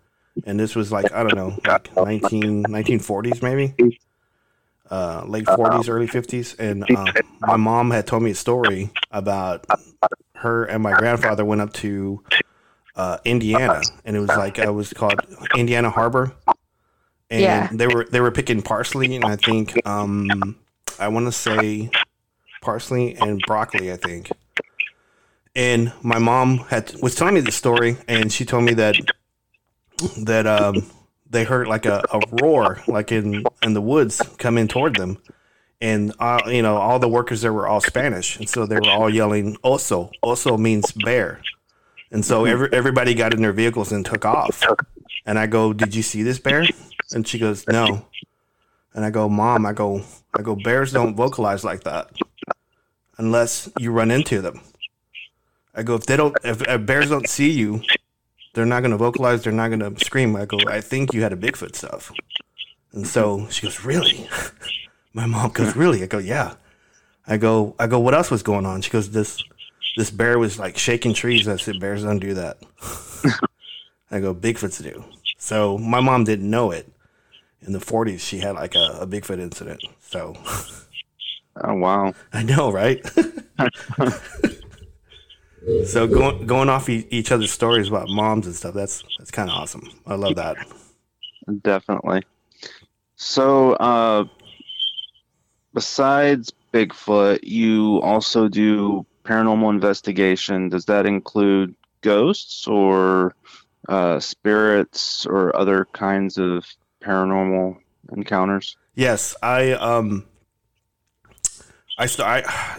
and 0.45 0.59
this 0.59 0.75
was 0.75 0.91
like 0.93 1.13
I 1.13 1.23
don't 1.23 1.35
know, 1.35 1.59
like 1.65 1.95
19, 1.97 2.65
1940s 2.69 3.43
maybe, 3.43 3.75
uh, 4.91 5.25
late 5.27 5.47
forties, 5.49 5.89
early 5.89 6.07
fifties. 6.07 6.55
And 6.55 6.85
um, 6.91 7.13
my 7.41 7.57
mom 7.57 7.91
had 7.91 8.07
told 8.07 8.23
me 8.23 8.31
a 8.33 8.35
story 8.35 8.91
about 9.11 9.67
her 10.37 10.65
and 10.65 10.83
my 10.83 10.93
grandfather 10.95 11.45
went 11.45 11.61
up 11.61 11.73
to 11.75 12.25
uh, 12.97 13.19
Indiana, 13.25 13.83
and 14.05 14.17
it 14.17 14.21
was 14.21 14.37
like 14.37 14.59
uh, 14.59 14.63
it 14.63 14.73
was 14.75 14.93
called 14.93 15.25
Indiana 15.57 15.89
Harbor, 15.91 16.33
and 17.31 17.43
Yeah. 17.43 17.69
they 17.73 17.87
were 17.87 18.05
they 18.05 18.21
were 18.21 18.31
picking 18.31 18.61
parsley, 18.61 19.15
and 19.17 19.25
I 19.25 19.37
think 19.37 19.87
um, 19.87 20.59
I 20.99 21.09
want 21.09 21.27
to 21.27 21.33
say 21.33 21.91
parsley 22.63 23.17
and 23.17 23.41
broccoli, 23.47 23.93
I 23.93 23.97
think. 23.97 24.31
And 25.55 25.93
my 26.03 26.19
mom 26.19 26.59
had 26.59 26.95
was 27.03 27.15
telling 27.15 27.35
me 27.35 27.41
the 27.41 27.53
story, 27.53 27.99
and 28.09 28.33
she 28.33 28.45
told 28.45 28.65
me 28.65 28.73
that 28.75 28.97
that 30.19 30.47
um, 30.47 30.91
they 31.29 31.45
heard 31.45 31.69
like 31.69 31.85
a, 31.85 32.03
a 32.11 32.21
roar, 32.43 32.83
like 32.87 33.13
in 33.13 33.45
in 33.63 33.75
the 33.75 33.81
woods, 33.83 34.23
coming 34.39 34.67
toward 34.67 34.97
them, 34.97 35.19
and 35.81 36.15
uh, 36.19 36.41
you 36.47 36.63
know 36.63 36.77
all 36.77 36.99
the 36.99 37.09
workers 37.09 37.43
there 37.43 37.53
were 37.53 37.69
all 37.69 37.83
Spanish, 37.83 38.39
and 38.39 38.49
so 38.49 38.65
they 38.65 38.77
were 38.77 38.89
all 38.89 39.11
yelling 39.11 39.57
"oso." 39.57 40.11
Oso 40.25 40.59
means 40.59 40.91
bear, 40.93 41.43
and 42.11 42.25
so 42.25 42.47
every, 42.47 42.71
everybody 42.73 43.13
got 43.13 43.35
in 43.35 43.43
their 43.43 43.53
vehicles 43.53 43.93
and 43.93 44.07
took 44.07 44.25
off. 44.25 44.63
And 45.27 45.39
I 45.39 45.47
go, 45.47 45.75
"Did 45.75 45.95
you 45.95 46.03
see 46.03 46.23
this 46.23 46.39
bear?" 46.39 46.65
And 47.13 47.29
she 47.29 47.39
goes, 47.39 47.67
"No." 47.69 48.07
And 48.95 49.05
I 49.05 49.11
go, 49.11 49.29
"Mom," 49.29 49.65
I 49.67 49.73
go, 49.73 50.03
I 50.35 50.43
go, 50.43 50.57
bears 50.57 50.93
don't 50.93 51.15
vocalize 51.15 51.65
like 51.65 51.85
that 51.85 52.11
unless 53.19 53.71
you 53.79 53.93
run 53.93 54.11
into 54.11 54.41
them. 54.41 54.61
I 55.75 55.83
go, 55.83 55.95
if 55.95 56.07
they 56.07 56.17
don't, 56.17 56.37
if, 56.45 56.61
if 56.63 56.87
bears 56.87 57.11
don't 57.11 57.29
see 57.29 57.51
you, 57.51 57.83
they're 58.55 58.67
not 58.67 58.81
going 58.81 58.91
to 58.91 58.97
vocalize. 58.97 59.43
They're 59.43 59.53
not 59.53 59.69
going 59.69 59.81
to 59.81 60.05
scream. 60.05 60.37
I 60.37 60.45
go, 60.45 60.59
I 60.67 60.81
think 60.81 61.15
you 61.15 61.23
had 61.23 61.33
a 61.33 61.37
Bigfoot 61.37 61.75
stuff. 61.75 62.13
And 62.93 63.07
so 63.07 63.47
she 63.49 63.63
goes, 63.63 63.85
really? 63.85 64.29
My 65.15 65.27
mom 65.27 65.51
goes, 65.51 65.75
really? 65.77 66.03
I 66.03 66.07
go, 66.07 66.19
yeah. 66.19 66.55
I 67.27 67.37
go, 67.37 67.75
I 67.79 67.87
go, 67.87 68.01
what 68.01 68.15
else 68.15 68.31
was 68.31 68.43
going 68.43 68.67
on? 68.67 68.83
She 68.83 68.91
goes, 68.91 69.11
this, 69.11 69.43
this 69.97 70.11
bear 70.11 70.39
was 70.39 70.59
like 70.59 70.77
shaking 70.77 71.15
trees. 71.15 71.49
I 71.49 71.57
said, 71.57 71.81
bears 71.81 72.05
don't 72.05 72.19
do 72.19 72.35
that. 72.35 72.59
I 74.11 74.21
go, 74.21 74.35
Bigfoots 74.35 74.83
do. 74.83 75.05
So 75.39 75.79
my 75.79 76.01
mom 76.01 76.25
didn't 76.25 76.51
know 76.51 76.71
it. 76.71 76.92
In 77.63 77.73
the 77.73 77.79
40s, 77.79 78.21
she 78.21 78.39
had 78.39 78.57
like 78.57 78.75
a, 78.75 78.99
a 79.01 79.07
Bigfoot 79.07 79.39
incident. 79.39 79.83
So 80.01 80.37
Oh 81.61 81.75
wow. 81.75 82.15
I 82.33 82.43
know, 82.43 82.73
right? 82.73 83.05
so 85.87 86.07
going 86.07 86.47
going 86.47 86.69
off 86.69 86.89
e- 86.89 87.07
each 87.11 87.31
other's 87.31 87.53
stories 87.53 87.89
about 87.89 88.09
moms 88.09 88.47
and 88.47 88.57
stuff, 88.57 88.75
that's 88.75 89.05
that's 89.19 89.31
kind 89.31 89.51
of 89.51 89.57
awesome. 89.57 89.89
I 90.07 90.15
love 90.15 90.37
that. 90.37 90.57
Definitely. 91.63 92.23
So, 93.17 93.75
uh, 93.75 94.25
besides 95.75 96.53
Bigfoot, 96.73 97.41
you 97.43 98.01
also 98.01 98.49
do 98.49 99.05
paranormal 99.25 99.71
investigation. 99.71 100.69
Does 100.71 100.87
that 100.87 101.05
include 101.07 101.75
ghosts 102.01 102.67
or 102.67 103.35
uh, 103.89 104.19
spirits 104.21 105.27
or 105.27 105.55
other 105.55 105.85
kinds 105.93 106.39
of 106.39 106.65
paranormal 107.03 107.79
encounters? 108.17 108.77
Yes, 108.95 109.35
I 109.43 109.73
um, 109.73 110.27
I 111.99 112.09
I 112.19 112.79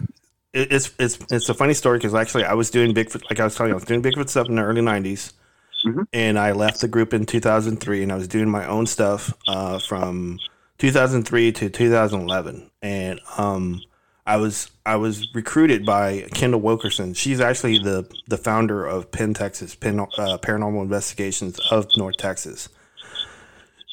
it's 0.53 0.91
it's 0.99 1.17
it's 1.31 1.49
a 1.49 1.53
funny 1.53 1.73
story 1.73 1.97
because 1.97 2.13
actually 2.13 2.45
I 2.45 2.53
was 2.53 2.69
doing 2.69 2.93
Bigfoot, 2.93 3.23
like 3.29 3.39
I 3.39 3.43
was 3.43 3.55
telling 3.55 3.69
you, 3.69 3.73
I 3.75 3.77
was 3.77 3.85
doing 3.85 4.01
Bigfoot 4.01 4.29
stuff 4.29 4.47
in 4.47 4.55
the 4.55 4.63
early 4.63 4.81
'90s, 4.81 5.33
Mhm. 5.85 6.05
and 6.13 6.37
I 6.39 6.51
left 6.51 6.81
the 6.81 6.87
group 6.87 7.13
in 7.13 7.25
2003, 7.25 8.03
and 8.03 8.11
I 8.11 8.15
was 8.15 8.27
doing 8.27 8.49
my 8.49 8.65
own 8.67 8.85
stuff 8.85 9.33
uh, 9.47 9.79
from 9.79 10.39
2003 10.77 11.51
to 11.53 11.69
2011, 11.69 12.69
and 12.81 13.19
um, 13.37 13.81
I 14.27 14.37
was 14.37 14.69
I 14.85 14.95
was 14.97 15.27
recruited 15.33 15.85
by 15.85 16.21
Kendall 16.33 16.61
Wilkerson. 16.61 17.13
She's 17.15 17.39
actually 17.39 17.79
the 17.79 18.07
the 18.27 18.37
founder 18.37 18.85
of 18.85 19.11
Penn 19.11 19.33
Texas, 19.33 19.73
Penn 19.75 19.99
uh, 19.99 20.05
Paranormal 20.37 20.83
Investigations 20.83 21.59
of 21.71 21.87
North 21.97 22.17
Texas 22.17 22.69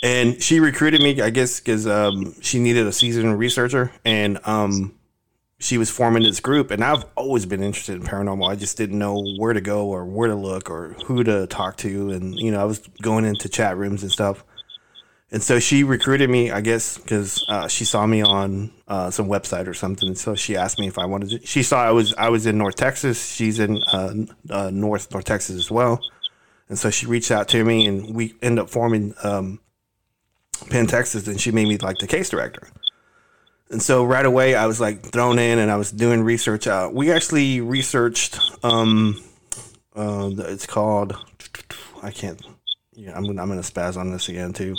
and 0.03 0.43
she 0.43 0.61
recruited 0.61 1.03
me, 1.03 1.21
I 1.21 1.31
guess, 1.31 1.61
because 1.61 1.87
um, 1.87 2.41
she 2.41 2.59
needed 2.59 2.87
a 2.87 2.93
seasoned 2.93 3.39
researcher, 3.39 3.93
and 4.05 4.39
um, 4.45 4.95
she 5.59 5.77
was 5.77 5.91
forming 5.91 6.23
this 6.23 6.41
group. 6.41 6.71
And 6.71 6.83
I've 6.83 7.05
always 7.17 7.45
been 7.45 7.63
interested 7.63 7.97
in 7.97 8.03
paranormal. 8.03 8.49
I 8.49 8.57
just 8.57 8.79
didn't 8.79 8.99
know 8.99 9.23
where 9.39 9.53
to 9.53 9.61
go 9.61 9.89
or 9.89 10.07
where 10.07 10.29
to 10.29 10.35
look 10.35 10.71
or 10.71 10.95
who 11.05 11.23
to 11.25 11.47
talk 11.49 11.77
to, 11.79 12.11
and 12.11 12.35
you 12.35 12.51
know, 12.51 12.61
I 12.61 12.65
was 12.65 12.79
going 13.03 13.25
into 13.25 13.49
chat 13.49 13.77
rooms 13.77 14.03
and 14.03 14.11
stuff. 14.11 14.45
And 15.33 15.43
so 15.43 15.61
she 15.61 15.85
recruited 15.85 16.29
me, 16.29 16.51
I 16.51 16.61
guess, 16.61 16.99
because 16.99 17.45
uh, 17.49 17.69
she 17.69 17.85
saw 17.85 18.05
me 18.05 18.21
on 18.21 18.73
uh, 18.89 19.11
some 19.11 19.29
website 19.29 19.69
or 19.69 19.75
something. 19.75 20.17
So 20.17 20.35
she 20.35 20.57
asked 20.57 20.81
me 20.81 20.89
if 20.89 20.99
I 20.99 21.05
wanted 21.05 21.31
to. 21.31 21.47
She 21.47 21.63
saw 21.63 21.85
I 21.85 21.93
was 21.93 22.15
I 22.15 22.31
was 22.31 22.47
in 22.47 22.59
North 22.59 22.75
Texas. 22.75 23.31
She's 23.31 23.61
in 23.61 23.81
uh, 23.93 24.15
uh, 24.49 24.71
North 24.71 25.13
North 25.13 25.25
Texas 25.25 25.57
as 25.57 25.71
well. 25.71 26.01
And 26.69 26.79
so 26.79 26.91
she 26.91 27.07
reached 27.07 27.31
out 27.31 27.49
to 27.49 27.65
me, 27.65 27.87
and 27.87 28.15
we 28.15 28.35
ended 28.43 28.65
up 28.65 28.71
forming 28.71 29.15
um, 29.23 29.61
Penn, 30.69 30.87
Texas, 30.87 31.27
and 31.27 31.41
she 31.41 31.51
made 31.51 31.69
me 31.69 31.79
like 31.79 31.99
the 31.99 32.07
case 32.07 32.31
director. 32.31 32.69
And 33.71 33.81
so 33.81 34.05
right 34.05 34.27
away, 34.27 34.57
I 34.57 34.67
was 34.67 34.81
like 34.81 35.03
thrown 35.03 35.39
in, 35.39 35.59
and 35.59 35.71
I 35.71 35.77
was 35.77 35.93
doing 35.93 36.23
research. 36.23 36.67
Uh, 36.67 36.91
we 36.93 37.13
actually 37.13 37.61
researched. 37.61 38.39
Um, 38.65 39.23
uh, 39.95 40.31
it's 40.39 40.67
called. 40.67 41.17
I 42.03 42.11
can't. 42.11 42.41
Yeah, 42.93 43.17
I'm 43.17 43.25
gonna, 43.25 43.41
I'm 43.41 43.49
gonna 43.49 43.63
spaz 43.63 43.97
on 43.97 44.11
this 44.11 44.29
again 44.29 44.53
too. 44.53 44.77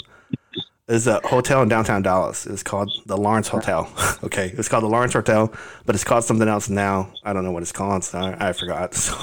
There's 0.88 1.08
a 1.08 1.22
hotel 1.26 1.62
in 1.62 1.70
downtown 1.70 2.02
Dallas. 2.02 2.46
It's 2.46 2.64
called 2.64 2.92
the 3.06 3.16
Lawrence 3.16 3.48
Hotel. 3.48 3.90
okay, 4.24 4.54
it's 4.58 4.68
called 4.68 4.84
the 4.84 4.90
Lawrence 4.90 5.14
Hotel, 5.14 5.54
but 5.86 5.96
it's 5.96 6.04
called 6.04 6.26
something 6.26 6.50
else 6.50 6.68
now. 6.68 7.14
I 7.24 7.32
don't 7.32 7.46
know 7.46 7.52
what 7.52 7.64
it's 7.64 7.72
called. 7.72 8.04
So 8.04 8.20
I, 8.20 8.50
I 8.50 8.54
forgot. 8.54 8.94
So, 8.94 9.16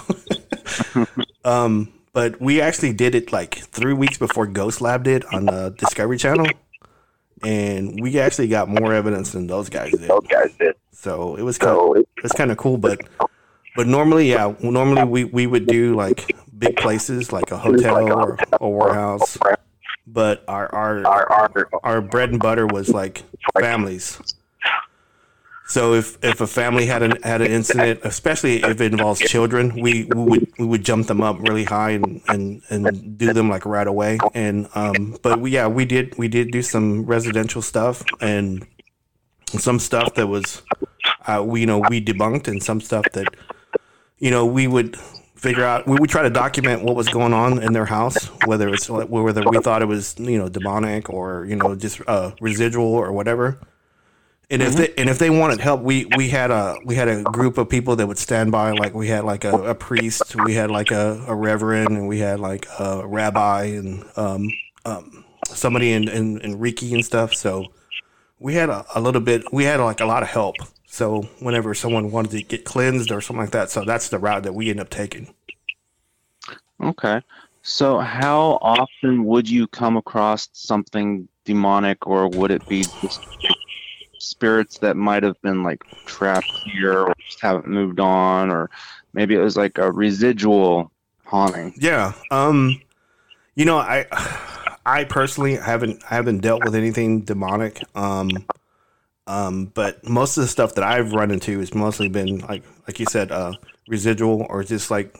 um, 1.45 1.93
but 2.19 2.41
we 2.41 2.61
actually 2.61 2.93
did 2.93 3.15
it 3.15 3.31
like 3.33 3.55
three 3.71 3.93
weeks 3.93 4.19
before 4.19 4.45
Ghost 4.45 4.81
Lab 4.81 5.05
did 5.05 5.25
on 5.27 5.45
the 5.47 5.73
Discovery 5.79 6.19
Channel, 6.19 6.49
and 7.45 8.01
we 8.03 8.19
actually 8.19 8.49
got 8.49 8.69
more 8.69 8.93
evidence 8.93 9.31
than 9.31 9.47
those 9.47 9.69
guys 9.69 9.93
did. 9.93 10.09
Those 10.11 10.27
guys 10.29 10.53
did. 10.59 10.75
So 10.91 11.37
it 11.37 11.43
was 11.43 11.59
kind 11.59 11.79
of 11.79 11.97
it- 11.97 12.09
it's 12.25 12.35
kind 12.35 12.51
of 12.51 12.57
cool, 12.57 12.77
but 12.77 12.99
but 13.77 13.87
normally, 13.87 14.31
yeah, 14.31 14.53
normally 14.61 15.05
we 15.05 15.25
we 15.27 15.47
would 15.47 15.67
do 15.69 15.95
like 15.95 16.35
big 16.59 16.75
places 16.77 17.33
like 17.33 17.53
a 17.53 17.57
hotel 17.57 18.13
or 18.13 18.37
a 18.61 18.69
warehouse, 18.69 19.39
but 20.05 20.43
our 20.49 20.67
our, 20.75 21.07
our, 21.07 21.69
our 21.85 22.01
bread 22.01 22.31
and 22.31 22.41
butter 22.41 22.67
was 22.67 22.89
like 22.89 23.23
families. 23.61 24.19
So 25.69 25.93
if, 25.93 26.17
if 26.25 26.41
a 26.41 26.47
family 26.47 26.87
had 26.87 27.03
an 27.03 27.23
had 27.23 27.43
an 27.43 27.53
incident, 27.53 28.01
especially 28.03 28.63
if 28.63 28.81
it 28.81 28.93
involves 28.93 29.21
children, 29.21 29.79
we, 29.79 30.05
we 30.05 30.23
would 30.25 30.53
we 30.59 30.65
would 30.65 30.83
jump 30.83 31.09
them 31.09 31.21
up 31.21 31.39
really 31.41 31.65
high 31.65 31.91
and, 31.91 32.23
and, 32.27 32.63
and 32.71 33.19
do 33.19 33.35
them 33.35 33.51
like 33.51 33.67
right 33.67 33.87
away. 33.87 34.19
And 34.33 34.69
um, 34.75 35.19
but 35.23 35.41
we 35.41 35.51
yeah 35.51 35.67
we 35.67 35.85
did 35.85 36.17
we 36.17 36.27
did 36.27 36.53
do 36.53 36.63
some 36.63 37.05
residential 37.05 37.61
stuff 37.61 38.03
and 38.19 38.67
some 39.47 39.79
stuff 39.79 40.15
that 40.15 40.27
was 40.27 40.63
uh, 41.27 41.45
we 41.47 41.61
you 41.61 41.67
know 41.67 41.81
we 41.91 42.03
debunked 42.03 42.49
and 42.49 42.63
some 42.63 42.81
stuff 42.81 43.05
that 43.13 43.29
you 44.19 44.31
know 44.31 44.47
we 44.47 44.67
would 44.67 44.97
figure 45.35 45.65
out 45.65 45.87
we 45.87 45.99
would 45.99 46.11
try 46.11 46.23
to 46.23 46.31
document 46.31 46.83
what 46.83 46.97
was 46.97 47.09
going 47.09 47.33
on 47.33 47.63
in 47.63 47.73
their 47.73 47.85
house 47.85 48.27
whether 48.47 48.69
it's 48.69 48.91
whether 48.91 49.43
we 49.49 49.59
thought 49.61 49.83
it 49.83 49.87
was 49.87 50.19
you 50.19 50.37
know 50.37 50.49
demonic 50.49 51.09
or 51.09 51.45
you 51.45 51.55
know 51.55 51.77
just 51.77 52.01
uh, 52.09 52.33
residual 52.41 52.87
or 52.87 53.13
whatever 53.13 53.61
and 54.51 54.63
if 54.63 54.75
they 54.75 54.93
and 54.97 55.11
if 55.11 55.19
they 55.19 55.31
wanted 55.31 55.61
help 55.61 55.83
we 55.83 56.07
we 56.17 56.29
had 56.29 56.51
a 56.51 56.77
we 56.85 56.95
had 56.95 57.09
a 57.09 57.23
group 57.23 57.59
of 57.59 57.69
people 57.69 57.97
that 57.97 58.07
would 58.07 58.19
stand 58.19 58.51
by. 58.51 58.73
Like 58.73 58.95
we 58.95 59.09
had 59.09 59.25
like 59.25 59.45
a, 59.45 59.53
a 59.71 59.75
priest 59.75 60.37
we 60.37 60.55
had 60.55 60.71
like 60.71 60.91
a, 60.91 61.23
a 61.27 61.35
reverend 61.35 61.91
and 61.91 62.09
we 62.09 62.19
had 62.19 62.41
like 62.41 62.67
a 62.79 63.07
rabbi 63.07 63.65
and 63.65 64.05
um, 64.17 64.49
um, 64.85 65.25
somebody 65.47 65.93
in, 65.93 66.09
in, 66.09 66.41
in 66.41 66.59
Reiki 66.59 66.93
and 66.93 67.05
stuff. 67.05 67.35
So 67.35 67.67
we 68.39 68.55
had 68.55 68.71
a, 68.71 68.87
a 68.95 69.01
little 69.01 69.21
bit 69.21 69.53
we 69.53 69.65
had 69.65 69.81
like 69.81 70.01
a 70.01 70.07
lot 70.07 70.23
of 70.23 70.31
help. 70.31 70.57
So 70.87 71.23
whenever 71.41 71.75
someone 71.75 72.11
wanted 72.11 72.31
to 72.31 72.43
get 72.43 72.65
cleansed 72.65 73.11
or 73.11 73.21
something 73.21 73.43
like 73.43 73.51
that 73.51 73.71
so 73.71 73.85
that's 73.85 74.09
the 74.09 74.19
route 74.19 74.45
that 74.45 74.55
we 74.55 74.71
end 74.71 74.81
up 74.81 74.89
taking. 74.89 75.35
Okay. 76.83 77.21
So, 77.63 77.99
how 77.99 78.59
often 78.63 79.25
would 79.25 79.51
you 79.51 79.67
come 79.67 79.97
across 79.97 80.49
something 80.53 81.29
demonic, 81.45 82.07
or 82.07 82.29
would 82.29 82.51
it 82.51 82.67
be 82.69 82.85
just 83.03 83.21
spirits 84.19 84.79
that 84.79 84.97
might 84.97 85.23
have 85.23 85.41
been 85.43 85.63
like 85.63 85.83
trapped 86.07 86.53
here, 86.65 87.01
or 87.01 87.15
just 87.27 87.41
haven't 87.41 87.67
moved 87.67 88.01
on, 88.01 88.51
or 88.51 88.71
maybe 89.13 89.35
it 89.35 89.41
was 89.41 89.57
like 89.57 89.79
a 89.79 89.91
residual 89.91 90.91
haunting? 91.25 91.75
Yeah. 91.79 92.13
Um 92.31 92.81
you 93.55 93.65
know, 93.65 93.79
I 93.79 94.07
I 94.87 95.05
personally 95.05 95.57
haven't 95.57 96.03
I 96.11 96.15
haven't 96.15 96.41
dealt 96.41 96.65
with 96.65 96.75
anything 96.75 97.23
demonic. 97.23 97.81
Um 97.95 98.31
um 99.27 99.67
but 99.67 100.09
most 100.09 100.37
of 100.37 100.43
the 100.43 100.49
stuff 100.49 100.75
that 100.75 100.85
I've 100.85 101.13
run 101.13 101.31
into 101.31 101.59
has 101.59 101.75
mostly 101.75 102.09
been 102.09 102.39
like 102.39 102.63
like 102.87 102.99
you 102.99 103.07
said 103.07 103.31
uh 103.33 103.53
residual 103.89 104.47
or 104.49 104.63
just 104.63 104.91
like 104.91 105.17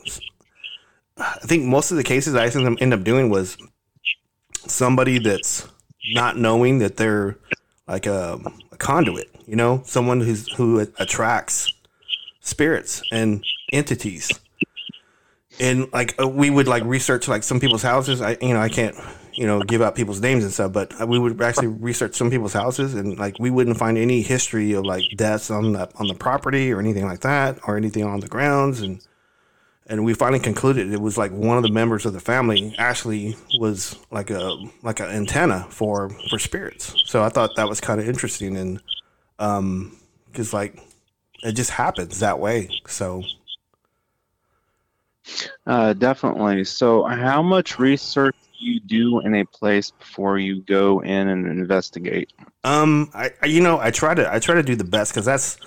I 1.17 1.39
think 1.41 1.65
most 1.65 1.91
of 1.91 1.97
the 1.97 2.03
cases 2.03 2.35
I 2.35 2.47
end 2.47 2.93
up 2.93 3.03
doing 3.03 3.29
was 3.29 3.57
somebody 4.67 5.19
that's 5.19 5.67
not 6.13 6.37
knowing 6.37 6.79
that 6.79 6.97
they're 6.97 7.37
like 7.87 8.05
a, 8.05 8.39
a 8.68 8.68
conduit, 8.79 9.29
you 9.45 9.55
know, 9.55 9.81
someone 9.85 10.21
who's 10.21 10.51
who 10.53 10.79
attracts 10.97 11.71
spirits 12.41 13.03
and 13.11 13.43
entities. 13.71 14.31
And 15.59 15.91
like 15.91 16.19
uh, 16.21 16.27
we 16.27 16.49
would 16.49 16.67
like 16.67 16.83
research 16.83 17.27
like 17.27 17.43
some 17.43 17.59
people's 17.59 17.83
houses. 17.83 18.21
I 18.21 18.37
you 18.41 18.53
know 18.53 18.61
I 18.61 18.69
can't 18.69 18.95
you 19.33 19.45
know 19.45 19.61
give 19.61 19.81
out 19.81 19.95
people's 19.95 20.21
names 20.21 20.43
and 20.43 20.53
stuff, 20.53 20.71
but 20.71 21.07
we 21.07 21.19
would 21.19 21.41
actually 21.41 21.67
research 21.67 22.15
some 22.15 22.29
people's 22.29 22.53
houses 22.53 22.95
and 22.95 23.17
like 23.19 23.37
we 23.39 23.49
wouldn't 23.49 23.77
find 23.77 23.97
any 23.97 24.21
history 24.21 24.73
of 24.73 24.85
like 24.85 25.03
deaths 25.15 25.51
on 25.51 25.73
the 25.73 25.89
on 25.95 26.07
the 26.07 26.15
property 26.15 26.71
or 26.71 26.79
anything 26.79 27.05
like 27.05 27.19
that 27.21 27.59
or 27.67 27.75
anything 27.75 28.03
on 28.03 28.21
the 28.21 28.27
grounds 28.27 28.81
and 28.81 29.05
and 29.89 30.05
we 30.05 30.13
finally 30.13 30.39
concluded 30.39 30.93
it 30.93 31.01
was 31.01 31.17
like 31.17 31.31
one 31.31 31.57
of 31.57 31.63
the 31.63 31.71
members 31.71 32.05
of 32.05 32.13
the 32.13 32.19
family 32.19 32.75
actually 32.77 33.35
was 33.59 33.97
like 34.11 34.29
a 34.29 34.55
like 34.83 34.99
an 34.99 35.09
antenna 35.09 35.65
for 35.69 36.09
for 36.29 36.39
spirits. 36.39 36.93
So 37.05 37.23
I 37.23 37.29
thought 37.29 37.55
that 37.55 37.67
was 37.67 37.81
kind 37.81 37.99
of 37.99 38.07
interesting 38.07 38.55
and 38.55 38.81
um 39.39 39.97
because 40.31 40.53
like 40.53 40.79
it 41.43 41.53
just 41.53 41.71
happens 41.71 42.19
that 42.19 42.39
way. 42.39 42.69
So 42.87 43.23
Uh, 45.67 45.93
definitely. 45.93 46.63
So, 46.63 47.03
how 47.03 47.41
much 47.41 47.77
research 47.77 48.35
do 48.59 48.65
you 48.65 48.79
do 48.79 49.19
in 49.19 49.35
a 49.35 49.45
place 49.45 49.91
before 49.91 50.39
you 50.39 50.61
go 50.61 51.01
in 51.01 51.27
and 51.27 51.45
investigate? 51.47 52.31
um 52.63 53.09
I, 53.13 53.31
I 53.41 53.45
you 53.45 53.61
know 53.61 53.79
I 53.79 53.91
try 53.91 54.13
to 54.13 54.33
I 54.33 54.39
try 54.39 54.55
to 54.55 54.63
do 54.63 54.75
the 54.75 54.83
best 54.83 55.11
because 55.13 55.25
that's 55.25 55.57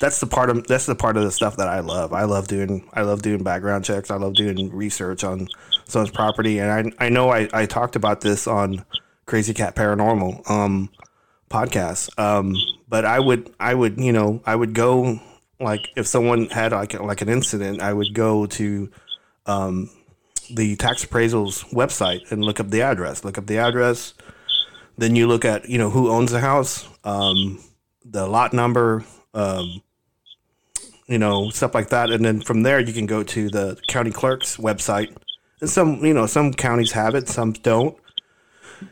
that's 0.00 0.18
the 0.18 0.26
part 0.26 0.48
of 0.50 0.66
that's 0.66 0.86
the 0.86 0.94
part 0.94 1.16
of 1.16 1.22
the 1.24 1.30
stuff 1.30 1.58
that 1.58 1.68
I 1.68 1.80
love. 1.80 2.12
I 2.12 2.24
love 2.24 2.48
doing 2.48 2.88
I 2.94 3.02
love 3.02 3.22
doing 3.22 3.44
background 3.44 3.84
checks. 3.84 4.10
I 4.10 4.16
love 4.16 4.34
doing 4.34 4.74
research 4.74 5.22
on 5.22 5.46
someone's 5.84 6.10
property, 6.10 6.58
and 6.58 6.92
I 6.98 7.06
I 7.06 7.08
know 7.10 7.30
I, 7.30 7.48
I 7.52 7.66
talked 7.66 7.96
about 7.96 8.22
this 8.22 8.46
on 8.46 8.84
Crazy 9.26 9.54
Cat 9.54 9.76
Paranormal 9.76 10.50
um 10.50 10.88
podcast. 11.50 12.18
Um, 12.18 12.56
but 12.88 13.04
I 13.04 13.20
would 13.20 13.54
I 13.60 13.74
would 13.74 14.00
you 14.00 14.12
know 14.12 14.42
I 14.46 14.56
would 14.56 14.74
go 14.74 15.20
like 15.60 15.88
if 15.96 16.06
someone 16.06 16.48
had 16.48 16.72
like 16.72 16.98
like 16.98 17.20
an 17.20 17.28
incident, 17.28 17.82
I 17.82 17.92
would 17.92 18.14
go 18.14 18.46
to 18.46 18.90
um 19.44 19.90
the 20.50 20.76
tax 20.76 21.04
appraisal's 21.04 21.62
website 21.64 22.32
and 22.32 22.42
look 22.42 22.58
up 22.58 22.70
the 22.70 22.80
address. 22.80 23.22
Look 23.22 23.36
up 23.36 23.46
the 23.46 23.58
address. 23.58 24.14
Then 24.96 25.14
you 25.14 25.26
look 25.26 25.44
at 25.44 25.68
you 25.68 25.76
know 25.76 25.90
who 25.90 26.10
owns 26.10 26.32
the 26.32 26.40
house, 26.40 26.88
um, 27.04 27.62
the 28.02 28.26
lot 28.26 28.54
number, 28.54 29.04
um, 29.34 29.82
you 31.10 31.18
know, 31.18 31.50
stuff 31.50 31.74
like 31.74 31.88
that. 31.88 32.10
And 32.10 32.24
then 32.24 32.40
from 32.40 32.62
there, 32.62 32.78
you 32.78 32.92
can 32.92 33.04
go 33.04 33.24
to 33.24 33.50
the 33.50 33.76
county 33.88 34.12
clerk's 34.12 34.56
website. 34.56 35.14
And 35.60 35.68
some, 35.68 36.04
you 36.04 36.14
know, 36.14 36.26
some 36.26 36.54
counties 36.54 36.92
have 36.92 37.16
it, 37.16 37.28
some 37.28 37.52
don't. 37.52 37.98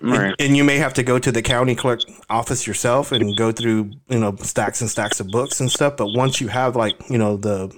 Right. 0.01 0.25
And, 0.25 0.37
and 0.41 0.57
you 0.57 0.65
may 0.65 0.79
have 0.79 0.93
to 0.95 1.05
go 1.05 1.21
to 1.21 1.31
the 1.31 1.43
county 1.43 1.77
clerk 1.77 2.01
office 2.29 2.67
yourself 2.67 3.13
and 3.13 3.37
go 3.37 3.53
through, 3.53 3.93
you 4.09 4.19
know, 4.19 4.35
stacks 4.37 4.81
and 4.81 4.91
stacks 4.91 5.21
of 5.21 5.29
books 5.29 5.61
and 5.61 5.71
stuff. 5.71 5.97
But 5.97 6.09
once 6.09 6.41
you 6.41 6.49
have 6.49 6.75
like, 6.75 6.97
you 7.09 7.19
know, 7.19 7.37
the 7.37 7.75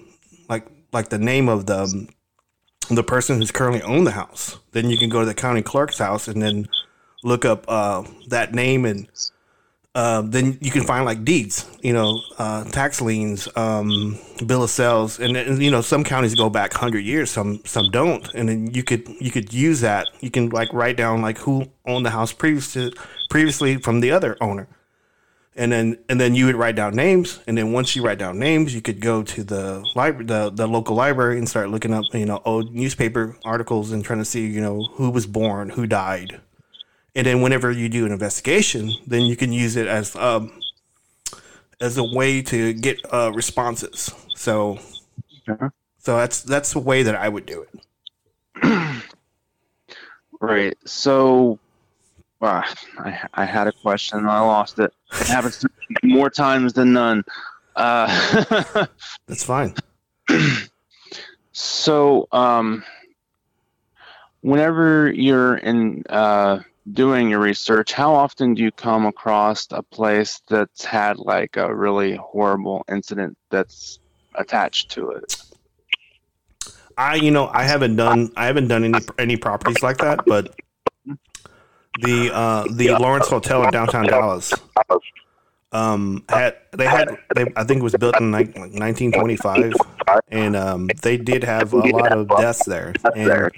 like 0.49 0.67
like 0.91 1.11
the 1.11 1.19
name 1.19 1.49
of 1.51 1.67
the 1.67 2.09
the 2.89 3.05
person 3.05 3.37
who's 3.37 3.53
currently 3.53 3.83
owned 3.83 4.07
the 4.07 4.13
house, 4.13 4.59
then 4.73 4.89
you 4.89 4.97
can 4.97 5.11
go 5.11 5.21
to 5.21 5.27
the 5.27 5.35
county 5.35 5.63
clerk's 5.63 5.99
house 5.99 6.27
and 6.27 6.43
then 6.43 6.67
look 7.23 7.45
up 7.45 7.67
uh, 7.69 8.03
that 8.29 8.55
name 8.55 8.87
and 8.87 9.07
uh, 9.95 10.23
then 10.23 10.57
you 10.61 10.71
can 10.71 10.85
find 10.85 11.05
like 11.05 11.25
deeds, 11.25 11.69
you 11.83 11.93
know, 11.93 12.21
uh, 12.39 12.63
tax 12.65 13.01
liens, 13.01 13.49
um, 13.57 14.19
bill 14.47 14.63
of 14.63 14.71
sales, 14.71 15.19
and, 15.19 15.37
and 15.37 15.61
you 15.61 15.71
know 15.71 15.81
some 15.81 16.05
counties 16.05 16.35
go 16.37 16.49
back 16.49 16.73
hundred 16.73 17.01
years, 17.01 17.31
some 17.31 17.61
some 17.65 17.91
don't, 17.91 18.33
and 18.35 18.49
then 18.49 18.73
you 18.73 18.85
could 18.85 19.09
you 19.21 19.33
could 19.33 19.53
use 19.53 19.81
that. 19.81 20.09
You 20.21 20.31
can 20.31 20.51
like 20.51 20.73
write 20.73 20.97
down 20.97 21.23
like 21.23 21.39
who 21.39 21.67
owned 21.87 22.07
the 22.07 22.11
house 22.11 22.33
previous 22.33 22.73
to, 22.75 22.93
previously 23.31 23.79
from 23.79 24.01
the 24.01 24.13
other 24.13 24.37
owner, 24.41 24.69
and 25.57 25.73
then 25.73 25.99
and 26.09 26.21
then 26.21 26.37
you 26.37 26.47
would 26.47 26.55
write 26.55 26.77
down 26.77 26.95
names, 26.95 27.41
and 27.49 27.59
then 27.59 27.73
once 27.73 27.97
you 27.97 28.05
write 28.05 28.19
down 28.19 28.39
names, 28.39 28.73
you 28.73 28.81
could 28.81 29.01
go 29.01 29.25
to 29.25 29.43
the 29.43 29.85
library, 29.97 30.25
the, 30.25 30.51
the 30.51 30.69
local 30.69 30.95
library, 30.95 31.37
and 31.37 31.49
start 31.49 31.69
looking 31.69 31.93
up 31.93 32.05
you 32.13 32.27
know 32.27 32.41
old 32.45 32.73
newspaper 32.73 33.37
articles 33.45 33.91
and 33.91 34.05
trying 34.05 34.21
to 34.21 34.25
see 34.25 34.47
you 34.47 34.61
know 34.61 34.85
who 34.93 35.11
was 35.11 35.27
born, 35.27 35.71
who 35.71 35.89
died, 35.89 36.41
and 37.15 37.27
then 37.27 37.41
whenever 37.43 37.71
you 37.71 37.89
do 37.89 38.07
an 38.07 38.13
investigation, 38.13 38.91
then 39.07 39.23
you 39.23 39.37
can 39.37 39.53
use 39.53 39.77
it 39.77 39.87
as 39.87 40.15
um, 40.17 40.53
as 41.81 41.97
a 41.99 42.05
way 42.05 42.43
to 42.43 42.73
get 42.73 42.99
uh, 43.13 43.31
responses. 43.35 44.13
So, 44.37 44.79
Uh-huh. 45.49 45.71
so 45.99 46.17
that's 46.17 46.43
that's 46.43 46.73
the 46.73 46.79
way 46.81 47.03
that 47.03 47.15
I 47.15 47.29
would 47.29 47.47
do 47.47 47.65
it. 47.67 49.03
Right. 50.43 50.75
So, 50.87 51.59
uh, 52.41 52.63
I, 52.99 53.19
I 53.35 53.45
had 53.45 53.67
a 53.67 53.73
question 53.73 54.21
and 54.21 54.29
I 54.31 54.41
lost 54.41 54.79
it. 54.79 54.91
It 55.21 55.27
happens 55.27 55.63
more 56.03 56.31
times 56.31 56.73
than 56.73 56.95
none. 56.95 57.23
Uh, 57.77 58.07
That's 59.27 59.45
fine. 59.45 59.75
so, 61.53 62.27
um, 62.33 62.83
whenever 64.41 65.11
you're 65.13 65.57
in 65.59 66.05
uh, 66.09 66.61
doing 66.93 67.31
your 67.31 67.41
research, 67.41 67.93
how 67.93 68.15
often 68.15 68.55
do 68.55 68.63
you 68.63 68.71
come 68.73 69.07
across 69.07 69.67
a 69.71 69.83
place 69.83 70.41
that's 70.49 70.85
had 70.85 71.19
like 71.19 71.57
a 71.57 71.75
really 71.75 72.17
horrible 72.17 72.85
incident 72.91 73.37
that's 73.51 73.99
attached 74.35 74.91
to 74.93 75.11
it? 75.11 75.37
I 76.97 77.15
you 77.17 77.31
know 77.31 77.49
I 77.53 77.65
haven't 77.65 77.97
done 77.97 78.31
I 78.37 78.47
haven't 78.47 78.69
done 78.69 78.85
any 78.85 79.05
any 79.19 79.37
properties 79.37 79.83
like 79.83 79.99
that, 79.99 80.25
but 80.27 80.55
the 82.01 82.31
uh, 82.33 82.65
the 82.71 82.91
Lawrence 82.91 83.29
Hotel 83.29 83.65
in 83.65 83.71
downtown 83.71 84.07
Dallas 84.07 84.53
um 85.73 86.25
had 86.29 86.57
they 86.73 86.87
had 86.87 87.17
they 87.35 87.47
I 87.55 87.65
think 87.65 87.81
it 87.81 87.83
was 87.83 87.95
built 87.95 88.21
in 88.21 88.33
like 88.33 88.49
1925 88.57 89.75
and 90.29 90.57
um 90.57 90.89
they 91.03 91.17
did 91.17 91.45
have 91.45 91.73
a 91.73 91.77
lot 91.77 92.13
of 92.13 92.29
deaths 92.29 92.65
there 92.65 92.93
and 93.15 93.53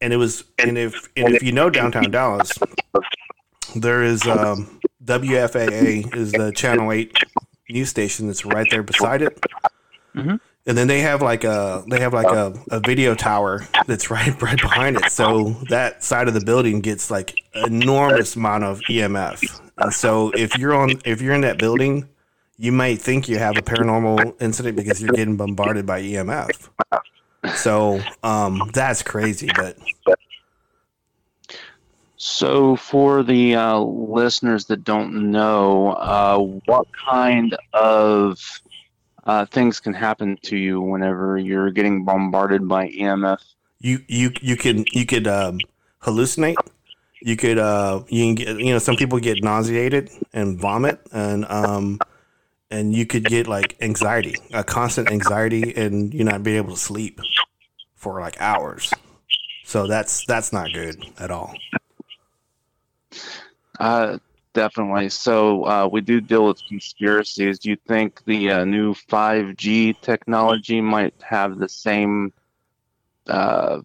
and 0.00 0.12
it 0.12 0.16
was 0.16 0.44
and 0.58 0.76
if 0.78 1.08
and 1.16 1.34
if 1.34 1.42
you 1.42 1.52
know 1.52 1.70
downtown 1.70 2.10
Dallas 2.10 2.52
there 3.74 4.02
is 4.02 4.26
um 4.26 4.80
WFAA 5.04 6.14
is 6.16 6.32
the 6.32 6.52
channel 6.52 6.90
8 6.92 7.16
news 7.70 7.88
station 7.88 8.26
that's 8.26 8.44
right 8.44 8.66
there 8.70 8.82
beside 8.82 9.22
it. 9.22 9.38
Mhm. 10.14 10.40
and 10.66 10.78
then 10.78 10.86
they 10.88 11.00
have 11.00 11.20
like 11.22 11.44
a 11.44 11.84
they 11.88 12.00
have 12.00 12.14
like 12.14 12.26
a, 12.26 12.54
a 12.70 12.80
video 12.80 13.14
tower 13.14 13.66
that's 13.86 14.10
right 14.10 14.40
right 14.40 14.60
behind 14.60 14.96
it. 14.96 15.10
So 15.12 15.50
that 15.68 16.02
side 16.02 16.28
of 16.28 16.34
the 16.34 16.40
building 16.44 16.80
gets 16.80 17.10
like 17.10 17.34
enormous 17.54 18.34
amount 18.36 18.64
of 18.64 18.80
emf 18.88 19.60
and 19.78 19.92
so 19.92 20.30
if 20.30 20.56
you're 20.58 20.74
on 20.74 20.90
if 21.04 21.20
you're 21.20 21.34
in 21.34 21.42
that 21.42 21.58
building 21.58 22.08
you 22.58 22.72
might 22.72 22.98
think 22.98 23.28
you 23.28 23.36
have 23.38 23.56
a 23.58 23.62
paranormal 23.62 24.40
incident 24.40 24.74
because 24.76 25.02
you're 25.02 25.12
getting 25.12 25.36
bombarded 25.36 25.84
by 25.84 26.00
emf 26.02 26.68
so 27.54 28.00
um 28.22 28.70
that's 28.72 29.02
crazy 29.02 29.48
but 29.56 29.76
So, 32.18 32.76
for 32.76 33.22
the 33.22 33.54
uh, 33.54 33.78
listeners 33.78 34.64
that 34.66 34.84
don't 34.84 35.30
know, 35.30 35.92
uh, 35.92 36.38
what 36.64 36.86
kind 37.08 37.54
of 37.74 38.40
uh, 39.24 39.44
things 39.44 39.80
can 39.80 39.92
happen 39.92 40.38
to 40.44 40.56
you 40.56 40.80
whenever 40.80 41.36
you're 41.36 41.70
getting 41.70 42.04
bombarded 42.04 42.66
by 42.66 42.88
EMF? 42.88 43.38
you 43.80 44.00
you 44.08 44.32
you 44.40 44.56
can 44.56 44.84
you 44.92 45.06
could 45.06 45.26
um, 45.26 45.58
hallucinate. 46.02 46.56
You 47.22 47.36
could 47.36 47.58
uh 47.58 48.02
you 48.08 48.24
can 48.24 48.34
get 48.34 48.60
you 48.60 48.72
know 48.72 48.78
some 48.78 48.96
people 48.96 49.18
get 49.18 49.42
nauseated 49.42 50.10
and 50.32 50.58
vomit 50.58 51.00
and 51.12 51.44
um 51.46 51.98
and 52.70 52.94
you 52.94 53.06
could 53.06 53.24
get 53.24 53.46
like 53.46 53.76
anxiety, 53.80 54.34
a 54.52 54.64
constant 54.64 55.10
anxiety, 55.10 55.74
and 55.76 56.12
you're 56.12 56.24
not 56.24 56.42
be 56.42 56.56
able 56.56 56.74
to 56.74 56.80
sleep 56.80 57.20
for 57.94 58.20
like 58.20 58.40
hours. 58.40 58.92
So 59.64 59.86
that's 59.86 60.24
that's 60.26 60.52
not 60.52 60.72
good 60.72 61.04
at 61.18 61.30
all. 61.30 61.54
Uh, 63.78 64.18
definitely. 64.52 65.08
So, 65.08 65.64
uh, 65.66 65.88
we 65.90 66.00
do 66.00 66.20
deal 66.20 66.46
with 66.46 66.62
conspiracies. 66.66 67.58
Do 67.58 67.70
you 67.70 67.76
think 67.86 68.24
the 68.24 68.50
uh, 68.50 68.64
new 68.64 68.94
5G 68.94 70.00
technology 70.00 70.80
might 70.80 71.14
have 71.22 71.58
the 71.58 71.68
same 71.68 72.32
uh, 73.28 73.80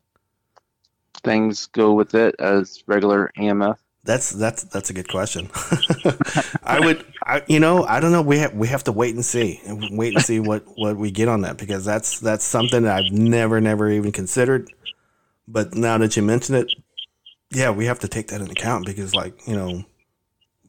things 1.23 1.65
go 1.67 1.93
with 1.93 2.15
it 2.15 2.35
as 2.39 2.83
regular 2.87 3.31
EMF? 3.37 3.77
That's 4.03 4.31
that's 4.31 4.63
that's 4.63 4.89
a 4.89 4.93
good 4.93 5.07
question. 5.07 5.49
I 6.63 6.79
would, 6.79 7.05
I, 7.23 7.43
you 7.47 7.59
know, 7.59 7.83
I 7.83 7.99
don't 7.99 8.11
know. 8.11 8.23
We 8.23 8.39
have 8.39 8.53
we 8.55 8.67
have 8.67 8.83
to 8.85 8.91
wait 8.91 9.13
and 9.13 9.23
see, 9.23 9.61
wait 9.91 10.15
and 10.15 10.23
see 10.23 10.39
what 10.49 10.63
what 10.75 10.97
we 10.97 11.11
get 11.11 11.27
on 11.27 11.41
that 11.41 11.57
because 11.57 11.85
that's 11.85 12.19
that's 12.19 12.43
something 12.43 12.83
that 12.83 13.05
I've 13.05 13.11
never 13.11 13.61
never 13.61 13.91
even 13.91 14.11
considered. 14.11 14.73
But 15.47 15.75
now 15.75 15.99
that 15.99 16.15
you 16.15 16.23
mention 16.23 16.55
it, 16.55 16.73
yeah, 17.51 17.69
we 17.69 17.85
have 17.85 17.99
to 17.99 18.07
take 18.07 18.29
that 18.29 18.41
into 18.41 18.53
account 18.53 18.85
because, 18.85 19.13
like, 19.13 19.47
you 19.47 19.55
know, 19.55 19.83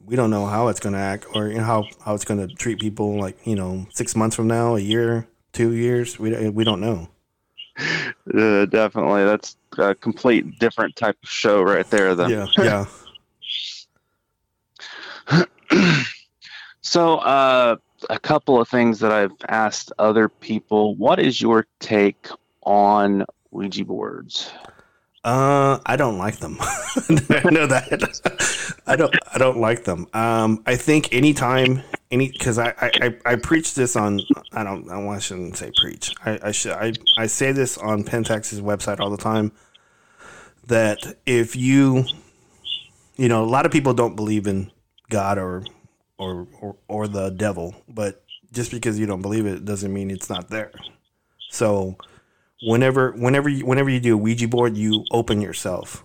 we 0.05 0.15
don't 0.15 0.29
know 0.29 0.45
how 0.45 0.67
it's 0.67 0.79
going 0.79 0.93
to 0.93 0.99
act 0.99 1.25
or 1.33 1.47
you 1.47 1.57
know, 1.57 1.63
how 1.63 1.87
how 2.05 2.13
it's 2.13 2.25
going 2.25 2.45
to 2.45 2.53
treat 2.53 2.79
people. 2.79 3.19
Like, 3.19 3.37
you 3.47 3.55
know, 3.55 3.87
six 3.91 4.15
months 4.15 4.35
from 4.35 4.47
now, 4.47 4.75
a 4.75 4.79
year, 4.79 5.27
two 5.53 5.73
years. 5.73 6.19
We 6.19 6.49
we 6.49 6.63
don't 6.63 6.81
know. 6.81 7.09
Uh, 7.77 8.65
definitely, 8.65 9.25
that's 9.25 9.57
a 9.77 9.95
complete 9.95 10.59
different 10.59 10.95
type 10.95 11.17
of 11.23 11.29
show 11.29 11.63
right 11.63 11.89
there. 11.89 12.13
Then. 12.13 12.29
Yeah, 12.29 12.47
yeah. 12.57 12.85
So, 16.83 17.15
uh, 17.19 17.77
a 18.09 18.19
couple 18.19 18.59
of 18.59 18.67
things 18.67 18.99
that 18.99 19.11
I've 19.11 19.31
asked 19.47 19.93
other 19.97 20.27
people. 20.27 20.95
What 20.95 21.17
is 21.17 21.39
your 21.41 21.65
take 21.79 22.27
on 22.63 23.25
Ouija 23.51 23.85
boards? 23.85 24.51
Uh, 25.23 25.79
I 25.85 25.95
don't 25.95 26.17
like 26.17 26.39
them. 26.39 26.57
I 26.59 27.49
know 27.49 27.65
that. 27.67 28.81
I 28.87 28.97
don't. 28.97 29.15
I 29.33 29.37
don't 29.37 29.59
like 29.59 29.85
them. 29.85 30.07
Um, 30.13 30.61
I 30.65 30.75
think 30.75 31.13
anytime, 31.13 31.81
any 32.11 32.29
because 32.29 32.59
I, 32.59 32.73
I 32.81 33.15
I 33.25 33.35
preach 33.37 33.75
this 33.75 33.95
on. 33.95 34.19
I 34.51 34.65
don't. 34.65 34.89
I 34.91 35.01
I 35.07 35.19
shouldn't 35.19 35.55
say 35.55 35.71
preach. 35.77 36.13
I 36.25 36.37
I 36.43 36.51
should. 36.51 36.73
I 36.73 36.91
I 37.17 37.27
say 37.27 37.53
this 37.53 37.77
on 37.77 38.03
Pentexas 38.03 38.59
website 38.59 38.99
all 38.99 39.09
the 39.09 39.15
time. 39.15 39.53
That 40.67 41.15
if 41.25 41.55
you, 41.55 42.03
you 43.15 43.29
know, 43.29 43.45
a 43.45 43.47
lot 43.47 43.65
of 43.65 43.71
people 43.71 43.93
don't 43.93 44.17
believe 44.17 44.47
in 44.47 44.69
God 45.13 45.37
or 45.37 45.63
or 46.17 46.47
or, 46.59 46.75
or 46.87 47.07
the 47.07 47.29
devil, 47.29 47.75
but 47.87 48.23
just 48.51 48.71
because 48.71 48.99
you 48.99 49.05
don't 49.05 49.21
believe 49.21 49.45
it 49.45 49.63
doesn't 49.63 49.93
mean 49.93 50.09
it's 50.09 50.29
not 50.29 50.49
there. 50.49 50.71
So 51.49 51.97
whenever 52.63 53.11
whenever 53.11 53.47
you 53.47 53.65
whenever 53.65 53.91
you 53.91 53.99
do 53.99 54.15
a 54.15 54.17
Ouija 54.17 54.47
board, 54.47 54.75
you 54.75 55.05
open 55.11 55.39
yourself 55.39 56.03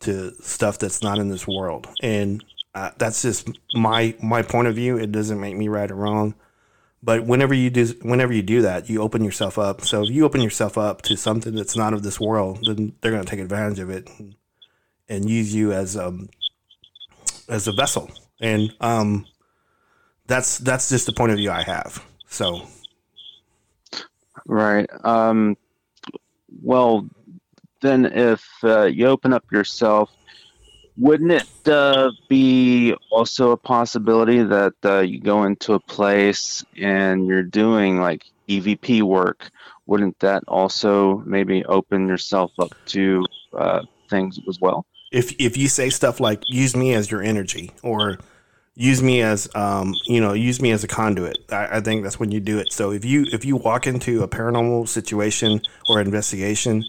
to 0.00 0.32
stuff 0.42 0.78
that's 0.78 1.02
not 1.02 1.18
in 1.18 1.28
this 1.30 1.48
world, 1.48 1.88
and 2.02 2.44
uh, 2.74 2.90
that's 2.98 3.22
just 3.22 3.48
my 3.74 4.14
my 4.22 4.42
point 4.42 4.68
of 4.68 4.74
view. 4.74 4.98
It 4.98 5.10
doesn't 5.10 5.40
make 5.40 5.56
me 5.56 5.68
right 5.68 5.90
or 5.90 5.96
wrong, 5.96 6.34
but 7.02 7.24
whenever 7.24 7.54
you 7.54 7.70
do 7.70 7.86
whenever 8.02 8.34
you 8.34 8.42
do 8.42 8.60
that, 8.62 8.90
you 8.90 9.00
open 9.00 9.24
yourself 9.24 9.58
up. 9.58 9.80
So 9.86 10.02
if 10.02 10.10
you 10.10 10.26
open 10.26 10.42
yourself 10.42 10.76
up 10.76 11.00
to 11.02 11.16
something 11.16 11.54
that's 11.54 11.76
not 11.76 11.94
of 11.94 12.02
this 12.02 12.20
world, 12.20 12.66
then 12.66 12.92
they're 13.00 13.12
going 13.12 13.24
to 13.24 13.30
take 13.30 13.40
advantage 13.40 13.78
of 13.78 13.88
it 13.88 14.06
and, 14.18 14.34
and 15.08 15.30
use 15.30 15.54
you 15.54 15.72
as 15.72 15.96
um 15.96 16.28
as 17.48 17.68
a 17.68 17.72
vessel, 17.72 18.10
and 18.40 18.74
um 18.80 19.26
that's 20.26 20.58
that's 20.58 20.88
just 20.88 21.06
the 21.06 21.12
point 21.12 21.32
of 21.32 21.38
view 21.38 21.50
I 21.50 21.62
have. 21.62 22.04
So 22.28 22.62
Right. 24.48 24.88
Um, 25.04 25.56
well, 26.62 27.06
then 27.82 28.06
if 28.06 28.44
uh, 28.64 28.84
you 28.84 29.06
open 29.06 29.32
up 29.34 29.44
yourself, 29.52 30.10
wouldn't 30.96 31.30
it 31.30 31.70
uh, 31.70 32.10
be 32.28 32.94
also 33.10 33.52
a 33.52 33.56
possibility 33.56 34.42
that 34.42 34.74
uh, 34.84 35.00
you 35.00 35.20
go 35.20 35.44
into 35.44 35.74
a 35.74 35.80
place 35.80 36.64
and 36.76 37.26
you're 37.26 37.42
doing 37.42 38.00
like 38.00 38.24
EVP 38.48 39.02
work? 39.02 39.50
Wouldn't 39.86 40.18
that 40.20 40.42
also 40.48 41.18
maybe 41.26 41.64
open 41.66 42.08
yourself 42.08 42.52
up 42.58 42.72
to 42.86 43.24
uh, 43.56 43.82
things 44.08 44.40
as 44.48 44.58
well? 44.60 44.86
If 45.10 45.34
if 45.40 45.56
you 45.56 45.68
say 45.68 45.90
stuff 45.90 46.20
like 46.20 46.42
use 46.46 46.76
me 46.76 46.94
as 46.94 47.10
your 47.10 47.22
energy 47.22 47.70
or 47.82 48.18
use 48.74 49.02
me 49.02 49.22
as 49.22 49.48
um 49.54 49.94
you 50.06 50.20
know 50.20 50.32
use 50.32 50.60
me 50.60 50.70
as 50.70 50.84
a 50.84 50.88
conduit 50.88 51.38
I, 51.50 51.78
I 51.78 51.80
think 51.80 52.02
that's 52.02 52.20
when 52.20 52.30
you 52.30 52.40
do 52.40 52.58
it. 52.58 52.72
So 52.72 52.92
if 52.92 53.04
you 53.04 53.26
if 53.32 53.44
you 53.44 53.56
walk 53.56 53.86
into 53.86 54.22
a 54.22 54.28
paranormal 54.28 54.88
situation 54.88 55.60
or 55.88 56.00
investigation 56.00 56.84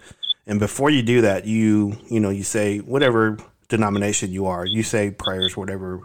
and 0.46 0.60
before 0.60 0.90
you 0.90 1.02
do 1.02 1.22
that 1.22 1.46
you 1.46 1.98
you 2.10 2.20
know 2.20 2.30
you 2.30 2.44
say 2.44 2.80
whatever 2.80 3.38
denomination 3.70 4.32
you 4.32 4.48
are 4.48 4.66
you 4.66 4.84
say 4.84 5.12
prayers 5.12 5.56
whatever 5.56 6.02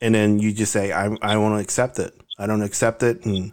and 0.00 0.14
then 0.14 0.38
you 0.38 0.52
just 0.52 0.72
say 0.72 0.92
i 0.92 1.06
i 1.22 1.36
want 1.36 1.54
to 1.54 1.62
accept 1.62 1.98
it. 1.98 2.14
I 2.38 2.46
don't 2.46 2.62
accept 2.62 3.02
it 3.02 3.24
and 3.24 3.52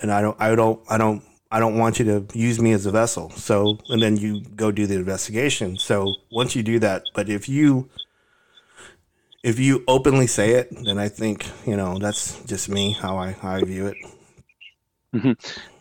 and 0.00 0.10
i 0.12 0.20
don't 0.20 0.36
i 0.40 0.54
don't 0.54 0.80
i 0.90 0.98
don't 0.98 1.22
I 1.54 1.60
don't 1.60 1.78
want 1.78 2.00
you 2.00 2.04
to 2.06 2.26
use 2.36 2.60
me 2.60 2.72
as 2.72 2.84
a 2.84 2.90
vessel. 2.90 3.30
So, 3.30 3.78
and 3.88 4.02
then 4.02 4.16
you 4.16 4.40
go 4.56 4.72
do 4.72 4.88
the 4.88 4.96
investigation. 4.96 5.76
So 5.76 6.12
once 6.32 6.56
you 6.56 6.64
do 6.64 6.80
that, 6.80 7.04
but 7.14 7.28
if 7.28 7.48
you 7.48 7.88
if 9.44 9.60
you 9.60 9.84
openly 9.86 10.26
say 10.26 10.54
it, 10.54 10.68
then 10.84 10.98
I 10.98 11.08
think 11.08 11.46
you 11.64 11.76
know 11.76 11.98
that's 12.00 12.42
just 12.46 12.68
me 12.68 12.90
how 12.90 13.18
I 13.18 13.32
how 13.32 13.52
I 13.52 13.62
view 13.62 13.86
it. 13.86 13.96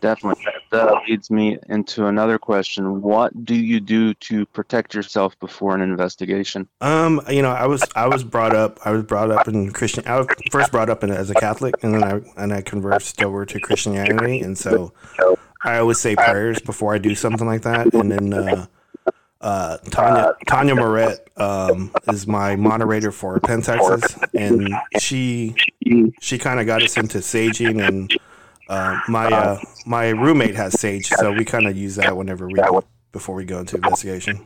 Definitely. 0.01 0.45
That 0.69 0.93
leads 1.09 1.32
me 1.32 1.57
into 1.69 2.05
another 2.05 2.38
question. 2.38 3.01
What 3.01 3.43
do 3.43 3.55
you 3.55 3.80
do 3.80 4.13
to 4.13 4.45
protect 4.45 4.93
yourself 4.93 5.39
before 5.39 5.74
an 5.74 5.82
investigation? 5.82 6.67
Um, 6.82 7.19
you 7.30 7.41
know, 7.41 7.49
I 7.49 7.65
was 7.65 7.84
I 7.95 8.07
was 8.07 8.24
brought 8.24 8.55
up 8.55 8.80
I 8.86 8.91
was 8.91 9.01
brought 9.05 9.32
up 9.32 9.47
in 9.47 9.71
Christian. 9.71 10.03
I 10.05 10.19
was 10.19 10.28
first 10.51 10.71
brought 10.71 10.91
up 10.91 11.03
in, 11.03 11.09
as 11.09 11.32
a 11.32 11.34
Catholic, 11.34 11.74
and 11.82 11.95
then 11.95 12.03
I 12.03 12.21
and 12.38 12.53
I 12.53 12.61
converted 12.61 13.24
over 13.24 13.43
to 13.43 13.59
Christianity, 13.59 14.41
and 14.41 14.55
so 14.55 14.93
I 15.64 15.78
always 15.78 15.99
say 15.99 16.16
prayers 16.16 16.59
before 16.61 16.93
I 16.93 16.97
do 16.97 17.16
something 17.16 17.47
like 17.47 17.61
that, 17.64 17.93
and 17.93 18.11
then. 18.11 18.34
Uh, 18.34 18.66
uh, 19.43 19.78
Tanya 19.91 20.34
Tanya 20.47 20.74
Moret 20.74 21.28
um, 21.36 21.91
is 22.07 22.26
my 22.26 22.55
moderator 22.55 23.11
for 23.11 23.41
Pentexas, 23.41 24.18
and 24.34 24.74
she 25.01 25.53
she 26.22 26.38
kind 26.38 26.61
of 26.61 26.66
got 26.66 26.82
us 26.82 26.95
into 26.95 27.18
saging, 27.18 27.86
and 27.86 28.09
uh, 28.70 29.01
my 29.09 29.26
uh, 29.26 29.59
my 29.86 30.09
roommate 30.09 30.55
has 30.55 30.80
sage, 30.80 31.07
so 31.07 31.34
we 31.34 31.43
kind 31.43 31.68
of 31.68 31.76
use 31.76 31.97
that 31.97 32.16
whenever 32.16 32.47
we 32.47 32.61
before 33.11 33.36
we 33.36 33.43
go 33.43 33.59
into 33.59 33.76
investigation. 33.76 34.45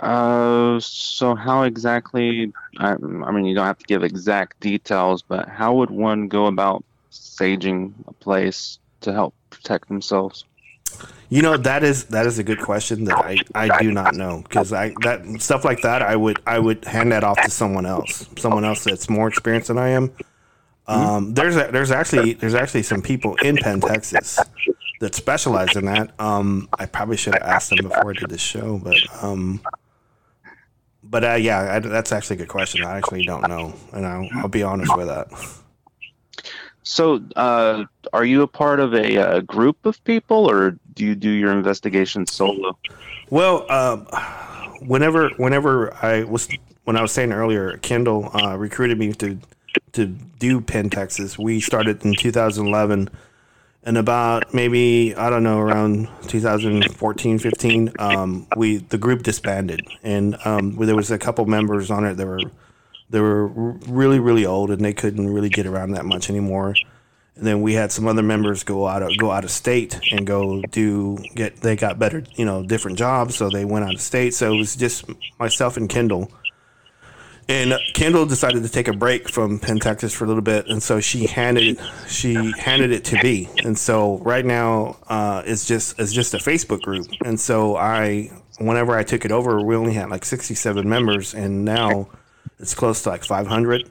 Uh, 0.00 0.78
so 0.80 1.34
how 1.36 1.62
exactly? 1.62 2.52
I, 2.78 2.92
I 2.92 3.30
mean, 3.30 3.44
you 3.44 3.54
don't 3.54 3.66
have 3.66 3.78
to 3.78 3.86
give 3.86 4.02
exact 4.02 4.58
details, 4.60 5.22
but 5.22 5.48
how 5.48 5.74
would 5.74 5.90
one 5.90 6.28
go 6.28 6.46
about 6.46 6.84
saging 7.18 7.92
a 8.06 8.12
place 8.12 8.78
to 9.02 9.12
help 9.12 9.34
protect 9.50 9.88
themselves? 9.88 10.44
You 11.28 11.42
know 11.42 11.56
that 11.58 11.84
is 11.84 12.06
that 12.06 12.26
is 12.26 12.38
a 12.38 12.42
good 12.42 12.60
question 12.60 13.04
that 13.04 13.18
I, 13.18 13.38
I 13.54 13.82
do 13.82 13.92
not 13.92 14.14
know 14.14 14.42
because 14.42 14.72
I 14.72 14.94
that 15.02 15.22
stuff 15.40 15.62
like 15.62 15.82
that 15.82 16.00
I 16.00 16.16
would 16.16 16.40
I 16.46 16.58
would 16.58 16.84
hand 16.86 17.12
that 17.12 17.22
off 17.22 17.40
to 17.42 17.50
someone 17.50 17.84
else 17.84 18.26
someone 18.38 18.64
else 18.64 18.84
that's 18.84 19.10
more 19.10 19.28
experienced 19.28 19.68
than 19.68 19.78
I 19.78 19.90
am. 19.90 20.10
Um, 20.86 21.34
there's 21.34 21.54
a, 21.54 21.68
there's 21.70 21.90
actually 21.90 22.32
there's 22.32 22.54
actually 22.54 22.82
some 22.82 23.02
people 23.02 23.34
in 23.36 23.58
Penn 23.58 23.80
Texas 23.80 24.38
that 25.00 25.14
specialize 25.14 25.76
in 25.76 25.84
that. 25.84 26.18
Um, 26.18 26.68
I 26.78 26.86
probably 26.86 27.18
should 27.18 27.34
have 27.34 27.42
asked 27.42 27.68
them 27.68 27.86
before 27.86 28.10
I 28.10 28.14
did 28.14 28.30
this 28.30 28.40
show, 28.40 28.80
but 28.82 28.96
um, 29.22 29.60
but 31.04 31.24
uh, 31.24 31.34
yeah, 31.34 31.74
I, 31.74 31.78
that's 31.80 32.10
actually 32.10 32.36
a 32.36 32.38
good 32.38 32.48
question. 32.48 32.84
I 32.84 32.96
actually 32.96 33.24
don't 33.24 33.46
know, 33.48 33.74
and 33.92 34.06
I'll, 34.06 34.28
I'll 34.36 34.48
be 34.48 34.62
honest 34.62 34.96
with 34.96 35.08
that. 35.08 35.28
So, 36.88 37.22
uh, 37.36 37.84
are 38.14 38.24
you 38.24 38.40
a 38.40 38.46
part 38.46 38.80
of 38.80 38.94
a, 38.94 39.18
uh 39.18 39.40
group 39.40 39.84
of 39.84 40.02
people, 40.04 40.50
or 40.50 40.78
do 40.94 41.04
you 41.04 41.14
do 41.14 41.28
your 41.28 41.52
investigation 41.52 42.26
solo? 42.26 42.78
Well, 43.28 43.70
um, 43.70 44.06
whenever 44.80 45.28
whenever 45.36 45.94
I 46.02 46.24
was 46.24 46.48
when 46.84 46.96
I 46.96 47.02
was 47.02 47.12
saying 47.12 47.32
earlier, 47.32 47.76
Kendall 47.78 48.30
uh, 48.34 48.56
recruited 48.56 48.98
me 48.98 49.12
to 49.12 49.38
to 49.92 50.06
do 50.06 50.62
Penn 50.62 50.88
Texas. 50.88 51.38
We 51.38 51.60
started 51.60 52.02
in 52.06 52.14
2011, 52.14 53.10
and 53.82 53.98
about 53.98 54.54
maybe 54.54 55.14
I 55.14 55.28
don't 55.28 55.42
know 55.42 55.60
around 55.60 56.08
2014, 56.28 57.38
15, 57.38 57.92
um, 57.98 58.46
we 58.56 58.78
the 58.78 58.96
group 58.96 59.24
disbanded, 59.24 59.86
and 60.02 60.38
um, 60.46 60.74
there 60.76 60.96
was 60.96 61.10
a 61.10 61.18
couple 61.18 61.44
members 61.44 61.90
on 61.90 62.06
it 62.06 62.14
that 62.14 62.26
were 62.26 62.40
they 63.10 63.20
were 63.20 63.46
really 63.46 64.18
really 64.18 64.44
old 64.44 64.70
and 64.70 64.84
they 64.84 64.92
couldn't 64.92 65.32
really 65.32 65.48
get 65.48 65.66
around 65.66 65.92
that 65.92 66.04
much 66.04 66.28
anymore. 66.30 66.74
And 67.36 67.46
then 67.46 67.62
we 67.62 67.74
had 67.74 67.92
some 67.92 68.08
other 68.08 68.22
members 68.22 68.64
go 68.64 68.86
out 68.86 69.02
of 69.02 69.16
go 69.16 69.30
out 69.30 69.44
of 69.44 69.50
state 69.50 69.98
and 70.10 70.26
go 70.26 70.60
do 70.70 71.18
get 71.34 71.60
they 71.60 71.76
got 71.76 71.98
better 71.98 72.24
you 72.34 72.44
know 72.44 72.64
different 72.64 72.98
jobs 72.98 73.36
so 73.36 73.48
they 73.48 73.64
went 73.64 73.84
out 73.84 73.94
of 73.94 74.00
state. 74.00 74.34
So 74.34 74.52
it 74.52 74.58
was 74.58 74.76
just 74.76 75.04
myself 75.38 75.76
and 75.76 75.88
Kendall. 75.88 76.30
And 77.50 77.72
Kendall 77.94 78.26
decided 78.26 78.62
to 78.62 78.68
take 78.68 78.88
a 78.88 78.92
break 78.92 79.30
from 79.30 79.58
Penn 79.58 79.78
Texas 79.78 80.12
for 80.12 80.24
a 80.24 80.28
little 80.28 80.42
bit 80.42 80.66
and 80.66 80.82
so 80.82 81.00
she 81.00 81.26
handed 81.26 81.80
she 82.08 82.34
handed 82.58 82.90
it 82.90 83.04
to 83.06 83.22
me. 83.22 83.48
And 83.64 83.78
so 83.78 84.18
right 84.18 84.44
now 84.44 84.98
uh, 85.06 85.42
it's 85.46 85.64
just 85.64 85.98
it's 85.98 86.12
just 86.12 86.34
a 86.34 86.38
Facebook 86.38 86.82
group. 86.82 87.06
And 87.24 87.40
so 87.40 87.76
I 87.76 88.30
whenever 88.58 88.96
I 88.96 89.04
took 89.04 89.24
it 89.24 89.30
over 89.30 89.62
we 89.62 89.76
only 89.76 89.94
had 89.94 90.10
like 90.10 90.24
67 90.24 90.86
members 90.88 91.32
and 91.34 91.64
now 91.64 92.08
it's 92.58 92.74
close 92.74 93.02
to 93.02 93.10
like 93.10 93.24
500 93.24 93.88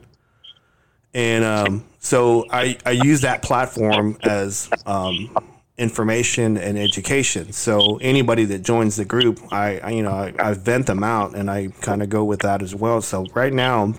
and 1.14 1.44
um, 1.44 1.86
so 2.00 2.46
I, 2.52 2.78
I 2.86 2.92
use 2.92 3.22
that 3.22 3.42
platform 3.42 4.18
as 4.22 4.70
um, 4.86 5.36
information 5.78 6.58
and 6.58 6.78
education. 6.78 7.52
So 7.54 7.98
anybody 7.98 8.46
that 8.46 8.60
joins 8.60 8.98
the 8.98 9.06
group, 9.06 9.40
I, 9.52 9.80
I 9.80 9.90
you 9.92 10.04
know 10.04 10.12
I, 10.12 10.34
I 10.38 10.54
vent 10.54 10.86
them 10.86 11.04
out 11.04 11.36
and 11.36 11.50
I 11.50 11.70
kind 11.82 12.04
of 12.04 12.10
go 12.10 12.24
with 12.24 12.42
that 12.42 12.62
as 12.62 12.76
well. 12.76 13.02
So 13.02 13.26
right 13.34 13.54
now, 13.54 13.94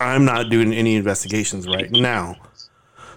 I'm 0.00 0.24
not 0.24 0.48
doing 0.48 0.72
any 0.72 0.94
investigations 0.96 1.66
right 1.66 1.90
now, 1.90 2.36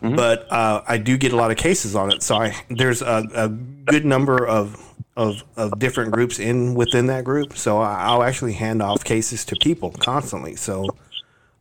but 0.01 0.51
uh, 0.51 0.81
I 0.87 0.97
do 0.97 1.17
get 1.17 1.33
a 1.33 1.35
lot 1.35 1.51
of 1.51 1.57
cases 1.57 1.95
on 1.95 2.11
it. 2.11 2.23
So 2.23 2.35
I 2.37 2.55
there's 2.69 3.01
a, 3.01 3.23
a 3.33 3.49
good 3.49 4.05
number 4.05 4.45
of. 4.45 4.83
Of, 5.15 5.43
of 5.55 5.79
different 5.79 6.11
groups 6.11 6.37
in 6.37 6.75
within 6.75 7.07
that 7.07 7.23
group, 7.23 7.57
so 7.57 7.79
I- 7.79 8.03
I'll 8.03 8.21
actually 8.21 8.53
hand 8.53 8.83
off 8.83 9.03
cases 9.03 9.43
to 9.45 9.55
people 9.55 9.89
constantly. 9.89 10.55
So 10.55 10.85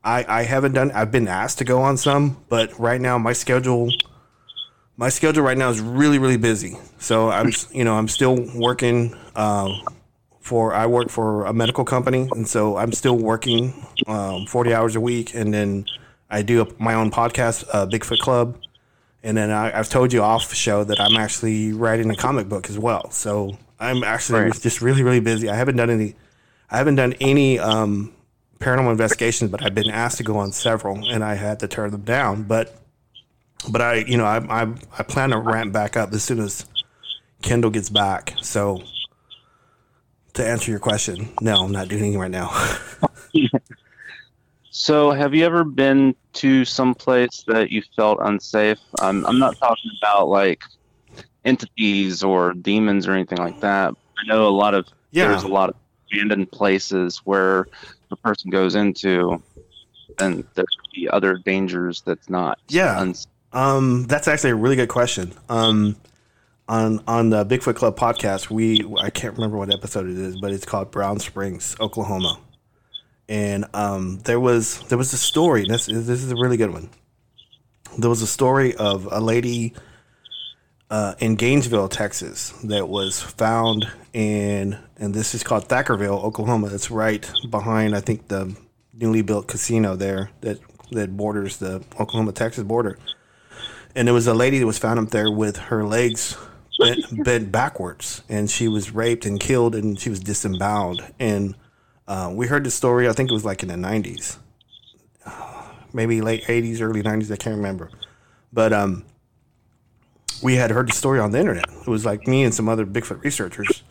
I, 0.05 0.27
I 0.29 0.43
haven't 0.43 0.73
done. 0.75 0.91
I've 0.91 1.11
been 1.11 1.27
asked 1.27 1.57
to 1.59 1.65
go 1.65 1.81
on 1.81 1.97
some, 1.97 2.37
but 2.51 2.79
right 2.79 3.01
now 3.01 3.17
my 3.17 3.33
schedule 3.33 3.91
my 4.99 5.09
schedule 5.09 5.43
right 5.43 5.57
now 5.57 5.71
is 5.71 5.81
really 5.81 6.19
really 6.19 6.37
busy. 6.37 6.77
So 6.99 7.31
I'm 7.31 7.51
you 7.73 7.83
know 7.85 7.95
I'm 7.95 8.09
still 8.09 8.37
working 8.55 9.17
uh, 9.35 9.73
for 10.41 10.75
I 10.75 10.85
work 10.85 11.09
for 11.09 11.47
a 11.47 11.55
medical 11.55 11.87
company, 11.87 12.29
and 12.33 12.47
so 12.47 12.77
I'm 12.77 12.93
still 12.93 13.17
working 13.17 13.73
um, 14.07 14.45
40 14.45 14.75
hours 14.75 14.97
a 14.97 15.01
week, 15.01 15.35
and 15.35 15.55
then 15.55 15.87
I 16.31 16.43
do 16.43 16.63
a, 16.63 16.83
my 16.83 16.95
own 16.95 17.11
podcast, 17.11 17.65
uh, 17.73 17.87
Bigfoot 17.87 18.19
Club, 18.19 18.59
and 19.23 19.37
then 19.37 19.51
I, 19.51 19.79
I've 19.79 19.89
told 19.89 20.13
you 20.13 20.23
off 20.23 20.53
show 20.55 20.85
that 20.85 21.01
I'm 21.01 21.17
actually 21.17 21.73
writing 21.73 22.11
a 22.11 22.17
comic 22.17 22.49
book 22.49 22.69
as 22.69 22.79
well. 22.79 23.11
So 23.11 23.57
I'm 23.79 24.03
actually 24.05 24.41
Right. 24.41 24.61
just 24.61 24.81
really 24.83 25.03
really 25.03 25.21
busy. 25.21 25.49
I 25.49 25.55
haven't 25.55 25.77
done 25.77 25.91
any 25.91 26.15
I 26.71 26.79
haven't 26.79 26.97
done 26.97 27.15
any 27.21 27.59
um, 27.61 28.13
paranormal 28.59 28.91
investigations, 28.91 29.51
but 29.51 29.63
I've 29.63 29.75
been 29.75 29.91
asked 29.91 30.17
to 30.19 30.25
go 30.25 30.37
on 30.39 30.51
several, 30.53 31.09
and 31.09 31.23
I 31.23 31.35
had 31.35 31.61
to 31.61 31.69
turn 31.69 31.91
them 31.93 32.03
down. 32.03 32.43
But 32.45 32.75
but 33.71 33.81
I, 33.83 33.95
you 33.97 34.17
know, 34.17 34.25
I 34.25 34.39
I, 34.39 34.75
I 34.99 35.03
plan 35.05 35.31
to 35.31 35.39
ramp 35.39 35.73
back 35.73 35.97
up 35.97 36.13
as 36.13 36.25
soon 36.25 36.41
as 36.41 36.67
Kendall 37.43 37.71
gets 37.71 37.89
back. 37.91 38.35
So 38.43 38.83
to 40.35 40.47
answer 40.47 40.71
your 40.71 40.81
question, 40.81 41.29
no, 41.41 41.57
I'm 41.65 41.73
not 41.73 41.89
doing 41.89 42.03
anything 42.03 42.19
right 42.21 42.31
now. 42.31 42.51
So, 44.79 45.11
have 45.11 45.35
you 45.35 45.43
ever 45.47 45.65
been 45.65 46.15
to 46.35 46.67
some 46.67 46.95
place 46.95 47.45
that 47.47 47.71
you 47.71 47.83
felt 47.97 48.19
unsafe? 48.21 48.79
Um, 49.01 49.25
I'm 49.25 49.39
not 49.39 49.57
talking 49.57 49.91
about 50.03 50.29
like 50.29 50.63
entities 51.47 52.23
or 52.23 52.53
demons 52.53 53.07
or 53.09 53.13
anything 53.13 53.39
like 53.39 53.59
that. 53.61 53.95
I 54.19 54.27
know 54.27 54.47
a 54.47 54.51
lot 54.51 54.75
of 54.75 54.87
yeah, 55.13 55.29
there's 55.29 55.45
a 55.45 55.49
lot 55.49 55.71
of 55.71 55.77
abandoned 56.13 56.53
places 56.53 57.23
where 57.25 57.69
the 58.11 58.17
person 58.17 58.51
goes 58.51 58.75
into, 58.75 59.43
and 60.19 60.45
there 60.55 60.65
could 60.67 60.91
be 60.95 61.09
other 61.09 61.39
dangers 61.39 62.03
that's 62.03 62.29
not. 62.29 62.59
Yeah. 62.69 63.01
uns- 63.01 63.27
Um, 63.55 64.05
that's 64.05 64.29
actually 64.29 64.51
a 64.51 64.57
really 64.57 64.77
good 64.77 64.91
question. 64.91 65.33
Um, 65.49 65.97
on 66.69 67.01
on 67.09 67.31
the 67.31 67.47
Bigfoot 67.47 67.77
Club 67.77 67.99
podcast, 67.99 68.51
we 68.51 68.85
I 69.01 69.09
can't 69.09 69.33
remember 69.37 69.57
what 69.57 69.73
episode 69.73 70.05
it 70.07 70.19
is, 70.19 70.39
but 70.39 70.53
it's 70.53 70.67
called 70.67 70.91
Brown 70.91 71.19
Springs, 71.19 71.77
Oklahoma. 71.81 72.41
And 73.29 73.67
um, 73.75 74.21
there 74.25 74.41
was 74.41 74.81
there 74.89 74.99
was 74.99 75.13
a 75.13 75.19
story. 75.19 75.67
This 75.67 75.89
is 75.89 76.07
this 76.07 76.23
is 76.23 76.31
a 76.31 76.37
really 76.37 76.57
good 76.57 76.73
one. 76.73 76.91
There 77.99 78.11
was 78.11 78.23
a 78.23 78.27
story 78.27 78.75
of 78.75 79.09
a 79.11 79.21
lady 79.21 79.75
uh, 80.91 81.15
in 81.19 81.35
Gainesville, 81.35 81.89
Texas, 81.89 82.51
that 82.65 82.89
was 82.89 83.21
found 83.21 83.91
in, 84.13 84.79
and 84.99 85.15
this 85.15 85.35
is 85.35 85.43
called 85.43 85.69
Thackerville, 85.69 86.23
Oklahoma. 86.23 86.69
It's 86.73 86.91
right 86.91 87.29
behind, 87.51 87.97
I 87.97 88.01
think, 88.01 88.29
the 88.29 88.57
newly 88.93 89.23
built 89.23 89.49
casino 89.49 89.97
there 89.97 90.31
that 90.43 90.59
that 90.93 91.17
borders 91.17 91.57
the 91.57 91.83
Oklahoma 91.99 92.33
Texas 92.33 92.63
border 92.63 92.97
and 93.97 94.07
there 94.07 94.15
was 94.15 94.27
a 94.27 94.35
lady 94.35 94.59
that 94.59 94.67
was 94.67 94.79
found 94.79 95.01
up 95.01 95.09
there 95.09 95.31
with 95.31 95.57
her 95.57 95.83
legs 95.83 96.37
bent, 96.79 97.25
bent 97.25 97.51
backwards, 97.51 98.23
and 98.29 98.51
she 98.51 98.69
was 98.69 98.93
raped 98.93 99.25
and 99.25 99.41
killed, 99.41 99.75
and 99.75 99.99
she 99.99 100.11
was 100.11 100.21
disemboweled. 100.21 101.03
And 101.19 101.57
uh, 102.09 102.31
we 102.33 102.47
heard 102.47 102.65
the 102.65 102.71
story. 102.71 103.09
I 103.09 103.13
think 103.13 103.31
it 103.31 103.35
was 103.35 103.45
like 103.45 103.63
in 103.63 103.69
the 103.69 103.75
'90s, 103.75 104.39
maybe 105.93 106.21
late 106.21 106.45
'80s, 106.45 106.81
early 106.81 107.03
'90s. 107.03 107.31
I 107.33 107.37
can't 107.37 107.57
remember, 107.57 107.91
but 108.53 108.73
um, 108.73 109.05
we 110.43 110.57
had 110.57 110.71
heard 110.71 110.89
the 110.89 110.93
story 110.93 111.19
on 111.19 111.33
the 111.33 111.39
internet. 111.39 111.69
It 111.69 111.89
was 111.89 112.05
like 112.05 112.27
me 112.27 112.45
and 112.45 112.55
some 112.55 112.69
other 112.69 112.87
Bigfoot 112.87 113.23
researchers, 113.23 113.83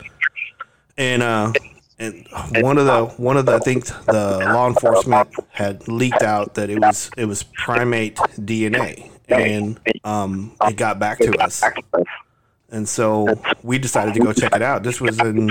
and 0.96 1.22
uh, 1.22 1.52
and 1.98 2.26
one 2.60 2.78
of 2.78 2.86
the 2.86 3.06
one 3.22 3.36
of 3.36 3.46
the 3.46 3.54
I 3.54 3.58
think 3.58 3.86
the 3.86 4.38
law 4.52 4.68
enforcement 4.68 5.28
had 5.50 5.86
leaked 5.88 6.22
out 6.22 6.54
that 6.54 6.70
it 6.70 6.78
was 6.78 7.10
it 7.16 7.26
was 7.26 7.42
primate 7.42 8.16
DNA, 8.16 9.10
and 9.28 9.80
um, 10.04 10.52
it 10.62 10.76
got 10.76 10.98
back 10.98 11.18
to 11.18 11.36
us, 11.38 11.62
and 12.70 12.88
so 12.88 13.40
we 13.62 13.78
decided 13.78 14.14
to 14.14 14.20
go 14.20 14.32
check 14.32 14.54
it 14.54 14.62
out. 14.62 14.82
This 14.82 15.00
was 15.00 15.18
in 15.20 15.50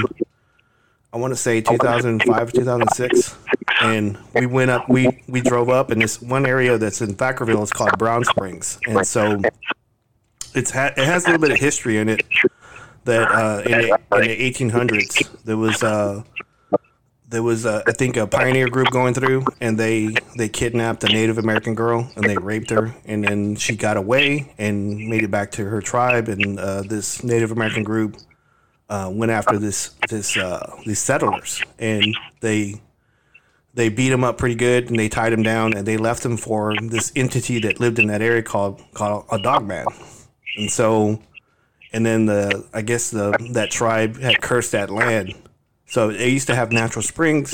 I 1.15 1.17
want 1.17 1.31
to 1.31 1.37
say 1.37 1.61
2005 1.61 2.51
2006, 2.51 3.37
and 3.79 4.17
we 4.33 4.47
went 4.47 4.69
up. 4.69 4.89
We 4.89 5.23
we 5.29 5.39
drove 5.39 5.69
up 5.69 5.89
in 5.89 5.99
this 5.99 6.21
one 6.21 6.45
area 6.45 6.77
that's 6.77 6.99
in 6.99 7.15
Thackerville. 7.15 7.61
It's 7.61 7.71
called 7.71 7.97
Brown 7.97 8.25
Springs, 8.25 8.77
and 8.85 9.07
so 9.07 9.41
it's 10.53 10.71
ha- 10.71 10.91
it 10.97 11.05
has 11.05 11.23
a 11.23 11.27
little 11.27 11.41
bit 11.41 11.51
of 11.51 11.57
history 11.57 11.99
in 11.99 12.09
it 12.09 12.25
that 13.05 13.31
uh, 13.31 13.61
in, 13.65 13.71
the, 13.71 13.99
in 14.11 14.21
the 14.27 14.51
1800s 14.51 15.43
there 15.45 15.55
was 15.55 15.81
uh, 15.83 16.21
there 17.29 17.43
was 17.43 17.65
uh, 17.65 17.81
I 17.87 17.93
think 17.93 18.17
a 18.17 18.27
pioneer 18.27 18.67
group 18.67 18.91
going 18.91 19.13
through, 19.13 19.45
and 19.61 19.79
they 19.79 20.13
they 20.35 20.49
kidnapped 20.49 21.05
a 21.05 21.07
Native 21.07 21.37
American 21.37 21.75
girl 21.75 22.11
and 22.17 22.25
they 22.25 22.35
raped 22.35 22.71
her, 22.71 22.93
and 23.05 23.23
then 23.23 23.55
she 23.55 23.77
got 23.77 23.95
away 23.95 24.53
and 24.57 25.07
made 25.07 25.23
it 25.23 25.31
back 25.31 25.51
to 25.51 25.63
her 25.63 25.81
tribe, 25.81 26.27
and 26.27 26.59
uh, 26.59 26.81
this 26.81 27.23
Native 27.23 27.53
American 27.53 27.85
group 27.85 28.17
uh, 28.89 29.09
went 29.13 29.31
after 29.31 29.57
this 29.57 29.89
this 30.09 30.37
uh, 30.37 30.75
these 30.85 30.99
settlers, 30.99 31.61
and 31.79 32.15
they 32.41 32.81
they 33.73 33.89
beat 33.89 34.11
him 34.11 34.23
up 34.23 34.37
pretty 34.37 34.55
good, 34.55 34.89
and 34.89 34.97
they 34.97 35.09
tied 35.09 35.33
him 35.33 35.43
down, 35.43 35.73
and 35.73 35.85
they 35.85 35.97
left 35.97 36.23
him 36.23 36.37
for 36.37 36.75
this 36.79 37.11
entity 37.15 37.59
that 37.59 37.79
lived 37.79 37.99
in 37.99 38.07
that 38.07 38.21
area 38.21 38.43
called 38.43 38.81
called 38.93 39.25
a 39.31 39.39
dog 39.39 39.67
man, 39.67 39.85
and 40.57 40.71
so 40.71 41.19
and 41.93 42.05
then 42.05 42.25
the 42.25 42.67
I 42.73 42.81
guess 42.81 43.09
the 43.09 43.31
that 43.51 43.71
tribe 43.71 44.19
had 44.19 44.41
cursed 44.41 44.71
that 44.73 44.89
land. 44.89 45.33
So 45.87 46.09
it 46.09 46.29
used 46.29 46.47
to 46.47 46.55
have 46.55 46.71
natural 46.71 47.03
springs, 47.03 47.53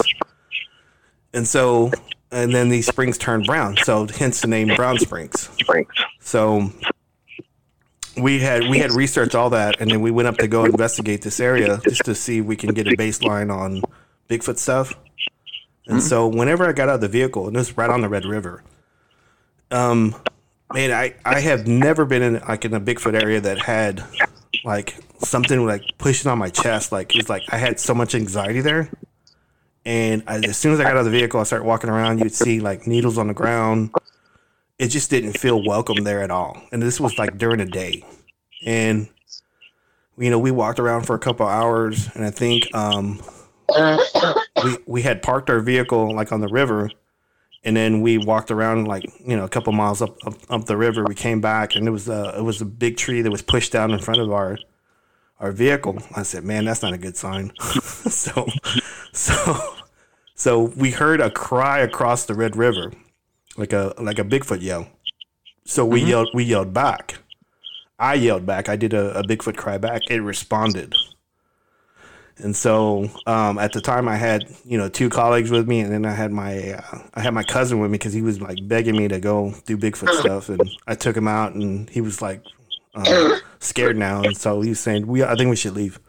and 1.34 1.48
so 1.48 1.92
and 2.32 2.54
then 2.54 2.70
these 2.70 2.88
springs 2.88 3.18
turned 3.18 3.46
brown. 3.46 3.78
So 3.84 4.08
hence 4.08 4.42
the 4.42 4.48
name 4.48 4.70
Brown 4.76 4.98
Springs. 5.00 5.50
Springs. 5.60 5.92
So 6.20 6.72
we 8.18 8.40
had 8.40 8.68
we 8.70 8.80
had 8.80 8.92
researched 8.92 9.36
all 9.36 9.50
that, 9.52 9.80
and 9.80 9.90
then 9.90 10.02
we 10.02 10.12
went 10.12 10.28
up 10.28 10.38
to 10.38 10.48
go 10.48 10.66
investigate 10.66 11.22
this 11.22 11.40
area 11.40 11.80
just 11.84 12.04
to 12.06 12.16
see 12.16 12.40
if 12.40 12.46
we 12.46 12.56
can 12.56 12.74
get 12.74 12.88
a 12.88 12.92
baseline 12.92 13.54
on 13.54 13.82
Bigfoot 14.30 14.58
stuff. 14.58 14.94
And 15.88 16.02
so 16.02 16.28
whenever 16.28 16.68
I 16.68 16.72
got 16.72 16.90
out 16.90 16.96
of 16.96 17.02
the 17.02 17.08
vehicle, 17.08 17.48
and 17.48 17.56
this 17.56 17.70
was 17.70 17.78
right 17.78 17.90
on 17.90 18.02
the 18.02 18.10
Red 18.10 18.26
River, 18.26 18.64
um, 19.72 20.16
man, 20.74 20.92
I 20.92 21.16
I 21.26 21.40
have 21.40 21.68
never 21.68 22.06
been 22.06 22.22
in 22.22 22.34
like 22.48 22.66
in 22.66 22.74
a 22.74 22.82
Bigfoot 22.82 23.22
area 23.22 23.42
that 23.42 23.60
had 23.60 24.04
like 24.64 24.96
something 25.20 25.66
like 25.66 25.84
pushing 25.98 26.30
on 26.30 26.38
my 26.38 26.50
chest. 26.50 26.92
Like 26.92 27.16
it's 27.16 27.30
like 27.30 27.44
I 27.50 27.58
had 27.58 27.80
so 27.80 27.94
much 27.94 28.16
anxiety 28.16 28.62
there. 28.62 28.90
And 29.84 30.22
I, 30.28 30.38
as 30.38 30.58
soon 30.58 30.74
as 30.74 30.80
I 30.80 30.84
got 30.84 30.92
out 30.92 30.98
of 30.98 31.06
the 31.06 31.12
vehicle, 31.12 31.40
I 31.40 31.44
started 31.44 31.66
walking 31.66 31.90
around. 31.90 32.20
You'd 32.20 32.34
see 32.34 32.60
like 32.60 32.86
needles 32.86 33.18
on 33.18 33.28
the 33.28 33.34
ground. 33.34 33.92
It 34.82 34.88
just 34.88 35.12
didn't 35.12 35.34
feel 35.34 35.64
welcome 35.64 36.04
there 36.04 36.24
at 36.24 36.32
all. 36.32 36.60
And 36.72 36.82
this 36.82 37.00
was 37.00 37.20
like 37.20 37.38
during 37.38 37.60
the 37.60 37.66
day, 37.66 38.04
and 38.66 39.08
you 40.18 40.32
know 40.32 40.40
we 40.40 40.50
walked 40.50 40.80
around 40.80 41.04
for 41.04 41.14
a 41.14 41.20
couple 41.20 41.46
hours, 41.46 42.10
and 42.16 42.26
I 42.26 42.32
think 42.32 42.74
um, 42.74 43.22
we 44.64 44.78
we 44.88 45.02
had 45.04 45.22
parked 45.22 45.52
our 45.52 45.60
vehicle 45.60 46.16
like 46.16 46.32
on 46.32 46.42
the 46.42 46.48
river, 46.48 46.90
and 47.64 47.78
then 47.78 48.02
we 48.02 48.18
walked 48.18 48.50
around 48.50 48.88
like 48.88 49.04
you 49.20 49.38
know 49.38 49.44
a 49.44 49.50
couple 49.50 49.72
miles 49.72 50.02
up 50.02 50.18
up, 50.26 50.34
up 50.50 50.66
the 50.66 50.78
river. 50.78 51.06
We 51.08 51.14
came 51.14 51.42
back, 51.42 51.76
and 51.76 51.88
it 51.88 51.92
was 51.92 52.10
a 52.10 52.34
it 52.40 52.44
was 52.44 52.60
a 52.60 52.66
big 52.66 52.98
tree 52.98 53.22
that 53.22 53.30
was 53.30 53.44
pushed 53.44 53.72
down 53.72 53.92
in 53.92 54.00
front 54.00 54.20
of 54.20 54.32
our 54.32 54.58
our 55.40 55.52
vehicle. 55.52 56.00
I 56.16 56.24
said, 56.24 56.44
"Man, 56.44 56.66
that's 56.66 56.82
not 56.82 56.94
a 56.94 56.98
good 56.98 57.16
sign." 57.16 57.54
so, 57.60 58.48
so, 59.14 59.76
so 60.34 60.74
we 60.76 60.90
heard 60.90 61.22
a 61.22 61.30
cry 61.30 61.82
across 61.82 62.26
the 62.26 62.34
Red 62.34 62.56
River, 62.56 62.92
like 63.58 63.74
a 63.74 63.94
like 64.00 64.20
a 64.20 64.24
Bigfoot 64.24 64.62
yell. 64.62 64.88
So 65.66 65.86
we 65.86 66.04
yelled 66.04 66.30
we 66.34 66.44
yelled 66.44 66.74
back. 66.74 67.20
I 68.00 68.16
yelled 68.16 68.46
back. 68.46 68.68
I 68.68 68.76
did 68.76 68.94
a, 68.94 69.20
a 69.20 69.24
Bigfoot 69.24 69.58
cry 69.58 69.78
back. 69.78 70.10
It 70.10 70.22
responded. 70.22 70.96
And 72.38 72.56
so 72.56 73.10
um, 73.28 73.60
at 73.60 73.72
the 73.72 73.82
time, 73.82 74.08
I 74.08 74.16
had 74.16 74.46
you 74.66 74.78
know 74.78 74.90
two 74.90 75.10
colleagues 75.10 75.52
with 75.52 75.68
me, 75.68 75.82
and 75.82 75.92
then 75.92 76.06
I 76.06 76.14
had 76.14 76.32
my 76.32 76.74
uh, 76.74 77.00
I 77.14 77.22
had 77.22 77.34
my 77.34 77.44
cousin 77.44 77.80
with 77.80 77.92
me 77.92 77.98
because 77.98 78.14
he 78.14 78.22
was 78.22 78.42
like 78.42 78.58
begging 78.68 78.98
me 78.98 79.08
to 79.08 79.20
go 79.20 79.54
do 79.66 79.78
Bigfoot 79.78 80.20
stuff, 80.20 80.50
and 80.50 80.62
I 80.88 80.96
took 80.96 81.16
him 81.16 81.28
out, 81.28 81.54
and 81.54 81.90
he 81.90 82.02
was 82.02 82.22
like 82.22 82.44
um, 82.96 83.40
scared 83.60 83.98
now, 83.98 84.24
and 84.24 84.36
so 84.36 84.62
he 84.62 84.70
was 84.70 84.80
saying, 84.80 85.06
"We 85.06 85.24
I 85.24 85.36
think 85.36 85.50
we 85.50 85.56
should 85.56 85.76
leave." 85.76 86.00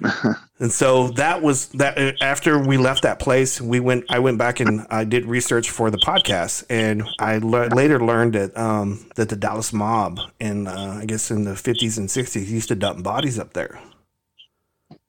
and 0.60 0.70
so 0.72 1.08
that 1.08 1.42
was 1.42 1.68
that. 1.70 2.22
After 2.22 2.58
we 2.58 2.76
left 2.76 3.02
that 3.02 3.18
place, 3.18 3.60
we 3.60 3.80
went. 3.80 4.04
I 4.08 4.18
went 4.20 4.38
back 4.38 4.60
and 4.60 4.86
I 4.90 5.04
did 5.04 5.26
research 5.26 5.70
for 5.70 5.90
the 5.90 5.98
podcast, 5.98 6.64
and 6.70 7.02
I 7.18 7.38
le- 7.38 7.68
later 7.68 7.98
learned 7.98 8.34
that 8.34 8.56
um, 8.56 9.06
that 9.16 9.28
the 9.28 9.36
Dallas 9.36 9.72
mob, 9.72 10.20
in 10.38 10.66
uh, 10.66 10.98
I 11.02 11.06
guess 11.06 11.30
in 11.30 11.44
the 11.44 11.56
fifties 11.56 11.98
and 11.98 12.10
sixties, 12.10 12.52
used 12.52 12.68
to 12.68 12.74
dump 12.76 13.02
bodies 13.02 13.38
up 13.38 13.52
there, 13.52 13.80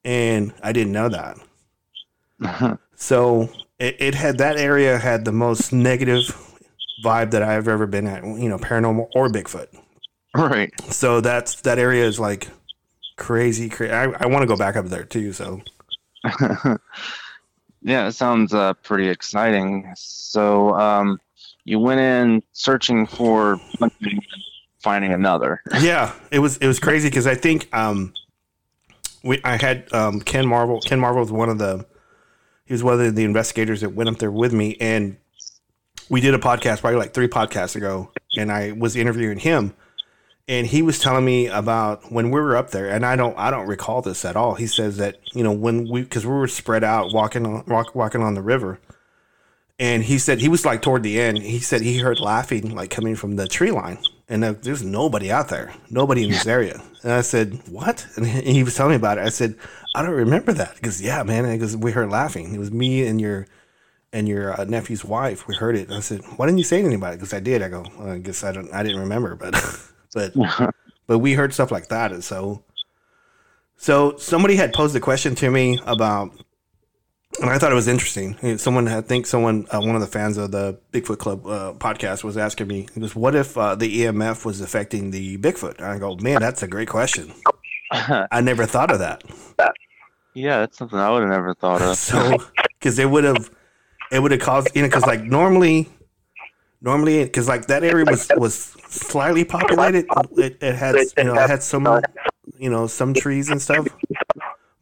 and 0.04 0.52
I 0.62 0.72
didn't 0.72 0.92
know 0.92 1.08
that. 1.08 2.78
So 2.96 3.50
it, 3.78 3.96
it 3.98 4.14
had 4.14 4.38
that 4.38 4.56
area 4.56 4.98
had 4.98 5.24
the 5.26 5.32
most 5.32 5.72
negative 5.72 6.34
vibe 7.04 7.30
that 7.32 7.42
I've 7.42 7.68
ever 7.68 7.86
been 7.86 8.06
at, 8.06 8.24
you 8.24 8.48
know, 8.48 8.56
paranormal 8.56 9.08
or 9.14 9.28
Bigfoot. 9.28 9.66
right. 10.34 10.72
So 10.90 11.20
that's 11.20 11.60
that 11.60 11.78
area 11.78 12.04
is 12.06 12.18
like 12.18 12.48
crazy. 13.16 13.68
crazy. 13.68 13.92
I, 13.92 14.04
I 14.04 14.26
want 14.26 14.42
to 14.42 14.46
go 14.46 14.56
back 14.56 14.76
up 14.76 14.86
there 14.86 15.04
too. 15.04 15.32
So 15.32 15.60
yeah, 17.82 18.08
it 18.08 18.12
sounds 18.12 18.52
uh, 18.52 18.74
pretty 18.74 19.08
exciting. 19.08 19.92
So, 19.96 20.74
um, 20.74 21.20
you 21.64 21.78
went 21.78 22.00
in 22.00 22.42
searching 22.52 23.06
for 23.06 23.60
finding 24.78 25.12
another. 25.12 25.62
yeah, 25.80 26.12
it 26.30 26.38
was 26.38 26.56
it 26.58 26.66
was 26.66 26.78
crazy 26.78 27.08
because 27.08 27.26
I 27.26 27.34
think 27.34 27.68
um, 27.74 28.14
we 29.24 29.40
I 29.44 29.56
had 29.56 29.92
um, 29.92 30.20
Ken 30.20 30.46
Marvel. 30.46 30.80
Ken 30.80 31.00
Marvel 31.00 31.20
was 31.22 31.32
one 31.32 31.48
of 31.48 31.58
the 31.58 31.84
he 32.66 32.74
was 32.74 32.82
one 32.82 33.00
of 33.00 33.14
the 33.14 33.24
investigators 33.24 33.80
that 33.80 33.90
went 33.90 34.08
up 34.08 34.18
there 34.18 34.30
with 34.30 34.52
me, 34.52 34.76
and 34.80 35.16
we 36.08 36.20
did 36.20 36.34
a 36.34 36.38
podcast 36.38 36.80
probably 36.80 36.98
like 36.98 37.14
three 37.14 37.28
podcasts 37.28 37.76
ago, 37.76 38.12
and 38.36 38.50
I 38.50 38.72
was 38.72 38.96
interviewing 38.96 39.38
him, 39.38 39.74
and 40.48 40.66
he 40.66 40.82
was 40.82 40.98
telling 40.98 41.24
me 41.24 41.48
about 41.48 42.12
when 42.12 42.30
we 42.30 42.40
were 42.40 42.56
up 42.56 42.70
there, 42.70 42.88
and 42.88 43.04
I 43.04 43.16
don't 43.16 43.36
I 43.36 43.50
don't 43.50 43.66
recall 43.66 44.02
this 44.02 44.24
at 44.24 44.36
all. 44.36 44.54
He 44.54 44.66
says 44.66 44.96
that 44.98 45.16
you 45.32 45.42
know 45.42 45.52
when 45.52 45.88
we 45.88 46.02
because 46.02 46.24
we 46.24 46.32
were 46.32 46.48
spread 46.48 46.84
out 46.84 47.12
walking 47.12 47.46
on 47.46 47.64
walk, 47.66 47.94
walking 47.94 48.22
on 48.22 48.34
the 48.34 48.42
river. 48.42 48.78
And 49.78 50.02
he 50.02 50.16
said 50.16 50.40
he 50.40 50.48
was 50.48 50.64
like 50.64 50.80
toward 50.80 51.02
the 51.02 51.20
end. 51.20 51.36
He 51.36 51.58
said 51.58 51.82
he 51.82 51.98
heard 51.98 52.18
laughing 52.18 52.74
like 52.74 52.88
coming 52.88 53.14
from 53.14 53.36
the 53.36 53.46
tree 53.46 53.72
line, 53.72 53.98
and 54.26 54.42
uh, 54.42 54.54
there's 54.62 54.82
nobody 54.82 55.30
out 55.30 55.50
there, 55.50 55.74
nobody 55.90 56.24
in 56.24 56.30
this 56.30 56.46
area. 56.46 56.80
And 57.02 57.12
I 57.12 57.20
said, 57.20 57.60
"What?" 57.68 58.06
And 58.16 58.26
he 58.26 58.62
was 58.62 58.74
telling 58.74 58.92
me 58.92 58.96
about 58.96 59.18
it. 59.18 59.26
I 59.26 59.28
said, 59.28 59.56
"I 59.94 60.00
don't 60.00 60.12
remember 60.12 60.52
that." 60.54 60.76
Because 60.76 61.02
yeah, 61.02 61.22
man, 61.24 61.44
because 61.52 61.76
we 61.76 61.92
heard 61.92 62.08
laughing. 62.08 62.54
It 62.54 62.58
was 62.58 62.70
me 62.70 63.06
and 63.06 63.20
your 63.20 63.46
and 64.14 64.26
your 64.26 64.58
uh, 64.58 64.64
nephew's 64.64 65.04
wife. 65.04 65.46
We 65.46 65.56
heard 65.56 65.76
it. 65.76 65.88
And 65.88 65.96
I 65.96 66.00
said, 66.00 66.22
"Why 66.36 66.46
didn't 66.46 66.58
you 66.58 66.64
say 66.64 66.78
anything 66.78 66.96
about 66.96 67.12
it?" 67.12 67.16
Because 67.16 67.34
I 67.34 67.40
did. 67.40 67.62
I 67.62 67.68
go, 67.68 67.84
well, 67.98 68.12
"I 68.12 68.18
guess 68.18 68.44
I 68.44 68.52
don't. 68.52 68.72
I 68.72 68.82
didn't 68.82 69.00
remember." 69.00 69.34
But 69.34 69.54
but 70.16 70.74
but 71.06 71.18
we 71.18 71.34
heard 71.34 71.52
stuff 71.54 71.70
like 71.70 71.88
that, 71.88 72.10
and 72.10 72.24
so 72.24 72.64
so 73.76 74.16
somebody 74.16 74.56
had 74.56 74.72
posed 74.72 74.96
a 74.96 75.00
question 75.00 75.34
to 75.36 75.50
me 75.50 75.78
about 75.86 76.32
and 77.40 77.50
I 77.50 77.58
thought 77.58 77.70
it 77.70 77.74
was 77.74 77.88
interesting. 77.88 78.56
Someone, 78.56 78.88
I 78.88 79.02
think 79.02 79.26
someone, 79.26 79.66
uh, 79.70 79.80
one 79.80 79.94
of 79.94 80.00
the 80.00 80.06
fans 80.06 80.38
of 80.38 80.52
the 80.52 80.78
Bigfoot 80.92 81.18
Club 81.18 81.46
uh, 81.46 81.74
podcast 81.74 82.24
was 82.24 82.38
asking 82.38 82.68
me, 82.68 82.88
goes, 82.98 83.14
what 83.14 83.34
if 83.34 83.58
uh, 83.58 83.74
the 83.74 84.04
EMF 84.04 84.46
was 84.46 84.62
affecting 84.62 85.10
the 85.10 85.36
Bigfoot? 85.36 85.76
And 85.76 85.86
I 85.86 85.98
go, 85.98 86.16
man, 86.16 86.40
that's 86.40 86.62
a 86.62 86.68
great 86.68 86.88
question. 86.88 87.32
I 87.90 88.40
never 88.40 88.64
thought 88.64 88.90
of 88.90 89.00
that. 89.00 89.22
yeah, 90.34 90.60
that's 90.60 90.78
something 90.78 90.98
I 90.98 91.10
would 91.10 91.22
have 91.22 91.30
never 91.30 91.54
thought 91.54 91.82
of. 91.82 91.96
So, 91.96 92.38
because 92.78 92.98
it 92.98 93.10
would 93.10 93.24
have, 93.24 93.50
it 94.10 94.20
would 94.20 94.30
have 94.30 94.40
caused, 94.40 94.74
you 94.74 94.82
know, 94.82 94.88
because 94.88 95.04
like 95.06 95.22
normally, 95.22 95.90
normally, 96.80 97.24
because 97.24 97.48
like 97.48 97.66
that 97.66 97.84
area 97.84 98.04
was 98.04 98.30
was 98.36 98.54
slightly 98.88 99.44
populated. 99.44 100.06
It, 100.36 100.62
it 100.62 100.74
had, 100.74 100.96
you 101.16 101.24
know, 101.24 101.34
it 101.34 101.50
had 101.50 101.62
some, 101.62 102.00
you 102.58 102.70
know, 102.70 102.86
some 102.86 103.14
trees 103.14 103.48
and 103.48 103.60
stuff. 103.60 103.86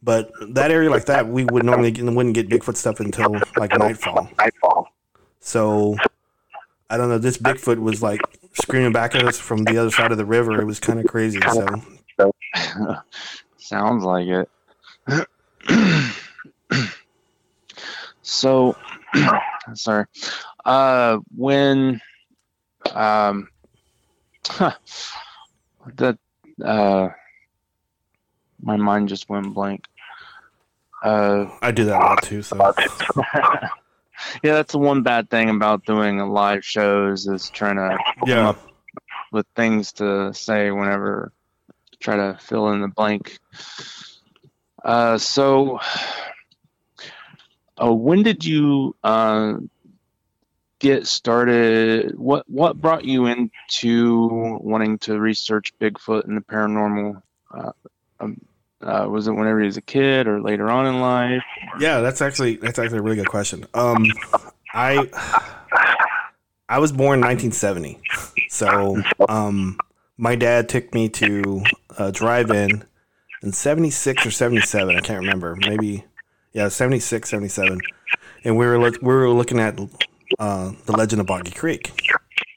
But 0.03 0.31
that 0.49 0.69
area 0.69 0.89
like 0.89 1.05
that, 1.05 1.27
we 1.27 1.45
would 1.45 1.65
normally 1.65 1.91
get, 1.91 2.05
wouldn't 2.05 2.35
get 2.35 2.47
Bigfoot 2.47 2.75
stuff 2.75 2.99
until 2.99 3.35
like 3.57 3.77
nightfall. 3.77 4.29
Nightfall. 4.37 4.87
So 5.39 5.95
I 6.89 6.97
don't 6.97 7.09
know. 7.09 7.17
This 7.17 7.37
Bigfoot 7.37 7.79
was 7.79 8.03
like 8.03 8.21
screaming 8.53 8.91
back 8.91 9.15
at 9.15 9.25
us 9.25 9.39
from 9.39 9.63
the 9.63 9.77
other 9.77 9.91
side 9.91 10.11
of 10.11 10.17
the 10.17 10.25
river. 10.25 10.61
It 10.61 10.65
was 10.65 10.79
kind 10.79 10.99
of 10.99 11.07
crazy. 11.07 11.39
So 11.41 11.67
Sounds 13.57 14.03
like 14.03 14.27
it. 14.27 15.27
so, 18.21 18.75
sorry. 19.73 20.05
Uh, 20.65 21.19
when 21.35 22.01
um, 22.93 23.49
that 25.95 26.17
uh, 26.63 27.09
my 28.61 28.77
mind 28.77 29.09
just 29.09 29.29
went 29.29 29.53
blank. 29.53 29.85
Uh, 31.03 31.45
I 31.61 31.71
do 31.71 31.85
that 31.85 32.01
a 32.01 32.03
lot 32.03 32.23
too. 32.23 32.41
So 32.41 32.57
yeah, 34.43 34.53
that's 34.53 34.71
the 34.71 34.79
one 34.79 35.03
bad 35.03 35.29
thing 35.29 35.49
about 35.49 35.85
doing 35.85 36.17
live 36.19 36.65
shows 36.65 37.27
is 37.27 37.49
trying 37.49 37.75
to 37.75 37.97
come 38.19 38.29
yeah, 38.29 38.49
up 38.49 38.57
with 39.31 39.45
things 39.55 39.91
to 39.93 40.33
say 40.33 40.71
whenever 40.71 41.31
try 41.99 42.15
to 42.15 42.37
fill 42.41 42.71
in 42.71 42.81
the 42.81 42.87
blank. 42.87 43.37
Uh, 44.83 45.17
so, 45.17 45.79
uh, 47.81 47.93
when 47.93 48.23
did 48.23 48.45
you 48.45 48.95
uh, 49.03 49.55
get 50.85 51.07
started? 51.07 52.17
What 52.17 52.47
what 52.47 52.79
brought 52.79 53.05
you 53.05 53.25
into 53.25 54.59
wanting 54.61 54.99
to 54.99 55.19
research 55.19 55.73
Bigfoot 55.79 56.25
and 56.25 56.37
the 56.37 56.41
paranormal? 56.41 57.21
Uh, 57.51 57.71
um, 58.19 58.39
uh, 58.81 59.07
was 59.09 59.27
it 59.27 59.31
whenever 59.31 59.59
you 59.61 59.65
was 59.65 59.77
a 59.77 59.81
kid 59.81 60.27
or 60.27 60.39
later 60.39 60.69
on 60.69 60.85
in 60.85 61.01
life? 61.01 61.43
yeah. 61.79 62.01
That's 62.01 62.21
actually 62.21 62.57
that's 62.57 62.77
actually 62.77 62.99
a 62.99 63.01
really 63.01 63.15
good 63.15 63.29
question. 63.29 63.65
Um, 63.73 64.05
I 64.73 65.09
I 66.69 66.77
was 66.77 66.91
born 66.91 67.19
in 67.19 67.25
1970, 67.25 67.99
so 68.49 69.01
um, 69.27 69.79
my 70.17 70.35
dad 70.35 70.69
took 70.69 70.93
me 70.93 71.09
to 71.09 71.63
a 71.97 72.11
drive-in 72.11 72.83
in 73.41 73.51
76 73.53 74.25
or 74.25 74.31
77. 74.31 74.95
I 74.95 74.99
can't 74.99 75.21
remember. 75.21 75.55
Maybe 75.55 76.05
yeah, 76.53 76.67
76, 76.67 77.27
77. 77.27 77.81
And 78.43 78.55
we 78.55 78.67
were 78.67 78.77
look, 78.77 79.01
we 79.01 79.13
were 79.13 79.29
looking 79.29 79.59
at 79.59 79.79
uh, 80.39 80.71
the 80.85 80.91
Legend 80.93 81.21
of 81.21 81.27
Boggy 81.27 81.51
Creek, 81.51 81.91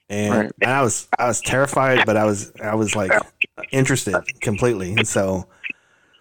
and, 0.09 0.35
Right. 0.35 0.53
and 0.63 0.71
I 0.71 0.83
was 0.83 1.09
I 1.19 1.27
was 1.27 1.41
terrified, 1.41 2.05
but 2.07 2.17
I 2.17 2.25
was 2.25 2.53
I 2.63 2.75
was 2.75 2.95
like 2.97 3.13
interested 3.73 4.17
completely. 4.41 4.93
And 4.95 5.07
so, 5.07 5.47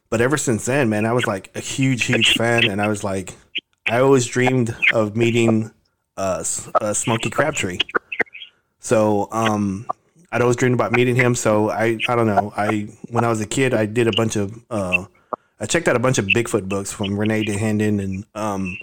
but 0.10 0.22
ever 0.22 0.38
since 0.38 0.66
then, 0.66 0.90
man, 0.90 1.06
I 1.06 1.14
was 1.14 1.26
like 1.28 1.52
a 1.56 1.60
huge 1.60 2.06
huge 2.06 2.34
fan, 2.34 2.66
and 2.70 2.82
I 2.82 2.88
was 2.88 3.04
like, 3.04 3.34
I 3.90 4.00
always 4.00 4.26
dreamed 4.26 4.76
of 4.94 5.16
meeting 5.16 5.72
uh, 6.18 6.44
uh, 6.82 6.94
Smokey 6.94 7.30
Crabtree. 7.30 7.78
So 8.80 9.28
um, 9.32 9.86
I'd 10.32 10.42
always 10.42 10.56
dreamed 10.58 10.76
about 10.76 10.92
meeting 10.92 11.16
him. 11.16 11.36
So 11.36 11.70
I 11.70 11.98
I 12.08 12.16
don't 12.16 12.28
know. 12.28 12.54
I 12.56 12.88
when 13.10 13.24
I 13.24 13.30
was 13.30 13.42
a 13.42 13.48
kid, 13.48 13.74
I 13.74 13.86
did 13.86 14.08
a 14.08 14.12
bunch 14.16 14.36
of 14.36 14.54
uh, 14.70 15.06
I 15.60 15.66
checked 15.66 15.88
out 15.88 15.96
a 15.96 16.00
bunch 16.00 16.18
of 16.18 16.26
Bigfoot 16.26 16.68
books 16.70 16.92
from 16.92 17.18
Rene 17.20 17.44
Dahinden 17.46 18.04
and 18.04 18.26
um, 18.36 18.78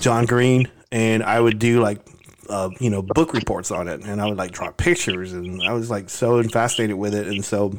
John 0.00 0.24
Green, 0.26 0.68
and 0.92 1.22
I 1.24 1.40
would 1.40 1.58
do 1.58 1.80
like 1.80 2.06
uh, 2.48 2.70
you 2.78 2.90
know 2.90 3.02
book 3.02 3.32
reports 3.32 3.72
on 3.72 3.88
it, 3.88 4.04
and 4.04 4.20
I 4.20 4.26
would 4.26 4.38
like 4.38 4.52
draw 4.52 4.70
pictures, 4.70 5.32
and 5.32 5.62
I 5.62 5.72
was 5.72 5.90
like 5.90 6.08
so 6.10 6.40
fascinated 6.44 6.96
with 6.96 7.14
it, 7.14 7.26
and 7.26 7.44
so 7.44 7.74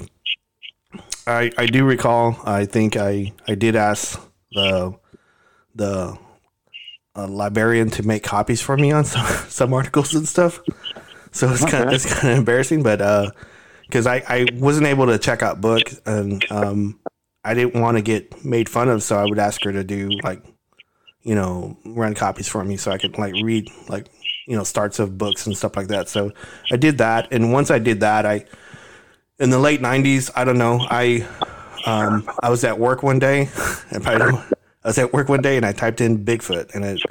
I 1.25 1.51
I 1.57 1.67
do 1.67 1.85
recall. 1.85 2.37
I 2.43 2.65
think 2.65 2.97
I 2.97 3.31
I 3.47 3.55
did 3.55 3.75
ask 3.75 4.19
the 4.51 4.97
the 5.75 6.17
uh, 7.15 7.27
librarian 7.27 7.89
to 7.91 8.03
make 8.03 8.23
copies 8.23 8.61
for 8.61 8.75
me 8.75 8.91
on 8.91 9.05
some 9.13 9.25
some 9.47 9.73
articles 9.73 10.13
and 10.13 10.27
stuff. 10.27 10.59
So 11.31 11.49
it's 11.51 11.65
kind 11.65 11.87
of 11.87 11.93
it's 11.93 12.11
kind 12.11 12.33
of 12.33 12.39
embarrassing, 12.39 12.83
but 12.83 12.99
uh, 12.99 13.31
because 13.83 14.07
I 14.07 14.23
I 14.27 14.47
wasn't 14.55 14.87
able 14.87 15.05
to 15.07 15.19
check 15.19 15.43
out 15.43 15.61
books 15.61 16.01
and 16.05 16.43
um 16.51 16.99
I 17.45 17.53
didn't 17.53 17.79
want 17.79 17.97
to 17.97 18.01
get 18.01 18.45
made 18.45 18.69
fun 18.69 18.87
of, 18.87 19.03
so 19.03 19.17
I 19.17 19.25
would 19.25 19.39
ask 19.39 19.63
her 19.65 19.71
to 19.71 19.83
do 19.83 20.09
like 20.23 20.41
you 21.23 21.35
know 21.35 21.77
run 21.85 22.13
copies 22.13 22.47
for 22.47 22.63
me 22.63 22.77
so 22.77 22.91
I 22.91 22.97
could 22.97 23.17
like 23.17 23.33
read 23.43 23.69
like 23.87 24.07
you 24.45 24.55
know 24.55 24.63
starts 24.63 24.99
of 24.99 25.17
books 25.17 25.45
and 25.47 25.57
stuff 25.57 25.75
like 25.75 25.87
that. 25.87 26.09
So 26.09 26.31
I 26.71 26.77
did 26.77 26.97
that, 26.99 27.31
and 27.31 27.51
once 27.51 27.71
I 27.71 27.79
did 27.79 28.01
that, 28.01 28.25
I 28.25 28.45
in 29.39 29.49
the 29.49 29.59
late 29.59 29.81
'90s, 29.81 30.29
I 30.35 30.43
don't 30.43 30.57
know, 30.57 30.85
I 30.89 31.27
um 31.85 32.29
I 32.41 32.49
was 32.49 32.63
at 32.63 32.79
work 32.79 33.03
one 33.03 33.19
day, 33.19 33.49
I 33.91 34.43
was 34.83 34.97
at 34.97 35.13
work 35.13 35.29
one 35.29 35.41
day 35.41 35.57
and 35.57 35.65
I 35.65 35.71
typed 35.71 36.01
in 36.01 36.23
Bigfoot 36.25 36.75
and 36.75 36.83
it 36.83 37.01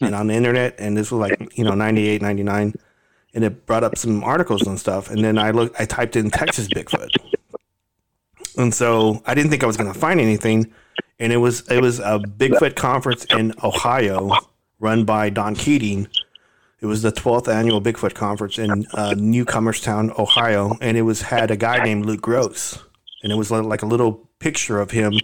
and 0.00 0.14
on 0.14 0.26
the 0.26 0.34
internet, 0.34 0.74
and 0.78 0.96
this 0.96 1.10
was 1.10 1.20
like 1.20 1.56
you 1.56 1.64
know 1.64 1.74
98, 1.74 2.20
99, 2.20 2.74
and 3.34 3.44
it 3.44 3.66
brought 3.66 3.84
up 3.84 3.96
some 3.96 4.22
articles 4.22 4.66
and 4.66 4.78
stuff, 4.78 5.10
and 5.10 5.24
then 5.24 5.38
I 5.38 5.50
looked, 5.50 5.80
I 5.80 5.86
typed 5.86 6.16
in 6.16 6.30
Texas 6.30 6.68
Bigfoot, 6.68 7.08
and 8.58 8.74
so 8.74 9.22
I 9.26 9.34
didn't 9.34 9.50
think 9.50 9.62
I 9.62 9.66
was 9.66 9.76
going 9.76 9.92
to 9.92 9.98
find 9.98 10.20
anything, 10.20 10.72
and 11.18 11.32
it 11.32 11.38
was 11.38 11.66
it 11.68 11.80
was 11.80 11.98
a 11.98 12.18
Bigfoot 12.18 12.76
conference 12.76 13.24
in 13.26 13.54
Ohio 13.62 14.30
run 14.78 15.04
by 15.04 15.30
Don 15.30 15.54
Keating. 15.54 16.08
It 16.80 16.86
was 16.86 17.02
the 17.02 17.10
12th 17.10 17.48
annual 17.48 17.80
Bigfoot 17.80 18.14
conference 18.14 18.58
in 18.58 18.86
uh, 18.92 19.14
Newcomerstown, 19.16 20.16
Ohio, 20.18 20.76
and 20.80 20.96
it 20.96 21.02
was 21.02 21.22
had 21.22 21.50
a 21.50 21.56
guy 21.56 21.82
named 21.82 22.04
Luke 22.04 22.20
Gross, 22.20 22.78
and 23.22 23.32
it 23.32 23.36
was 23.36 23.50
like 23.50 23.82
a 23.82 23.86
little 23.86 24.28
picture 24.38 24.78
of 24.78 24.90
him 24.90 25.14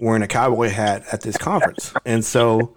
wearing 0.00 0.22
a 0.22 0.26
cowboy 0.26 0.68
hat 0.68 1.04
at 1.12 1.20
this 1.20 1.36
conference, 1.36 1.94
and 2.04 2.24
so 2.24 2.76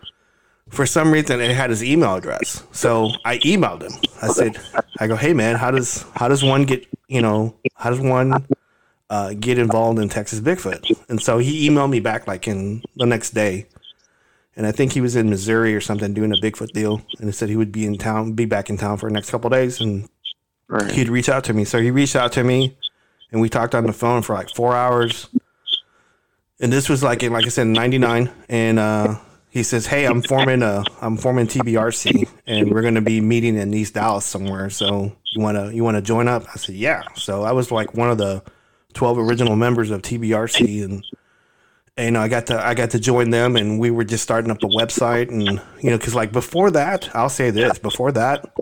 for 0.69 0.85
some 0.85 1.11
reason 1.11 1.39
it 1.39 1.55
had 1.55 1.69
his 1.69 1.83
email 1.83 2.15
address. 2.15 2.63
So 2.71 3.11
I 3.25 3.39
emailed 3.39 3.81
him. 3.83 3.93
I 4.21 4.27
said, 4.27 4.57
I 4.99 5.07
go, 5.07 5.15
hey 5.15 5.33
man, 5.33 5.55
how 5.55 5.71
does 5.71 6.05
how 6.13 6.27
does 6.27 6.43
one 6.43 6.65
get 6.65 6.85
you 7.07 7.21
know 7.21 7.55
how 7.75 7.89
does 7.89 7.99
one 7.99 8.45
uh, 9.09 9.33
get 9.33 9.57
involved 9.57 9.99
in 9.99 10.09
Texas 10.09 10.39
Bigfoot? 10.39 10.97
And 11.09 11.21
so 11.21 11.37
he 11.37 11.69
emailed 11.69 11.89
me 11.89 11.99
back 11.99 12.27
like 12.27 12.47
in 12.47 12.83
the 12.95 13.05
next 13.05 13.31
day. 13.31 13.67
And 14.55 14.65
I 14.65 14.71
think 14.71 14.91
he 14.93 15.01
was 15.01 15.15
in 15.15 15.29
Missouri 15.29 15.75
or 15.75 15.81
something 15.81 16.13
doing 16.15 16.31
a 16.31 16.35
Bigfoot 16.35 16.71
deal, 16.71 17.01
and 17.19 17.27
he 17.27 17.31
said 17.31 17.47
he 17.49 17.55
would 17.55 17.71
be 17.71 17.85
in 17.85 17.97
town, 17.97 18.33
be 18.33 18.45
back 18.45 18.71
in 18.71 18.77
town 18.77 18.97
for 18.97 19.07
the 19.07 19.13
next 19.13 19.29
couple 19.29 19.49
days, 19.51 19.79
and 19.79 20.09
Right. 20.67 20.91
he'd 20.91 21.09
reach 21.09 21.29
out 21.29 21.43
to 21.45 21.53
me. 21.53 21.63
So 21.63 21.79
he 21.79 21.91
reached 21.91 22.15
out 22.15 22.31
to 22.33 22.43
me, 22.43 22.75
and 23.31 23.39
we 23.39 23.49
talked 23.49 23.75
on 23.75 23.85
the 23.85 23.93
phone 23.93 24.21
for 24.23 24.33
like 24.33 24.49
four 24.49 24.75
hours. 24.75 25.27
And 26.59 26.73
this 26.73 26.89
was 26.89 27.03
like 27.03 27.21
in, 27.23 27.31
like 27.31 27.45
I 27.45 27.49
said, 27.49 27.67
'99, 27.67 28.31
and 28.49 28.79
uh, 28.79 29.15
he 29.49 29.61
says, 29.61 29.85
"Hey, 29.85 30.05
I'm 30.05 30.23
forming 30.23 30.63
a 30.63 30.83
I'm 31.01 31.17
forming 31.17 31.45
TBRC, 31.47 32.27
and 32.47 32.71
we're 32.71 32.81
going 32.81 32.95
to 32.95 33.01
be 33.01 33.21
meeting 33.21 33.55
in 33.57 33.71
East 33.73 33.93
Dallas 33.93 34.25
somewhere. 34.25 34.69
So 34.71 35.15
you 35.33 35.41
wanna 35.41 35.71
you 35.71 35.83
wanna 35.83 36.01
join 36.01 36.27
up?" 36.27 36.45
I 36.53 36.57
said, 36.57 36.73
"Yeah." 36.75 37.03
So 37.15 37.43
I 37.43 37.51
was 37.51 37.71
like 37.71 37.93
one 37.93 38.09
of 38.09 38.17
the 38.17 38.41
twelve 38.97 39.17
original 39.19 39.55
members 39.55 39.91
of 39.91 40.01
TBRC, 40.01 40.83
and 40.83 41.05
and 41.95 42.17
I 42.17 42.27
got 42.27 42.47
to 42.47 42.59
I 42.59 42.73
got 42.73 42.89
to 42.91 42.99
join 42.99 43.29
them, 43.29 43.55
and 43.55 43.79
we 43.79 43.91
were 43.91 44.03
just 44.03 44.23
starting 44.23 44.51
up 44.51 44.59
the 44.59 44.67
website, 44.67 45.29
and 45.29 45.61
you 45.81 45.91
know, 45.91 45.97
because 45.97 46.15
like 46.15 46.31
before 46.31 46.71
that, 46.71 47.09
I'll 47.15 47.29
say 47.29 47.51
this: 47.51 47.77
before 47.79 48.11
that, 48.13 48.53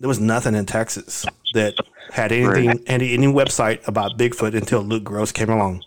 there 0.00 0.08
was 0.08 0.20
nothing 0.20 0.54
in 0.54 0.66
Texas 0.66 1.24
that 1.54 1.74
had 2.10 2.32
anything 2.32 2.82
any 2.86 3.14
any 3.14 3.26
website 3.28 3.86
about 3.86 4.18
Bigfoot 4.18 4.54
until 4.54 4.82
Luke 4.82 5.04
Gross 5.04 5.32
came 5.32 5.48
along. 5.48 5.82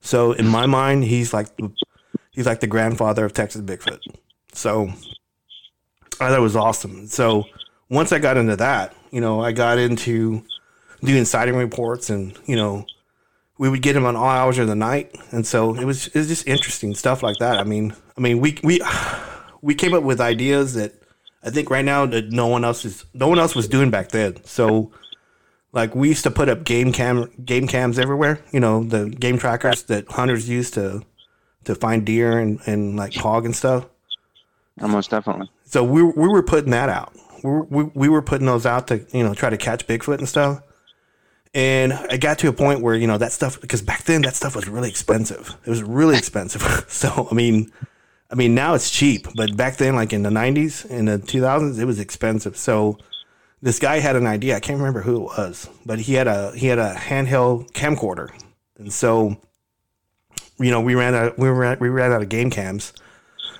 So 0.00 0.32
in 0.32 0.46
my 0.46 0.66
mind, 0.66 1.04
he's 1.04 1.32
like 1.32 1.48
he's 2.30 2.46
like 2.46 2.60
the 2.60 2.66
grandfather 2.66 3.24
of 3.24 3.32
Texas 3.32 3.62
Bigfoot. 3.62 4.00
So 4.52 4.88
I 6.20 6.28
thought 6.28 6.38
it 6.38 6.42
was 6.42 6.56
awesome. 6.56 7.06
So 7.06 7.44
once 7.88 8.12
I 8.12 8.18
got 8.18 8.36
into 8.36 8.56
that, 8.56 8.94
you 9.10 9.20
know, 9.20 9.40
I 9.40 9.52
got 9.52 9.78
into 9.78 10.44
doing 11.02 11.24
sighting 11.24 11.56
reports, 11.56 12.10
and 12.10 12.38
you 12.46 12.56
know, 12.56 12.86
we 13.58 13.68
would 13.68 13.82
get 13.82 13.92
them 13.92 14.06
on 14.06 14.16
all 14.16 14.28
hours 14.28 14.58
of 14.58 14.68
the 14.68 14.76
night, 14.76 15.14
and 15.32 15.46
so 15.46 15.74
it 15.74 15.84
was 15.84 16.06
it 16.08 16.14
was 16.14 16.28
just 16.28 16.46
interesting 16.46 16.94
stuff 16.94 17.22
like 17.22 17.36
that. 17.38 17.58
I 17.58 17.64
mean, 17.64 17.94
I 18.16 18.20
mean, 18.20 18.40
we 18.40 18.58
we 18.62 18.80
we 19.62 19.74
came 19.74 19.94
up 19.94 20.04
with 20.04 20.20
ideas 20.20 20.74
that 20.74 20.94
I 21.42 21.50
think 21.50 21.70
right 21.70 21.84
now 21.84 22.06
that 22.06 22.30
no 22.30 22.46
one 22.46 22.64
else 22.64 22.84
is 22.84 23.04
no 23.14 23.28
one 23.28 23.38
else 23.38 23.54
was 23.54 23.68
doing 23.68 23.90
back 23.90 24.10
then. 24.10 24.42
So 24.44 24.92
like 25.72 25.94
we 25.94 26.08
used 26.08 26.24
to 26.24 26.30
put 26.30 26.48
up 26.48 26.64
game 26.64 26.92
cam 26.92 27.30
game 27.44 27.66
cams 27.66 27.98
everywhere, 27.98 28.40
you 28.52 28.60
know, 28.60 28.84
the 28.84 29.10
game 29.10 29.38
trackers 29.38 29.84
that 29.84 30.08
hunters 30.10 30.48
use 30.48 30.70
to 30.72 31.02
to 31.64 31.74
find 31.74 32.06
deer 32.06 32.38
and, 32.38 32.60
and 32.66 32.96
like 32.96 33.14
hog 33.14 33.44
and 33.44 33.54
stuff. 33.54 33.86
Almost 34.80 35.10
definitely. 35.10 35.50
So 35.64 35.84
we 35.84 36.02
we 36.02 36.28
were 36.28 36.42
putting 36.42 36.70
that 36.70 36.88
out. 36.88 37.12
We 37.44 37.50
were, 37.50 37.64
we, 37.64 37.84
we 37.94 38.08
were 38.08 38.22
putting 38.22 38.46
those 38.46 38.66
out 38.66 38.88
to 38.88 39.04
you 39.12 39.22
know 39.22 39.34
try 39.34 39.50
to 39.50 39.56
catch 39.56 39.86
Bigfoot 39.86 40.18
and 40.18 40.28
stuff. 40.28 40.62
And 41.58 41.92
I 41.92 42.18
got 42.18 42.38
to 42.38 42.48
a 42.48 42.52
point 42.52 42.82
where 42.82 42.94
you 42.94 43.08
know 43.08 43.18
that 43.18 43.32
stuff 43.32 43.60
because 43.60 43.82
back 43.82 44.04
then 44.04 44.22
that 44.22 44.36
stuff 44.36 44.54
was 44.54 44.68
really 44.68 44.88
expensive. 44.88 45.56
It 45.66 45.70
was 45.70 45.82
really 45.82 46.16
expensive. 46.16 46.62
so 46.88 47.26
I 47.28 47.34
mean, 47.34 47.72
I 48.30 48.36
mean 48.36 48.54
now 48.54 48.74
it's 48.74 48.92
cheap, 48.92 49.26
but 49.34 49.56
back 49.56 49.76
then, 49.76 49.96
like 49.96 50.12
in 50.12 50.22
the 50.22 50.30
'90s, 50.30 50.88
in 50.88 51.06
the 51.06 51.18
2000s, 51.18 51.80
it 51.80 51.84
was 51.84 51.98
expensive. 51.98 52.56
So 52.56 52.96
this 53.60 53.80
guy 53.80 53.98
had 53.98 54.14
an 54.14 54.24
idea. 54.24 54.54
I 54.54 54.60
can't 54.60 54.78
remember 54.78 55.00
who 55.00 55.16
it 55.16 55.36
was, 55.36 55.68
but 55.84 55.98
he 55.98 56.14
had 56.14 56.28
a 56.28 56.52
he 56.52 56.68
had 56.68 56.78
a 56.78 56.94
handheld 56.94 57.72
camcorder, 57.72 58.28
and 58.78 58.92
so 58.92 59.36
you 60.60 60.70
know 60.70 60.80
we 60.80 60.94
ran 60.94 61.16
out 61.16 61.40
we 61.40 61.48
ran 61.48 61.76
we 61.80 61.88
ran 61.88 62.12
out 62.12 62.22
of 62.22 62.28
game 62.28 62.50
cams. 62.50 62.92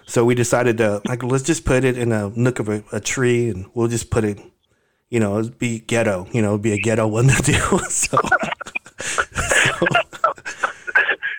So 0.06 0.24
we 0.24 0.36
decided 0.36 0.78
to 0.78 1.02
like 1.04 1.24
let's 1.24 1.42
just 1.42 1.64
put 1.64 1.82
it 1.82 1.98
in 1.98 2.12
a 2.12 2.28
nook 2.28 2.60
of 2.60 2.68
a, 2.68 2.84
a 2.92 3.00
tree, 3.00 3.48
and 3.48 3.66
we'll 3.74 3.88
just 3.88 4.08
put 4.08 4.22
it, 4.22 4.38
you 5.10 5.20
know, 5.20 5.38
it'd 5.38 5.58
be 5.58 5.80
ghetto, 5.80 6.26
you 6.32 6.42
know, 6.42 6.50
it'd 6.50 6.62
be 6.62 6.72
a 6.72 6.78
ghetto 6.78 7.06
one 7.06 7.28
to 7.28 7.42
do. 7.42 7.78
so, 7.88 8.18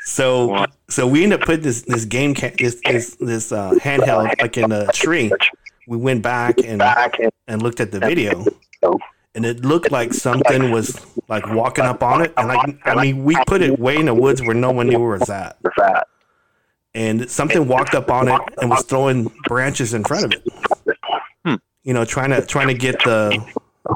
so, 0.03 0.65
so 0.87 1.07
we 1.07 1.23
end 1.23 1.33
up 1.33 1.41
putting 1.41 1.61
this 1.61 1.83
this 1.83 2.05
game 2.05 2.33
this 2.33 2.79
this 2.83 3.15
this 3.19 3.51
uh, 3.51 3.71
handheld 3.81 4.39
like 4.41 4.57
in 4.57 4.71
a 4.71 4.87
tree. 4.91 5.31
We 5.87 5.97
went 5.97 6.21
back 6.23 6.59
and 6.63 6.81
and 7.47 7.61
looked 7.61 7.79
at 7.79 7.91
the 7.91 7.99
video, 7.99 8.45
and 9.35 9.45
it 9.45 9.65
looked 9.65 9.91
like 9.91 10.13
something 10.13 10.71
was 10.71 10.99
like 11.27 11.47
walking 11.49 11.85
up 11.85 12.03
on 12.03 12.21
it, 12.21 12.33
and 12.37 12.47
like 12.47 12.77
I 12.85 12.95
mean, 13.01 13.23
we 13.23 13.35
put 13.47 13.61
it 13.61 13.79
way 13.79 13.97
in 13.97 14.07
the 14.07 14.15
woods 14.15 14.41
where 14.41 14.55
no 14.55 14.71
one 14.71 14.87
knew 14.87 14.99
where 14.99 15.15
it 15.15 15.19
was 15.19 15.29
at 15.29 15.57
and 16.95 17.29
something 17.29 17.67
walked 17.67 17.93
up 17.93 18.09
on 18.09 18.27
it 18.27 18.41
and 18.59 18.69
was 18.69 18.83
throwing 18.83 19.31
branches 19.47 19.93
in 19.93 20.03
front 20.03 20.25
of 20.25 20.31
it. 20.31 20.97
You 21.89 21.95
know, 21.95 22.05
trying 22.05 22.29
to 22.29 22.45
trying 22.45 22.67
to 22.67 22.75
get 22.75 22.99
the 22.99 23.43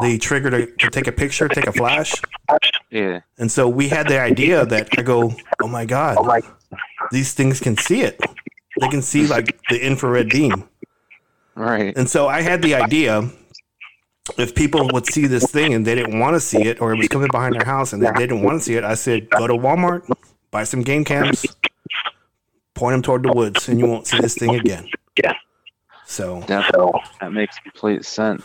the 0.02 0.18
trigger 0.18 0.50
to, 0.50 0.66
to 0.66 0.90
take 0.90 1.06
a 1.06 1.12
picture, 1.12 1.48
take 1.48 1.68
a 1.68 1.72
flash. 1.72 2.12
Yeah. 2.90 3.20
And 3.38 3.52
so 3.52 3.70
we 3.70 3.88
had 3.88 4.08
the 4.08 4.20
idea 4.20 4.66
that 4.66 4.90
I 4.98 5.04
go, 5.04 5.32
oh 5.62 5.68
my 5.68 5.86
god, 5.86 6.18
these 7.12 7.34
things 7.34 7.60
can 7.60 7.78
see 7.78 8.02
it. 8.02 8.20
They 8.80 8.88
can 8.88 9.04
see 9.04 9.28
like 9.28 9.60
the 9.70 9.78
infrared 9.86 10.30
beam. 10.30 10.68
Right. 11.54 11.96
And 11.96 12.10
so 12.10 12.28
I 12.28 12.42
had 12.42 12.64
the 12.64 12.74
idea 12.74 13.30
if 14.40 14.56
people 14.56 14.90
would 14.92 15.06
see 15.06 15.28
this 15.28 15.46
thing 15.52 15.76
and 15.76 15.86
they 15.86 15.94
didn't 15.94 16.18
want 16.20 16.34
to 16.34 16.40
see 16.40 16.64
it, 16.64 16.82
or 16.82 16.94
it 16.94 16.98
was 16.98 17.08
coming 17.10 17.30
behind 17.32 17.54
their 17.54 17.66
house 17.66 17.94
and 17.94 18.02
they 18.02 18.12
didn't 18.14 18.42
want 18.42 18.58
to 18.58 18.64
see 18.66 18.74
it, 18.74 18.84
I 18.84 18.96
said, 18.96 19.30
go 19.30 19.46
to 19.46 19.54
Walmart, 19.54 20.10
buy 20.50 20.64
some 20.64 20.82
game 20.82 21.06
cams, 21.06 21.46
point 22.74 22.96
them 22.96 23.04
toward 23.04 23.22
the 23.22 23.34
woods, 23.34 23.70
and 23.70 23.80
you 23.80 23.86
won't 23.86 24.08
see 24.08 24.20
this 24.20 24.34
thing 24.34 24.56
again. 24.56 24.90
Yeah. 25.24 25.34
So, 26.06 26.42
Definitely. 26.48 27.02
That 27.22 27.32
makes 27.32 27.58
complete 27.60 28.06
sense. 28.06 28.44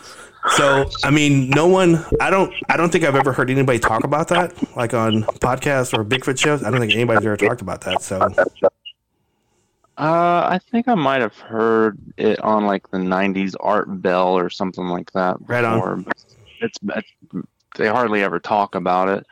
so 0.55 0.89
I 1.03 1.11
mean, 1.11 1.49
no 1.49 1.67
one. 1.67 2.03
I 2.21 2.29
don't. 2.29 2.53
I 2.69 2.77
don't 2.77 2.91
think 2.91 3.03
I've 3.03 3.15
ever 3.15 3.33
heard 3.33 3.49
anybody 3.49 3.79
talk 3.79 4.03
about 4.03 4.29
that, 4.29 4.53
like 4.75 4.93
on 4.93 5.23
podcasts 5.23 5.97
or 5.97 6.03
Bigfoot 6.05 6.39
shows. 6.39 6.63
I 6.63 6.71
don't 6.71 6.79
think 6.79 6.93
anybody's 6.93 7.25
ever 7.25 7.37
talked 7.37 7.61
about 7.61 7.81
that. 7.81 8.01
So, 8.01 8.19
Uh, 9.97 10.47
I 10.47 10.59
think 10.71 10.87
I 10.87 10.95
might 10.95 11.21
have 11.21 11.37
heard 11.37 11.97
it 12.15 12.39
on 12.39 12.65
like 12.65 12.89
the 12.89 12.97
'90s 12.97 13.55
Art 13.59 14.01
Bell 14.01 14.29
or 14.37 14.49
something 14.49 14.85
like 14.85 15.11
that. 15.11 15.35
Right 15.41 15.65
on. 15.65 16.05
It's, 16.61 16.79
it's 16.95 17.11
they 17.75 17.87
hardly 17.87 18.23
ever 18.23 18.39
talk 18.39 18.75
about 18.75 19.09
it. 19.09 19.27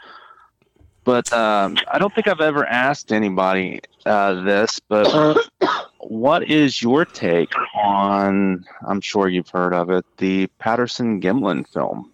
But 1.05 1.31
um, 1.31 1.77
I 1.89 1.99
don't 1.99 2.13
think 2.13 2.27
I've 2.27 2.41
ever 2.41 2.65
asked 2.65 3.13
anybody 3.13 3.79
uh, 4.05 4.41
this. 4.43 4.81
But 4.81 5.37
what 6.07 6.49
is 6.49 6.81
your 6.81 7.05
take 7.05 7.51
on? 7.75 8.65
I'm 8.87 9.01
sure 9.01 9.27
you've 9.27 9.49
heard 9.49 9.73
of 9.73 9.89
it, 9.89 10.05
the 10.17 10.47
Patterson 10.59 11.21
Gimlin 11.21 11.67
film. 11.67 12.11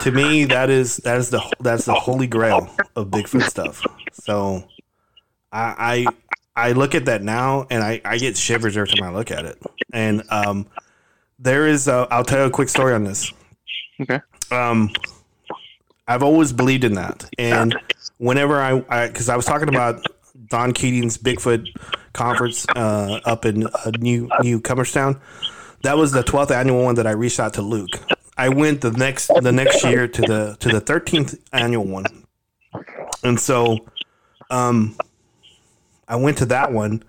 to 0.00 0.10
me, 0.10 0.44
that 0.46 0.70
is 0.70 0.96
that 0.98 1.18
is 1.18 1.30
the 1.30 1.40
that's 1.60 1.84
the 1.84 1.94
holy 1.94 2.26
grail 2.26 2.68
of 2.96 3.08
Bigfoot 3.08 3.42
stuff. 3.48 3.82
So, 4.12 4.64
I 5.52 6.06
I, 6.56 6.68
I 6.68 6.72
look 6.72 6.94
at 6.94 7.04
that 7.04 7.22
now 7.22 7.66
and 7.70 7.82
I, 7.82 8.00
I 8.04 8.18
get 8.18 8.36
shivers 8.36 8.76
every 8.76 8.88
time 8.88 9.08
I 9.08 9.14
look 9.14 9.30
at 9.30 9.44
it. 9.44 9.58
And 9.92 10.22
um, 10.30 10.66
there 11.38 11.66
is 11.66 11.86
i 11.88 12.02
I'll 12.04 12.24
tell 12.24 12.40
you 12.40 12.44
a 12.46 12.50
quick 12.50 12.68
story 12.68 12.94
on 12.94 13.04
this. 13.04 13.32
Okay. 14.00 14.20
Um, 14.50 14.90
I've 16.08 16.24
always 16.24 16.52
believed 16.52 16.82
in 16.82 16.94
that, 16.94 17.30
and 17.38 17.76
whenever 18.18 18.60
I 18.60 19.06
because 19.06 19.28
I, 19.28 19.36
was 19.36 19.44
talking 19.44 19.68
about 19.68 20.04
Don 20.50 20.72
Keating's 20.72 21.16
Bigfoot 21.16 21.66
conference 22.12 22.66
uh, 22.76 23.20
up 23.24 23.46
in 23.46 23.66
uh, 23.66 23.90
New 23.98 24.28
Newcomerstown. 24.42 25.20
That 25.82 25.96
was 25.96 26.12
the 26.12 26.22
twelfth 26.22 26.50
annual 26.50 26.84
one 26.84 26.96
that 26.96 27.06
I 27.06 27.12
reached 27.12 27.40
out 27.40 27.54
to 27.54 27.62
Luke. 27.62 27.90
I 28.36 28.48
went 28.50 28.82
the 28.82 28.90
next 28.90 29.30
the 29.40 29.52
next 29.52 29.82
year 29.84 30.06
to 30.08 30.22
the 30.22 30.56
to 30.60 30.68
the 30.68 30.80
thirteenth 30.80 31.36
annual 31.52 31.86
one, 31.86 32.04
and 33.22 33.40
so 33.40 33.78
um, 34.50 34.96
I 36.08 36.16
went 36.16 36.38
to 36.38 36.46
that 36.46 36.72
one, 36.72 37.02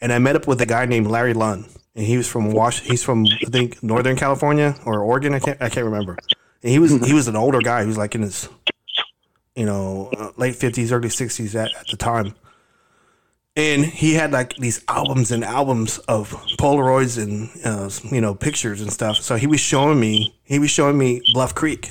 and 0.00 0.12
I 0.12 0.18
met 0.18 0.34
up 0.34 0.46
with 0.48 0.60
a 0.60 0.66
guy 0.66 0.86
named 0.86 1.06
Larry 1.06 1.34
Lund, 1.34 1.66
and 1.94 2.06
he 2.06 2.16
was 2.16 2.26
from 2.26 2.52
Wash. 2.52 2.80
He's 2.80 3.02
from 3.02 3.26
I 3.26 3.50
think 3.50 3.82
Northern 3.82 4.16
California 4.16 4.74
or 4.86 5.02
Oregon. 5.02 5.34
I 5.34 5.38
can't 5.38 5.60
I 5.60 5.68
can't 5.68 5.84
remember. 5.84 6.16
And 6.62 6.72
he 6.72 6.78
was 6.78 6.92
he 7.06 7.12
was 7.12 7.28
an 7.28 7.36
older 7.36 7.60
guy. 7.60 7.82
He 7.82 7.86
was 7.86 7.98
like 7.98 8.14
in 8.14 8.22
his 8.22 8.48
you 9.54 9.66
know 9.66 10.10
uh, 10.16 10.30
late 10.36 10.56
fifties, 10.56 10.92
early 10.92 11.10
sixties 11.10 11.54
at, 11.54 11.74
at 11.74 11.86
the 11.88 11.96
time. 11.96 12.34
And 13.56 13.84
he 13.84 14.14
had 14.14 14.32
like 14.32 14.54
these 14.56 14.84
albums 14.88 15.32
and 15.32 15.44
albums 15.44 15.98
of 15.98 16.30
Polaroids 16.56 17.20
and 17.20 17.50
uh, 17.64 17.90
you 18.14 18.20
know 18.20 18.34
pictures 18.34 18.80
and 18.80 18.92
stuff. 18.92 19.16
So 19.16 19.36
he 19.36 19.46
was 19.46 19.60
showing 19.60 19.98
me 19.98 20.34
he 20.44 20.58
was 20.58 20.70
showing 20.70 20.96
me 20.96 21.20
Bluff 21.32 21.54
Creek. 21.54 21.90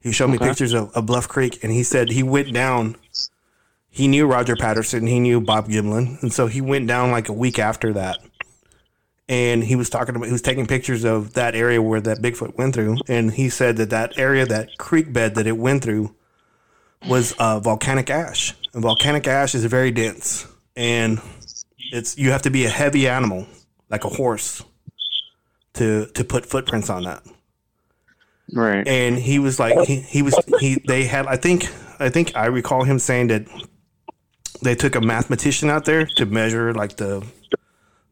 He 0.00 0.12
showed 0.12 0.28
me 0.28 0.38
pictures 0.38 0.74
of, 0.74 0.92
of 0.92 1.06
Bluff 1.06 1.28
Creek, 1.28 1.64
and 1.64 1.72
he 1.72 1.82
said 1.82 2.10
he 2.10 2.22
went 2.22 2.52
down. 2.52 2.96
He 3.88 4.06
knew 4.06 4.26
Roger 4.26 4.54
Patterson. 4.54 5.06
He 5.06 5.18
knew 5.18 5.40
Bob 5.40 5.68
Gimlin, 5.68 6.22
and 6.22 6.32
so 6.32 6.46
he 6.46 6.60
went 6.60 6.86
down 6.86 7.10
like 7.10 7.30
a 7.30 7.32
week 7.32 7.58
after 7.58 7.92
that. 7.94 8.18
And 9.30 9.64
he 9.64 9.76
was 9.76 9.88
talking 9.88 10.14
about 10.14 10.26
he 10.26 10.32
was 10.32 10.42
taking 10.42 10.66
pictures 10.66 11.04
of 11.04 11.32
that 11.32 11.54
area 11.54 11.80
where 11.80 12.02
that 12.02 12.18
Bigfoot 12.18 12.58
went 12.58 12.74
through, 12.74 12.98
and 13.08 13.32
he 13.32 13.48
said 13.48 13.78
that 13.78 13.90
that 13.90 14.18
area, 14.18 14.44
that 14.44 14.76
creek 14.76 15.10
bed 15.10 15.36
that 15.36 15.46
it 15.46 15.56
went 15.56 15.82
through, 15.82 16.14
was 17.08 17.32
uh, 17.38 17.58
volcanic 17.60 18.10
ash. 18.10 18.54
And 18.74 18.82
volcanic 18.82 19.26
ash 19.28 19.54
is 19.54 19.64
very 19.64 19.90
dense, 19.92 20.46
and 20.76 21.20
it's 21.92 22.18
you 22.18 22.30
have 22.32 22.42
to 22.42 22.50
be 22.50 22.64
a 22.66 22.68
heavy 22.70 23.08
animal 23.08 23.46
like 23.90 24.04
a 24.04 24.08
horse 24.08 24.62
to 25.74 26.06
to 26.06 26.24
put 26.24 26.44
footprints 26.46 26.90
on 26.90 27.04
that 27.04 27.22
Right. 28.52 28.86
and 28.86 29.18
he 29.18 29.38
was 29.38 29.58
like 29.58 29.86
he, 29.86 29.96
he 30.00 30.22
was 30.22 30.34
he 30.60 30.82
they 30.86 31.04
had 31.04 31.26
i 31.26 31.36
think 31.36 31.66
i 31.98 32.08
think 32.08 32.36
i 32.36 32.46
recall 32.46 32.84
him 32.84 32.98
saying 32.98 33.28
that 33.28 33.46
they 34.62 34.74
took 34.74 34.94
a 34.96 35.00
mathematician 35.00 35.70
out 35.70 35.84
there 35.84 36.06
to 36.16 36.26
measure 36.26 36.72
like 36.74 36.96
the 36.96 37.24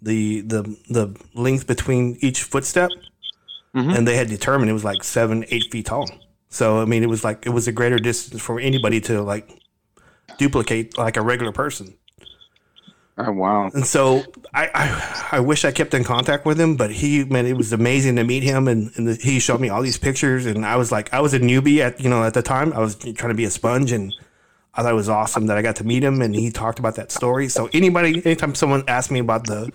the 0.00 0.40
the 0.42 0.62
the 0.90 1.16
length 1.34 1.66
between 1.66 2.16
each 2.20 2.42
footstep 2.44 2.90
Mhm. 3.74 3.96
and 3.96 4.06
they 4.06 4.16
had 4.16 4.28
determined 4.28 4.68
it 4.70 4.74
was 4.74 4.84
like 4.84 5.02
seven 5.02 5.44
eight 5.48 5.64
feet 5.72 5.86
tall 5.86 6.08
so 6.50 6.80
i 6.80 6.84
mean 6.84 7.02
it 7.02 7.08
was 7.08 7.24
like 7.24 7.46
it 7.46 7.50
was 7.50 7.66
a 7.68 7.72
greater 7.72 7.98
distance 7.98 8.40
for 8.42 8.60
anybody 8.60 9.00
to 9.02 9.22
like 9.22 9.48
duplicate 10.42 10.98
like 10.98 11.16
a 11.16 11.22
regular 11.32 11.52
person 11.52 11.88
Oh 13.18 13.30
wow. 13.32 13.70
And 13.74 13.86
so 13.86 14.22
I, 14.54 14.70
I 14.74 15.28
I 15.36 15.40
wish 15.40 15.64
I 15.64 15.70
kept 15.70 15.92
in 15.92 16.02
contact 16.02 16.46
with 16.46 16.58
him, 16.58 16.76
but 16.76 16.90
he 16.90 17.24
man, 17.24 17.44
it 17.46 17.56
was 17.56 17.72
amazing 17.72 18.16
to 18.16 18.24
meet 18.24 18.42
him, 18.42 18.68
and, 18.68 18.90
and 18.96 19.06
the, 19.06 19.14
he 19.14 19.38
showed 19.38 19.60
me 19.60 19.68
all 19.68 19.82
these 19.82 19.98
pictures, 19.98 20.46
and 20.46 20.64
I 20.64 20.76
was 20.76 20.90
like, 20.90 21.12
I 21.12 21.20
was 21.20 21.34
a 21.34 21.38
newbie 21.38 21.78
at 21.80 22.00
you 22.00 22.08
know 22.08 22.24
at 22.24 22.32
the 22.32 22.42
time, 22.42 22.72
I 22.72 22.80
was 22.80 22.96
trying 22.96 23.28
to 23.28 23.34
be 23.34 23.44
a 23.44 23.50
sponge, 23.50 23.92
and 23.92 24.14
I 24.74 24.82
thought 24.82 24.92
it 24.92 24.96
was 24.96 25.10
awesome 25.10 25.46
that 25.46 25.58
I 25.58 25.62
got 25.62 25.76
to 25.76 25.84
meet 25.84 26.02
him, 26.02 26.22
and 26.22 26.34
he 26.34 26.50
talked 26.50 26.78
about 26.78 26.96
that 26.96 27.12
story. 27.12 27.48
So 27.48 27.68
anybody, 27.74 28.22
anytime 28.24 28.54
someone 28.54 28.82
asks 28.88 29.10
me 29.10 29.20
about 29.20 29.46
the 29.46 29.70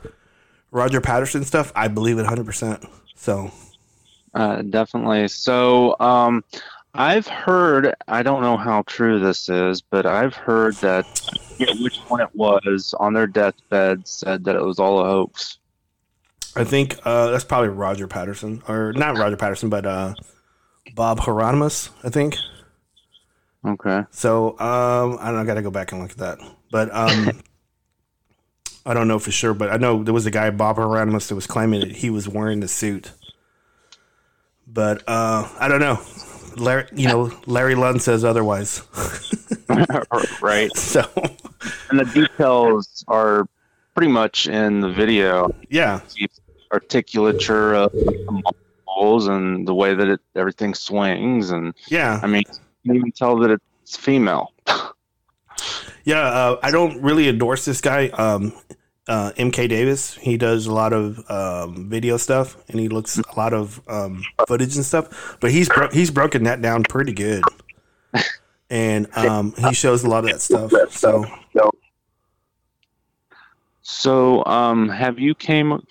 Roger 0.71 0.99
Patterson 0.99 1.43
stuff, 1.43 1.71
I 1.75 1.87
believe 1.89 2.17
it 2.17 2.23
100. 2.23 2.45
percent 2.45 2.85
So 3.15 3.51
Uh, 4.33 4.63
definitely. 4.63 5.27
So, 5.27 5.95
um, 5.99 6.43
I've 6.97 7.27
heard, 7.27 7.93
I 8.07 8.23
don't 8.23 8.41
know 8.41 8.57
how 8.57 8.81
true 8.83 9.19
this 9.19 9.49
is, 9.49 9.81
but 9.81 10.05
I've 10.05 10.35
heard 10.35 10.73
that 10.75 11.05
which 11.79 11.97
one 12.07 12.21
it 12.21 12.29
was 12.33 12.95
on 12.99 13.13
their 13.13 13.27
deathbed 13.27 14.07
said 14.07 14.43
that 14.45 14.55
it 14.55 14.63
was 14.63 14.79
all 14.79 14.99
a 14.99 15.05
hoax. 15.05 15.59
I 16.55 16.63
think 16.63 16.97
uh, 17.05 17.29
that's 17.29 17.43
probably 17.43 17.69
Roger 17.69 18.07
Patterson, 18.07 18.63
or 18.67 18.93
not 18.93 19.17
Roger 19.17 19.37
Patterson, 19.37 19.69
but 19.69 19.85
uh, 19.85 20.15
Bob 20.95 21.19
Heironimus, 21.19 21.89
I 22.03 22.09
think. 22.09 22.35
Okay. 23.63 24.03
So 24.09 24.51
um, 24.59 25.17
I 25.19 25.25
don't 25.25 25.35
know. 25.35 25.41
I 25.41 25.45
got 25.45 25.55
to 25.55 25.61
go 25.61 25.71
back 25.71 25.91
and 25.91 26.01
look 26.01 26.11
at 26.11 26.17
that. 26.17 26.39
But 26.71 26.93
um, 26.93 27.43
I 28.87 28.93
don't 28.93 29.07
know 29.07 29.19
for 29.19 29.31
sure. 29.31 29.53
But 29.53 29.69
I 29.69 29.77
know 29.77 30.03
there 30.03 30.13
was 30.13 30.25
a 30.25 30.31
guy, 30.31 30.49
Bob 30.49 30.77
Heironimus, 30.77 31.27
that 31.29 31.35
was 31.35 31.45
claiming 31.45 31.81
that 31.81 31.91
he 31.91 32.09
was 32.09 32.27
wearing 32.27 32.59
the 32.59 32.67
suit. 32.67 33.11
But 34.65 35.03
uh, 35.07 35.47
I 35.59 35.67
don't 35.67 35.79
know. 35.79 36.01
Larry, 36.59 36.85
you 36.93 37.07
know, 37.07 37.31
Larry 37.45 37.75
Lund 37.75 38.01
says 38.01 38.23
otherwise. 38.23 38.81
right. 40.41 40.75
so 40.77 41.03
And 41.89 41.99
the 41.99 42.05
details 42.13 43.03
are 43.07 43.47
pretty 43.95 44.11
much 44.11 44.47
in 44.47 44.81
the 44.81 44.91
video. 44.91 45.49
yeah, 45.69 46.01
The 46.15 46.29
articulature 46.71 47.73
of 47.73 47.91
the 47.91 48.43
muscles 48.87 49.27
and 49.27 49.67
the 49.67 49.73
way 49.73 49.93
that 49.93 50.07
it 50.07 50.19
everything 50.35 50.73
swings, 50.73 51.51
and 51.51 51.73
yeah, 51.87 52.19
I 52.21 52.27
mean, 52.27 52.43
you 52.83 52.91
can 52.91 52.95
even 52.97 53.11
tell 53.11 53.37
that 53.37 53.59
it's 53.83 53.97
female. 53.97 54.53
yeah. 56.03 56.21
Uh, 56.21 56.59
I 56.61 56.71
don't 56.71 57.01
really 57.01 57.27
endorse 57.27 57.65
this 57.65 57.81
guy. 57.81 58.09
Um, 58.09 58.53
uh, 59.07 59.31
MK 59.37 59.69
Davis. 59.69 60.15
He 60.15 60.37
does 60.37 60.65
a 60.67 60.73
lot 60.73 60.93
of 60.93 61.29
um, 61.29 61.89
video 61.89 62.17
stuff, 62.17 62.57
and 62.69 62.79
he 62.79 62.89
looks 62.89 63.17
a 63.17 63.23
lot 63.37 63.53
of 63.53 63.81
um, 63.87 64.23
footage 64.47 64.75
and 64.75 64.85
stuff. 64.85 65.37
But 65.39 65.51
he's 65.51 65.69
bro- 65.69 65.91
he's 65.91 66.11
broken 66.11 66.43
that 66.43 66.61
down 66.61 66.83
pretty 66.83 67.13
good, 67.13 67.43
and 68.69 69.07
um, 69.17 69.53
he 69.57 69.73
shows 69.73 70.03
a 70.03 70.09
lot 70.09 70.23
of 70.23 70.31
that 70.31 70.41
stuff. 70.41 70.71
So 70.91 71.25
So, 73.89 74.43
um, 74.45 74.89
have 74.89 75.17
you 75.17 75.33
came? 75.33 75.81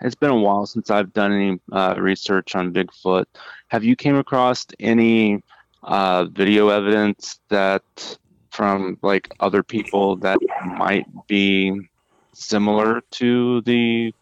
It's 0.00 0.16
been 0.16 0.30
a 0.30 0.36
while 0.36 0.66
since 0.66 0.90
I've 0.90 1.12
done 1.12 1.32
any 1.32 1.60
uh, 1.70 1.94
research 1.96 2.56
on 2.56 2.72
Bigfoot. 2.72 3.24
Have 3.68 3.84
you 3.84 3.94
came 3.94 4.16
across 4.16 4.66
any 4.80 5.42
uh, 5.84 6.24
video 6.24 6.68
evidence 6.68 7.38
that 7.48 8.18
from 8.50 8.98
like 9.02 9.32
other 9.38 9.62
people 9.62 10.16
that 10.16 10.38
might 10.76 11.06
be 11.28 11.88
similar 12.36 13.00
to 13.12 13.60
the 13.62 14.12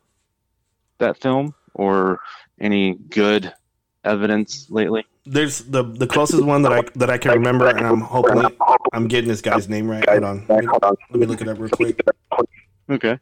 that 0.98 1.20
film, 1.20 1.54
or 1.74 2.20
any 2.60 2.94
good 3.10 3.52
evidence 4.04 4.70
lately? 4.70 5.04
there's 5.26 5.60
the 5.60 5.82
the 5.82 6.06
closest 6.06 6.42
one 6.44 6.60
that 6.62 6.72
I 6.72 6.82
that 6.96 7.08
I 7.10 7.16
can 7.18 7.32
remember, 7.32 7.68
and 7.68 7.80
I'm 7.86 8.00
hoping 8.00 8.44
I'm 8.92 9.08
getting 9.08 9.28
this 9.28 9.40
guy's 9.40 9.68
name 9.68 9.88
right. 9.88 10.06
Hold 10.06 10.22
on, 10.24 10.46
let 10.48 10.62
me, 10.62 10.68
let 11.10 11.20
me 11.20 11.26
look 11.26 11.40
it 11.40 11.48
up 11.48 11.58
real 11.58 11.70
quick. 11.70 12.00
Okay. 12.90 13.18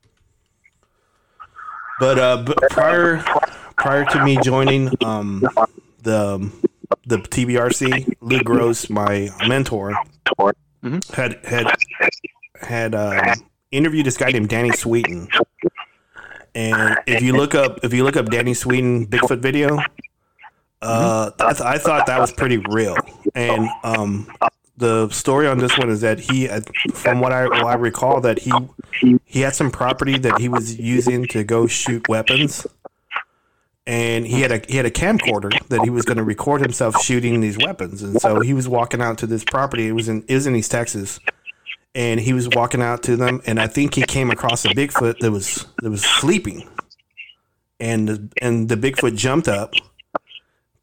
But 2.01 2.19
uh, 2.19 2.43
but 2.43 2.59
prior 2.71 3.19
prior 3.77 4.05
to 4.07 4.25
me 4.25 4.37
joining 4.43 4.91
um 5.05 5.47
the 6.03 6.51
the 7.07 7.19
TBRC, 7.19 8.15
Luke 8.21 8.45
Gross, 8.45 8.91
my 8.91 9.29
mentor, 9.47 9.95
Mhm. 10.83 11.15
had 11.15 11.39
had 11.45 11.67
had 12.61 12.95
uh, 12.97 13.35
interviewed 13.73 14.07
this 14.07 14.17
guy 14.17 14.31
named 14.31 14.49
Danny 14.49 14.71
Sweeten. 14.71 15.29
And 16.55 16.99
if 17.07 17.23
you 17.23 17.33
look 17.33 17.55
up 17.55 17.81
if 17.83 17.93
you 17.93 18.05
look 18.05 18.17
up 18.17 18.27
Danny 18.27 18.55
Sweeten 18.55 19.07
Bigfoot 19.07 19.41
video, 19.41 19.79
uh, 20.83 21.31
I, 21.41 21.53
th- 21.53 21.61
I 21.63 21.79
thought 21.79 22.07
that 22.07 22.21
was 22.21 22.33
pretty 22.33 22.59
real. 22.59 22.97
And 23.35 23.69
um, 23.83 24.31
the 24.77 25.09
story 25.11 25.47
on 25.47 25.59
this 25.59 25.79
one 25.79 25.89
is 25.89 26.01
that 26.01 26.19
he, 26.19 26.49
uh, 26.49 26.61
from 26.93 27.21
what 27.21 27.33
I, 27.33 27.47
what 27.47 27.65
I 27.65 27.75
recall, 27.75 28.21
that 28.21 28.41
he 28.41 28.53
he 29.25 29.41
had 29.41 29.55
some 29.55 29.71
property 29.71 30.19
that 30.19 30.41
he 30.41 30.49
was 30.49 30.79
using 30.79 31.27
to 31.29 31.45
go 31.45 31.67
shoot 31.67 32.09
weapons, 32.09 32.67
and 33.87 34.27
he 34.27 34.41
had 34.41 34.53
a 34.53 34.61
he 34.69 34.77
had 34.77 34.87
a 34.87 34.91
camcorder 34.91 35.57
that 35.69 35.83
he 35.83 35.91
was 35.91 36.05
going 36.05 36.19
to 36.19 36.25
record 36.25 36.61
himself 36.61 37.01
shooting 37.01 37.41
these 37.41 37.57
weapons. 37.59 38.03
And 38.03 38.21
so 38.21 38.41
he 38.41 38.53
was 38.53 38.69
walking 38.69 39.01
out 39.01 39.19
to 39.19 39.27
this 39.27 39.45
property. 39.45 39.89
It 39.89 39.93
was 39.93 40.09
in 40.09 40.25
was 40.29 40.47
in 40.47 40.57
East 40.57 40.71
Texas, 40.73 41.21
and 41.95 42.21
he 42.21 42.33
was 42.33 42.49
walking 42.49 42.83
out 42.83 43.03
to 43.05 43.17
them. 43.17 43.41
And 43.47 43.61
I 43.61 43.67
think 43.67 43.95
he 43.95 44.03
came 44.03 44.31
across 44.31 44.65
a 44.65 44.69
Bigfoot 44.69 45.19
that 45.19 45.31
was 45.31 45.67
that 45.83 45.91
was 45.91 46.05
sleeping, 46.05 46.69
and 47.81 48.09
the, 48.09 48.29
and 48.41 48.69
the 48.69 48.77
Bigfoot 48.77 49.17
jumped 49.17 49.49
up, 49.49 49.75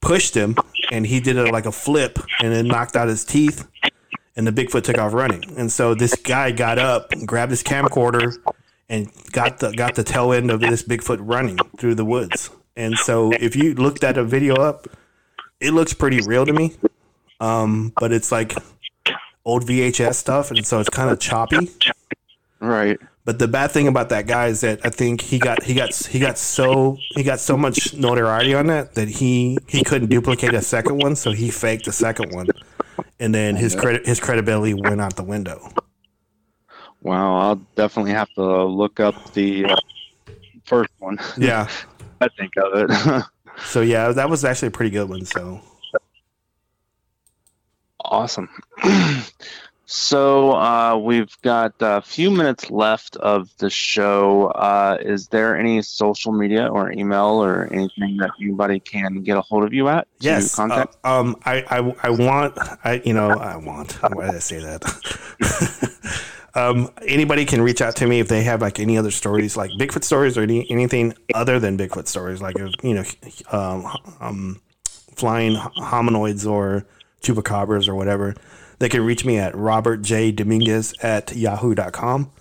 pushed 0.01 0.36
him, 0.36 0.55
and 0.91 1.05
he 1.05 1.20
did 1.20 1.38
it 1.38 1.51
like 1.51 1.66
a 1.66 1.72
flip, 1.72 2.20
and 2.39 2.53
then 2.53 2.68
knocked 2.68 2.95
out 2.95 3.07
his 3.07 3.26
teeth 3.26 3.68
and 4.39 4.47
the 4.47 4.53
Bigfoot 4.53 4.84
took 4.84 4.97
off 4.97 5.14
running. 5.14 5.43
And 5.57 5.70
so 5.70 5.93
this 5.93 6.16
guy 6.16 6.51
got 6.51 6.80
up, 6.80 7.12
grabbed 7.26 7.51
his 7.51 7.62
camcorder, 7.62 8.38
and 8.88 9.12
got 9.34 9.60
the 9.60 9.74
got 9.74 9.95
the 9.95 10.03
tail 10.03 10.32
end 10.32 10.49
of 10.49 10.62
this 10.62 10.82
Bigfoot 10.82 11.20
running 11.22 11.57
through 11.78 11.95
the 11.95 12.05
woods. 12.05 12.49
And 12.78 12.97
so 12.97 13.32
if 13.34 13.57
you 13.57 13.74
looked 13.74 14.05
at 14.05 14.18
a 14.18 14.24
video 14.24 14.55
up, 14.55 14.88
it 15.60 15.72
looks 15.72 15.93
pretty 15.93 16.22
real 16.22 16.45
to 16.45 16.53
me. 16.53 16.74
Um, 17.41 17.91
but 17.99 18.14
it's 18.14 18.32
like 18.32 18.53
old 19.50 19.66
VHS 19.66 20.16
stuff, 20.16 20.52
and 20.52 20.66
so 20.66 20.80
it's 20.80 20.89
kind 20.89 21.10
of 21.10 21.20
choppy. 21.20 21.70
Right. 22.60 23.00
But 23.26 23.39
the 23.39 23.47
bad 23.47 23.72
thing 23.72 23.88
about 23.88 24.10
that 24.10 24.28
guy 24.28 24.47
is 24.47 24.62
that 24.62 24.80
I 24.84 24.89
think 24.89 25.22
he 25.22 25.39
got 25.39 25.64
he 25.64 25.74
got 25.74 25.93
he 25.93 26.20
got 26.20 26.38
so 26.38 26.97
he 27.16 27.24
got 27.24 27.39
so 27.39 27.56
much 27.56 27.93
notoriety 27.93 28.54
on 28.54 28.68
that 28.68 28.95
that 28.95 29.08
he 29.08 29.58
he 29.68 29.84
couldn't 29.84 30.10
duplicate 30.10 30.54
a 30.54 30.62
second 30.62 30.97
one, 30.97 31.16
so 31.16 31.32
he 31.32 31.52
faked 31.52 31.86
the 31.86 31.91
second 31.91 32.34
one, 32.34 32.47
and 33.20 33.34
then 33.34 33.56
his 33.56 33.76
credit 33.76 34.06
his 34.06 34.20
credibility 34.20 34.74
went 34.74 35.00
out 35.00 35.16
the 35.16 35.24
window. 35.24 35.72
Wow. 37.02 37.38
I'll 37.38 37.56
definitely 37.76 38.12
have 38.12 38.30
to 38.34 38.64
look 38.66 39.00
up 39.00 39.34
the 39.34 39.66
uh, 39.66 39.76
first 40.66 40.91
one. 41.00 41.18
Yeah. 41.38 41.70
I 42.22 42.28
think 42.30 42.52
of 42.58 42.89
it. 42.89 43.24
So 43.66 43.82
yeah, 43.82 44.14
that 44.14 44.30
was 44.30 44.45
actually 44.45 44.70
a 44.70 44.72
pretty 44.72 44.91
good 44.91 45.10
one. 45.10 45.26
So 45.26 45.62
Awesome. 48.10 48.49
so 49.86 50.53
uh, 50.53 50.97
we've 50.97 51.39
got 51.43 51.74
a 51.80 52.01
few 52.01 52.32
minutes 52.32 52.72
left 52.72 53.16
of 53.18 53.55
the 53.60 53.70
show. 53.70 54.47
Uh, 54.47 54.97
is 54.99 55.28
there 55.28 55.55
any 55.55 55.84
social 55.84 56.32
media 56.32 56.68
or 56.68 56.91
email 56.91 57.43
or 57.43 57.72
anything 57.72 58.18
that 58.18 58.32
anybody 58.41 58.80
can 58.80 59.22
get 59.22 59.38
a 59.38 59.41
hold 59.41 59.64
of 59.64 59.74
you 59.74 59.88
at? 59.89 60.07
to 60.22 60.26
yes, 60.26 60.53
uh, 60.53 60.57
Contact? 60.57 60.97
um, 61.05 61.36
I, 61.45 61.64
I 61.70 61.95
I 62.01 62.10
want 62.10 62.57
I 62.84 63.01
you 63.05 63.14
know 63.14 63.30
I 63.30 63.57
want 63.57 63.93
why 64.01 64.26
did 64.26 64.36
I 64.36 64.39
say 64.39 64.60
that? 64.60 64.84
um, 66.55 66.89
anybody 67.05 67.45
can 67.45 67.62
reach 67.62 67.82
out 67.82 67.95
to 67.97 68.07
me 68.07 68.20
if 68.20 68.28
they 68.28 68.41
have 68.41 68.60
like 68.60 68.80
any 68.80 68.97
other 68.97 69.12
stories, 69.12 69.55
like 69.55 69.70
Bigfoot 69.72 70.03
stories 70.03 70.36
or 70.36 70.41
any, 70.41 70.70
anything 70.72 71.14
other 71.36 71.60
than 71.60 71.78
Bigfoot 71.78 72.07
stories, 72.07 72.41
like 72.41 72.57
you 72.82 72.95
know, 72.95 73.03
um, 73.51 73.86
um, 74.20 74.62
flying 75.16 75.55
hominoids 75.55 76.49
or 76.49 76.88
chupacabras 77.22 77.88
or 77.88 77.95
whatever. 77.95 78.36
They 78.80 78.89
can 78.89 79.01
reach 79.05 79.26
me 79.26 79.38
at 79.38 79.55
Robert 79.55 80.01
J 80.01 80.32
Dominguez 80.32 80.93
at 81.01 81.36
yahoo.com. 81.36 82.32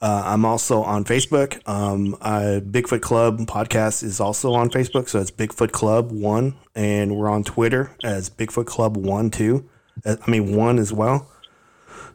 Uh, 0.00 0.22
I'm 0.26 0.44
also 0.44 0.82
on 0.82 1.04
Facebook. 1.04 1.66
Um, 1.68 2.16
uh, 2.20 2.60
Bigfoot 2.62 3.00
Club 3.00 3.40
podcast 3.40 4.04
is 4.04 4.20
also 4.20 4.52
on 4.52 4.70
Facebook, 4.70 5.08
so 5.08 5.20
it's 5.20 5.30
Bigfoot 5.30 5.72
Club 5.72 6.12
One, 6.12 6.54
and 6.74 7.16
we're 7.16 7.28
on 7.28 7.42
Twitter 7.42 7.96
as 8.04 8.30
Bigfoot 8.30 8.66
Club 8.66 8.96
One 8.96 9.30
too. 9.30 9.68
Uh, 10.04 10.16
I 10.24 10.30
mean 10.30 10.54
one 10.54 10.78
as 10.78 10.92
well. 10.92 11.28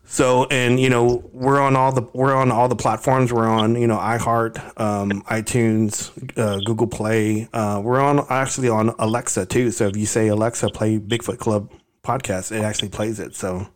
So, 0.05 0.45
and 0.45 0.79
you 0.79 0.89
know, 0.89 1.29
we're 1.33 1.59
on 1.59 1.75
all 1.75 1.91
the 1.91 2.03
we're 2.13 2.35
on 2.35 2.51
all 2.51 2.69
the 2.69 2.75
platforms. 2.75 3.33
We're 3.33 3.47
on 3.47 3.75
you 3.75 3.87
know 3.87 3.97
iHeart, 3.97 4.79
um, 4.79 5.21
iTunes, 5.23 6.11
uh, 6.37 6.59
Google 6.65 6.87
Play. 6.87 7.49
Uh, 7.53 7.81
we're 7.83 8.01
on 8.01 8.25
actually 8.29 8.69
on 8.69 8.93
Alexa 8.99 9.45
too. 9.45 9.71
So 9.71 9.87
if 9.87 9.97
you 9.97 10.05
say 10.05 10.27
Alexa, 10.27 10.69
play 10.69 10.99
Bigfoot 10.99 11.39
Club 11.39 11.69
podcast, 12.03 12.51
it 12.51 12.63
actually 12.63 12.89
plays 12.89 13.19
it. 13.19 13.35
So 13.35 13.67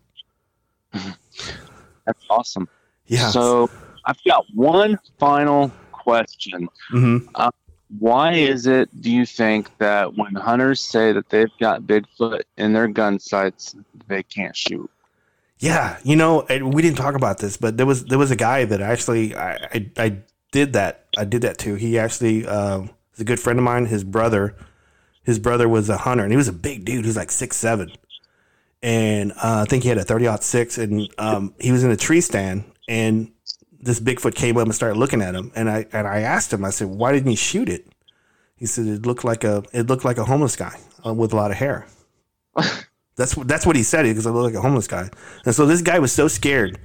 That's 0.94 2.24
awesome. 2.30 2.68
yeah. 3.08 3.30
So 3.30 3.70
I've 4.06 4.22
got 4.26 4.46
one 4.54 5.00
final 5.20 5.72
question. 5.92 6.70
Mhm. 6.92 7.28
Why 8.00 8.34
is 8.34 8.68
it, 8.68 8.90
do 9.02 9.10
you 9.10 9.26
think, 9.26 9.70
that 9.78 10.18
when 10.18 10.36
hunters 10.36 10.82
say 10.82 11.14
that 11.14 11.30
they've 11.30 11.52
got 11.58 11.84
Bigfoot 11.84 12.42
in 12.58 12.74
their 12.74 12.88
gun 12.90 13.18
sights, 13.18 13.76
they 14.08 14.24
can't 14.24 14.54
shoot? 14.56 14.90
Yeah, 15.60 15.98
you 16.04 16.18
know, 16.18 16.46
we 16.50 16.82
didn't 16.82 16.98
talk 16.98 17.16
about 17.16 17.38
this, 17.40 17.56
but 17.56 17.78
there 17.78 17.86
was 17.86 18.06
there 18.06 18.20
was 18.20 18.30
a 18.30 18.36
guy 18.36 18.66
that 18.66 18.82
actually 18.82 19.36
I 19.36 19.54
I, 19.74 19.90
I 19.98 20.18
did 20.52 20.74
that 20.74 21.06
I 21.18 21.24
did 21.24 21.42
that 21.44 21.58
to. 21.60 21.76
He 21.76 21.98
actually 21.98 22.46
uh, 22.46 22.80
was 22.82 23.20
a 23.20 23.24
good 23.24 23.40
friend 23.40 23.58
of 23.58 23.64
mine. 23.64 23.86
His 23.86 24.04
brother, 24.04 24.54
his 25.24 25.40
brother 25.40 25.68
was 25.70 25.90
a 25.90 25.98
hunter, 25.98 26.24
and 26.24 26.32
he 26.32 26.38
was 26.38 26.48
a 26.50 26.54
big 26.54 26.84
dude. 26.86 27.06
He 27.06 27.08
was 27.10 27.18
like 27.18 27.32
six 27.32 27.56
seven, 27.58 27.90
and 28.82 29.32
uh, 29.34 29.64
I 29.64 29.66
think 29.66 29.84
he 29.84 29.90
had 29.90 29.98
a 29.98 30.04
30 30.04 30.28
six, 30.42 30.78
and 30.78 31.10
um, 31.18 31.54
he 31.60 31.72
was 31.72 31.84
in 31.84 31.92
a 31.92 31.98
tree 31.98 32.22
stand, 32.22 32.64
and 32.88 33.32
this 33.80 34.00
Bigfoot 34.00 34.36
came 34.36 34.58
up 34.58 34.64
and 34.64 34.76
started 34.76 34.98
looking 34.98 35.22
at 35.22 35.36
him, 35.36 35.52
and 35.56 35.70
I 35.70 35.86
and 35.92 36.08
I 36.08 36.20
asked 36.20 36.54
him, 36.54 36.64
I 36.66 36.70
said, 36.70 36.88
why 36.88 37.12
didn't 37.12 37.32
you 37.32 37.38
shoot 37.38 37.70
it? 37.70 37.88
He 38.56 38.66
said 38.66 38.88
it 38.88 39.06
looked 39.06 39.24
like 39.24 39.44
a 39.44 39.64
it 39.74 39.88
looked 39.88 40.06
like 40.06 40.18
a 40.18 40.26
homeless 40.26 40.56
guy 40.56 40.78
uh, 41.06 41.14
with 41.14 41.34
a 41.34 41.36
lot 41.36 41.52
of 41.52 41.58
hair. 41.58 41.88
That's 43.18 43.36
what 43.36 43.48
that's 43.48 43.66
what 43.66 43.76
he 43.76 43.82
said 43.82 44.04
because 44.04 44.28
I 44.28 44.30
looked 44.30 44.54
like 44.54 44.60
a 44.60 44.62
homeless 44.62 44.86
guy. 44.86 45.10
And 45.44 45.56
so 45.56 45.66
this 45.66 45.82
guy 45.82 45.98
was 45.98 46.12
so 46.12 46.28
scared 46.28 46.78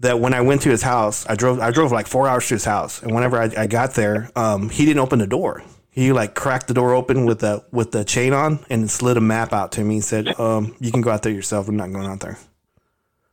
that 0.00 0.18
when 0.18 0.32
I 0.32 0.40
went 0.40 0.62
to 0.62 0.70
his 0.70 0.80
house, 0.80 1.26
I 1.28 1.34
drove 1.34 1.60
I 1.60 1.70
drove 1.70 1.92
like 1.92 2.06
four 2.06 2.26
hours 2.26 2.48
to 2.48 2.54
his 2.54 2.64
house, 2.64 3.02
and 3.02 3.14
whenever 3.14 3.38
I, 3.38 3.50
I 3.56 3.66
got 3.66 3.92
there, 3.92 4.30
um, 4.34 4.70
he 4.70 4.86
didn't 4.86 5.00
open 5.00 5.18
the 5.18 5.26
door. 5.26 5.62
He 5.92 6.10
like 6.10 6.34
cracked 6.34 6.68
the 6.68 6.74
door 6.74 6.94
open 6.94 7.26
with 7.26 7.40
the 7.40 7.62
with 7.70 7.92
the 7.92 8.02
chain 8.02 8.32
on 8.32 8.64
and 8.70 8.90
slid 8.90 9.18
a 9.18 9.20
map 9.20 9.52
out 9.52 9.72
to 9.72 9.84
me 9.84 9.96
and 9.96 10.04
said, 10.04 10.40
um, 10.40 10.74
"You 10.80 10.90
can 10.90 11.02
go 11.02 11.10
out 11.10 11.22
there 11.22 11.32
yourself. 11.32 11.68
I'm 11.68 11.76
not 11.76 11.92
going 11.92 12.06
out 12.06 12.20
there." 12.20 12.38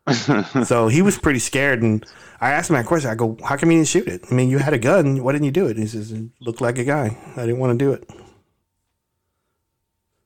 so 0.66 0.90
he 0.90 1.02
was 1.02 1.18
pretty 1.18 1.40
scared, 1.40 1.82
and 1.82 2.06
I 2.42 2.52
asked 2.52 2.70
him 2.70 2.76
that 2.76 2.86
question. 2.86 3.10
I 3.10 3.16
go, 3.16 3.38
"How 3.46 3.56
come 3.56 3.72
you 3.72 3.78
didn't 3.78 3.88
shoot 3.88 4.08
it? 4.08 4.26
I 4.30 4.34
mean, 4.34 4.50
you 4.50 4.58
had 4.58 4.74
a 4.74 4.78
gun. 4.78 5.24
Why 5.24 5.32
didn't 5.32 5.46
you 5.46 5.52
do 5.52 5.68
it?" 5.68 5.72
And 5.72 5.80
he 5.80 5.88
says, 5.88 6.12
"It 6.12 6.26
looked 6.42 6.60
like 6.60 6.78
a 6.78 6.84
guy. 6.84 7.18
I 7.38 7.42
didn't 7.42 7.60
want 7.60 7.80
to 7.80 7.86
do 7.86 7.94
it." 7.94 8.10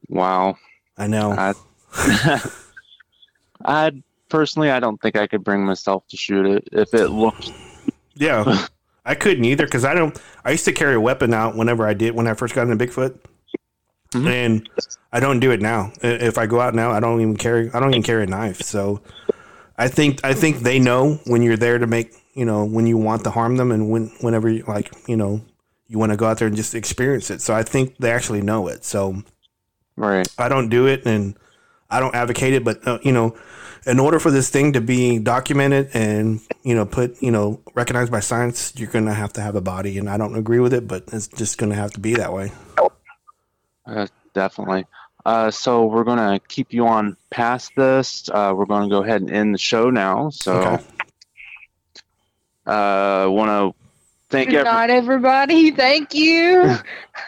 Wow. 0.10 0.58
I 0.98 1.08
know. 1.08 1.32
I, 1.32 1.54
I 3.66 4.04
personally, 4.30 4.72
I 4.72 4.80
don't 4.80 5.00
think 5.02 5.16
I 5.16 5.28
could 5.28 5.44
bring 5.44 5.64
myself 5.66 6.08
to 6.08 6.18
shoot 6.18 6.46
it 6.46 6.70
if 6.72 6.94
it 6.94 7.10
looked. 7.10 7.52
Yeah, 8.16 8.68
I 9.06 9.16
couldn't 9.16 9.44
either 9.46 9.66
because 9.66 9.86
I 9.86 9.94
don't. 9.94 10.18
I 10.46 10.52
used 10.52 10.66
to 10.66 10.72
carry 10.72 10.96
a 10.96 11.02
weapon 11.02 11.34
out 11.34 11.56
whenever 11.56 11.86
I 11.88 11.94
did 11.94 12.16
when 12.16 12.28
I 12.28 12.34
first 12.34 12.56
got 12.56 12.68
into 12.68 12.84
Bigfoot, 12.86 13.18
Mhm. 14.14 14.28
and 14.30 14.70
I 15.12 15.20
don't 15.20 15.40
do 15.40 15.52
it 15.52 15.62
now. 15.62 15.92
If 16.02 16.38
I 16.38 16.46
go 16.46 16.60
out 16.62 16.74
now, 16.74 16.92
I 16.92 17.00
don't 17.00 17.20
even 17.22 17.36
carry. 17.36 17.70
I 17.74 17.80
don't 17.80 17.90
even 17.90 18.04
carry 18.04 18.24
a 18.24 18.28
knife. 18.28 18.62
So, 18.62 19.02
I 19.78 19.88
think 19.88 20.20
I 20.24 20.34
think 20.34 20.60
they 20.60 20.80
know 20.80 21.20
when 21.26 21.42
you're 21.42 21.58
there 21.58 21.78
to 21.80 21.88
make 21.88 22.14
you 22.34 22.46
know 22.46 22.64
when 22.64 22.88
you 22.88 22.98
want 22.98 23.24
to 23.26 23.30
harm 23.32 23.58
them 23.58 23.72
and 23.72 23.90
when 23.90 24.12
whenever 24.22 24.50
you, 24.50 24.64
like 24.68 24.92
you 25.08 25.18
know 25.18 25.42
you 25.88 26.00
want 26.00 26.12
to 26.12 26.18
go 26.18 26.26
out 26.26 26.38
there 26.40 26.48
and 26.48 26.56
just 26.58 26.74
experience 26.74 27.30
it. 27.30 27.42
So 27.42 27.54
I 27.54 27.64
think 27.64 27.98
they 27.98 28.12
actually 28.12 28.42
know 28.42 28.68
it. 28.68 28.86
So 28.86 29.22
Right. 29.96 30.28
I 30.40 30.48
don't 30.50 30.70
do 30.70 30.88
it 30.88 31.06
and 31.06 31.36
I 31.92 32.00
don't 32.00 32.16
advocate 32.16 32.54
it, 32.54 32.64
but 32.64 32.88
uh, 32.88 32.98
you 33.04 33.12
know, 33.12 33.36
in 33.86 34.00
order 34.00 34.20
for 34.20 34.32
this 34.32 34.50
thing 34.50 34.74
to 34.74 34.82
be 34.82 35.20
documented 35.20 35.90
and 35.94 36.40
you 36.64 36.76
know 36.76 36.86
put 36.86 37.22
you 37.22 37.32
know 37.32 37.60
recognized 37.76 38.12
by 38.12 38.20
science, 38.20 38.74
you're 38.76 38.90
gonna 38.90 39.14
have 39.14 39.34
to 39.34 39.42
have 39.42 39.56
a 39.56 39.62
body, 39.62 39.98
and 39.98 40.10
I 40.10 40.18
don't 40.18 40.36
agree 40.36 40.60
with 40.60 40.74
it, 40.74 40.88
but 40.88 41.04
it's 41.12 41.28
just 41.28 41.58
gonna 41.58 41.76
have 41.76 41.92
to 41.92 42.00
be 42.00 42.16
that 42.16 42.34
way. 42.34 42.52
Uh, 43.86 44.08
definitely. 44.34 44.86
Uh, 45.26 45.50
so 45.52 45.86
we're 45.86 46.04
gonna 46.04 46.40
keep 46.48 46.74
you 46.74 46.86
on 46.88 47.16
past 47.30 47.72
this. 47.76 48.30
Uh, 48.30 48.54
we're 48.56 48.66
gonna 48.66 48.90
go 48.90 49.04
ahead 49.04 49.22
and 49.22 49.32
end 49.32 49.54
the 49.54 49.58
show 49.60 49.90
now. 49.90 50.30
So, 50.30 50.54
Okay. 50.60 50.84
uh, 52.66 53.28
want 53.30 53.50
to 53.50 53.74
thank 54.30 54.50
Good 54.50 54.60
everyone. 54.60 54.76
night, 54.76 54.90
everybody. 54.90 55.72
Thank 55.72 56.14
you. 56.14 56.76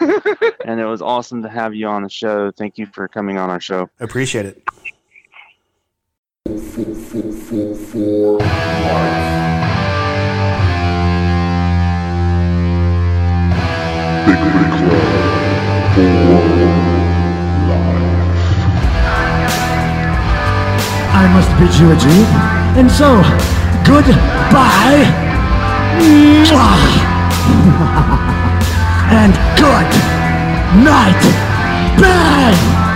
and 0.00 0.80
it 0.80 0.84
was 0.86 1.00
awesome 1.02 1.42
to 1.42 1.48
have 1.48 1.74
you 1.74 1.86
on 1.88 2.02
the 2.02 2.08
show. 2.10 2.50
Thank 2.50 2.76
you 2.78 2.86
for 2.86 3.08
coming 3.08 3.38
on 3.38 3.48
our 3.50 3.60
show. 3.60 3.88
Appreciate 4.00 4.46
it. 4.46 4.62
For 6.46 8.38
Bigfoot 14.26 14.70
Club 14.76 15.94
for 15.94 16.18
life. 17.66 18.38
I 21.12 21.14
must 21.34 21.50
bid 21.58 21.72
you 21.80 21.86
adieu. 21.90 22.22
And 22.78 22.88
so, 22.90 23.08
goodbye. 23.84 25.02
And 29.08 29.32
good 29.56 29.90
night. 30.84 31.22
Bang! 32.00 32.95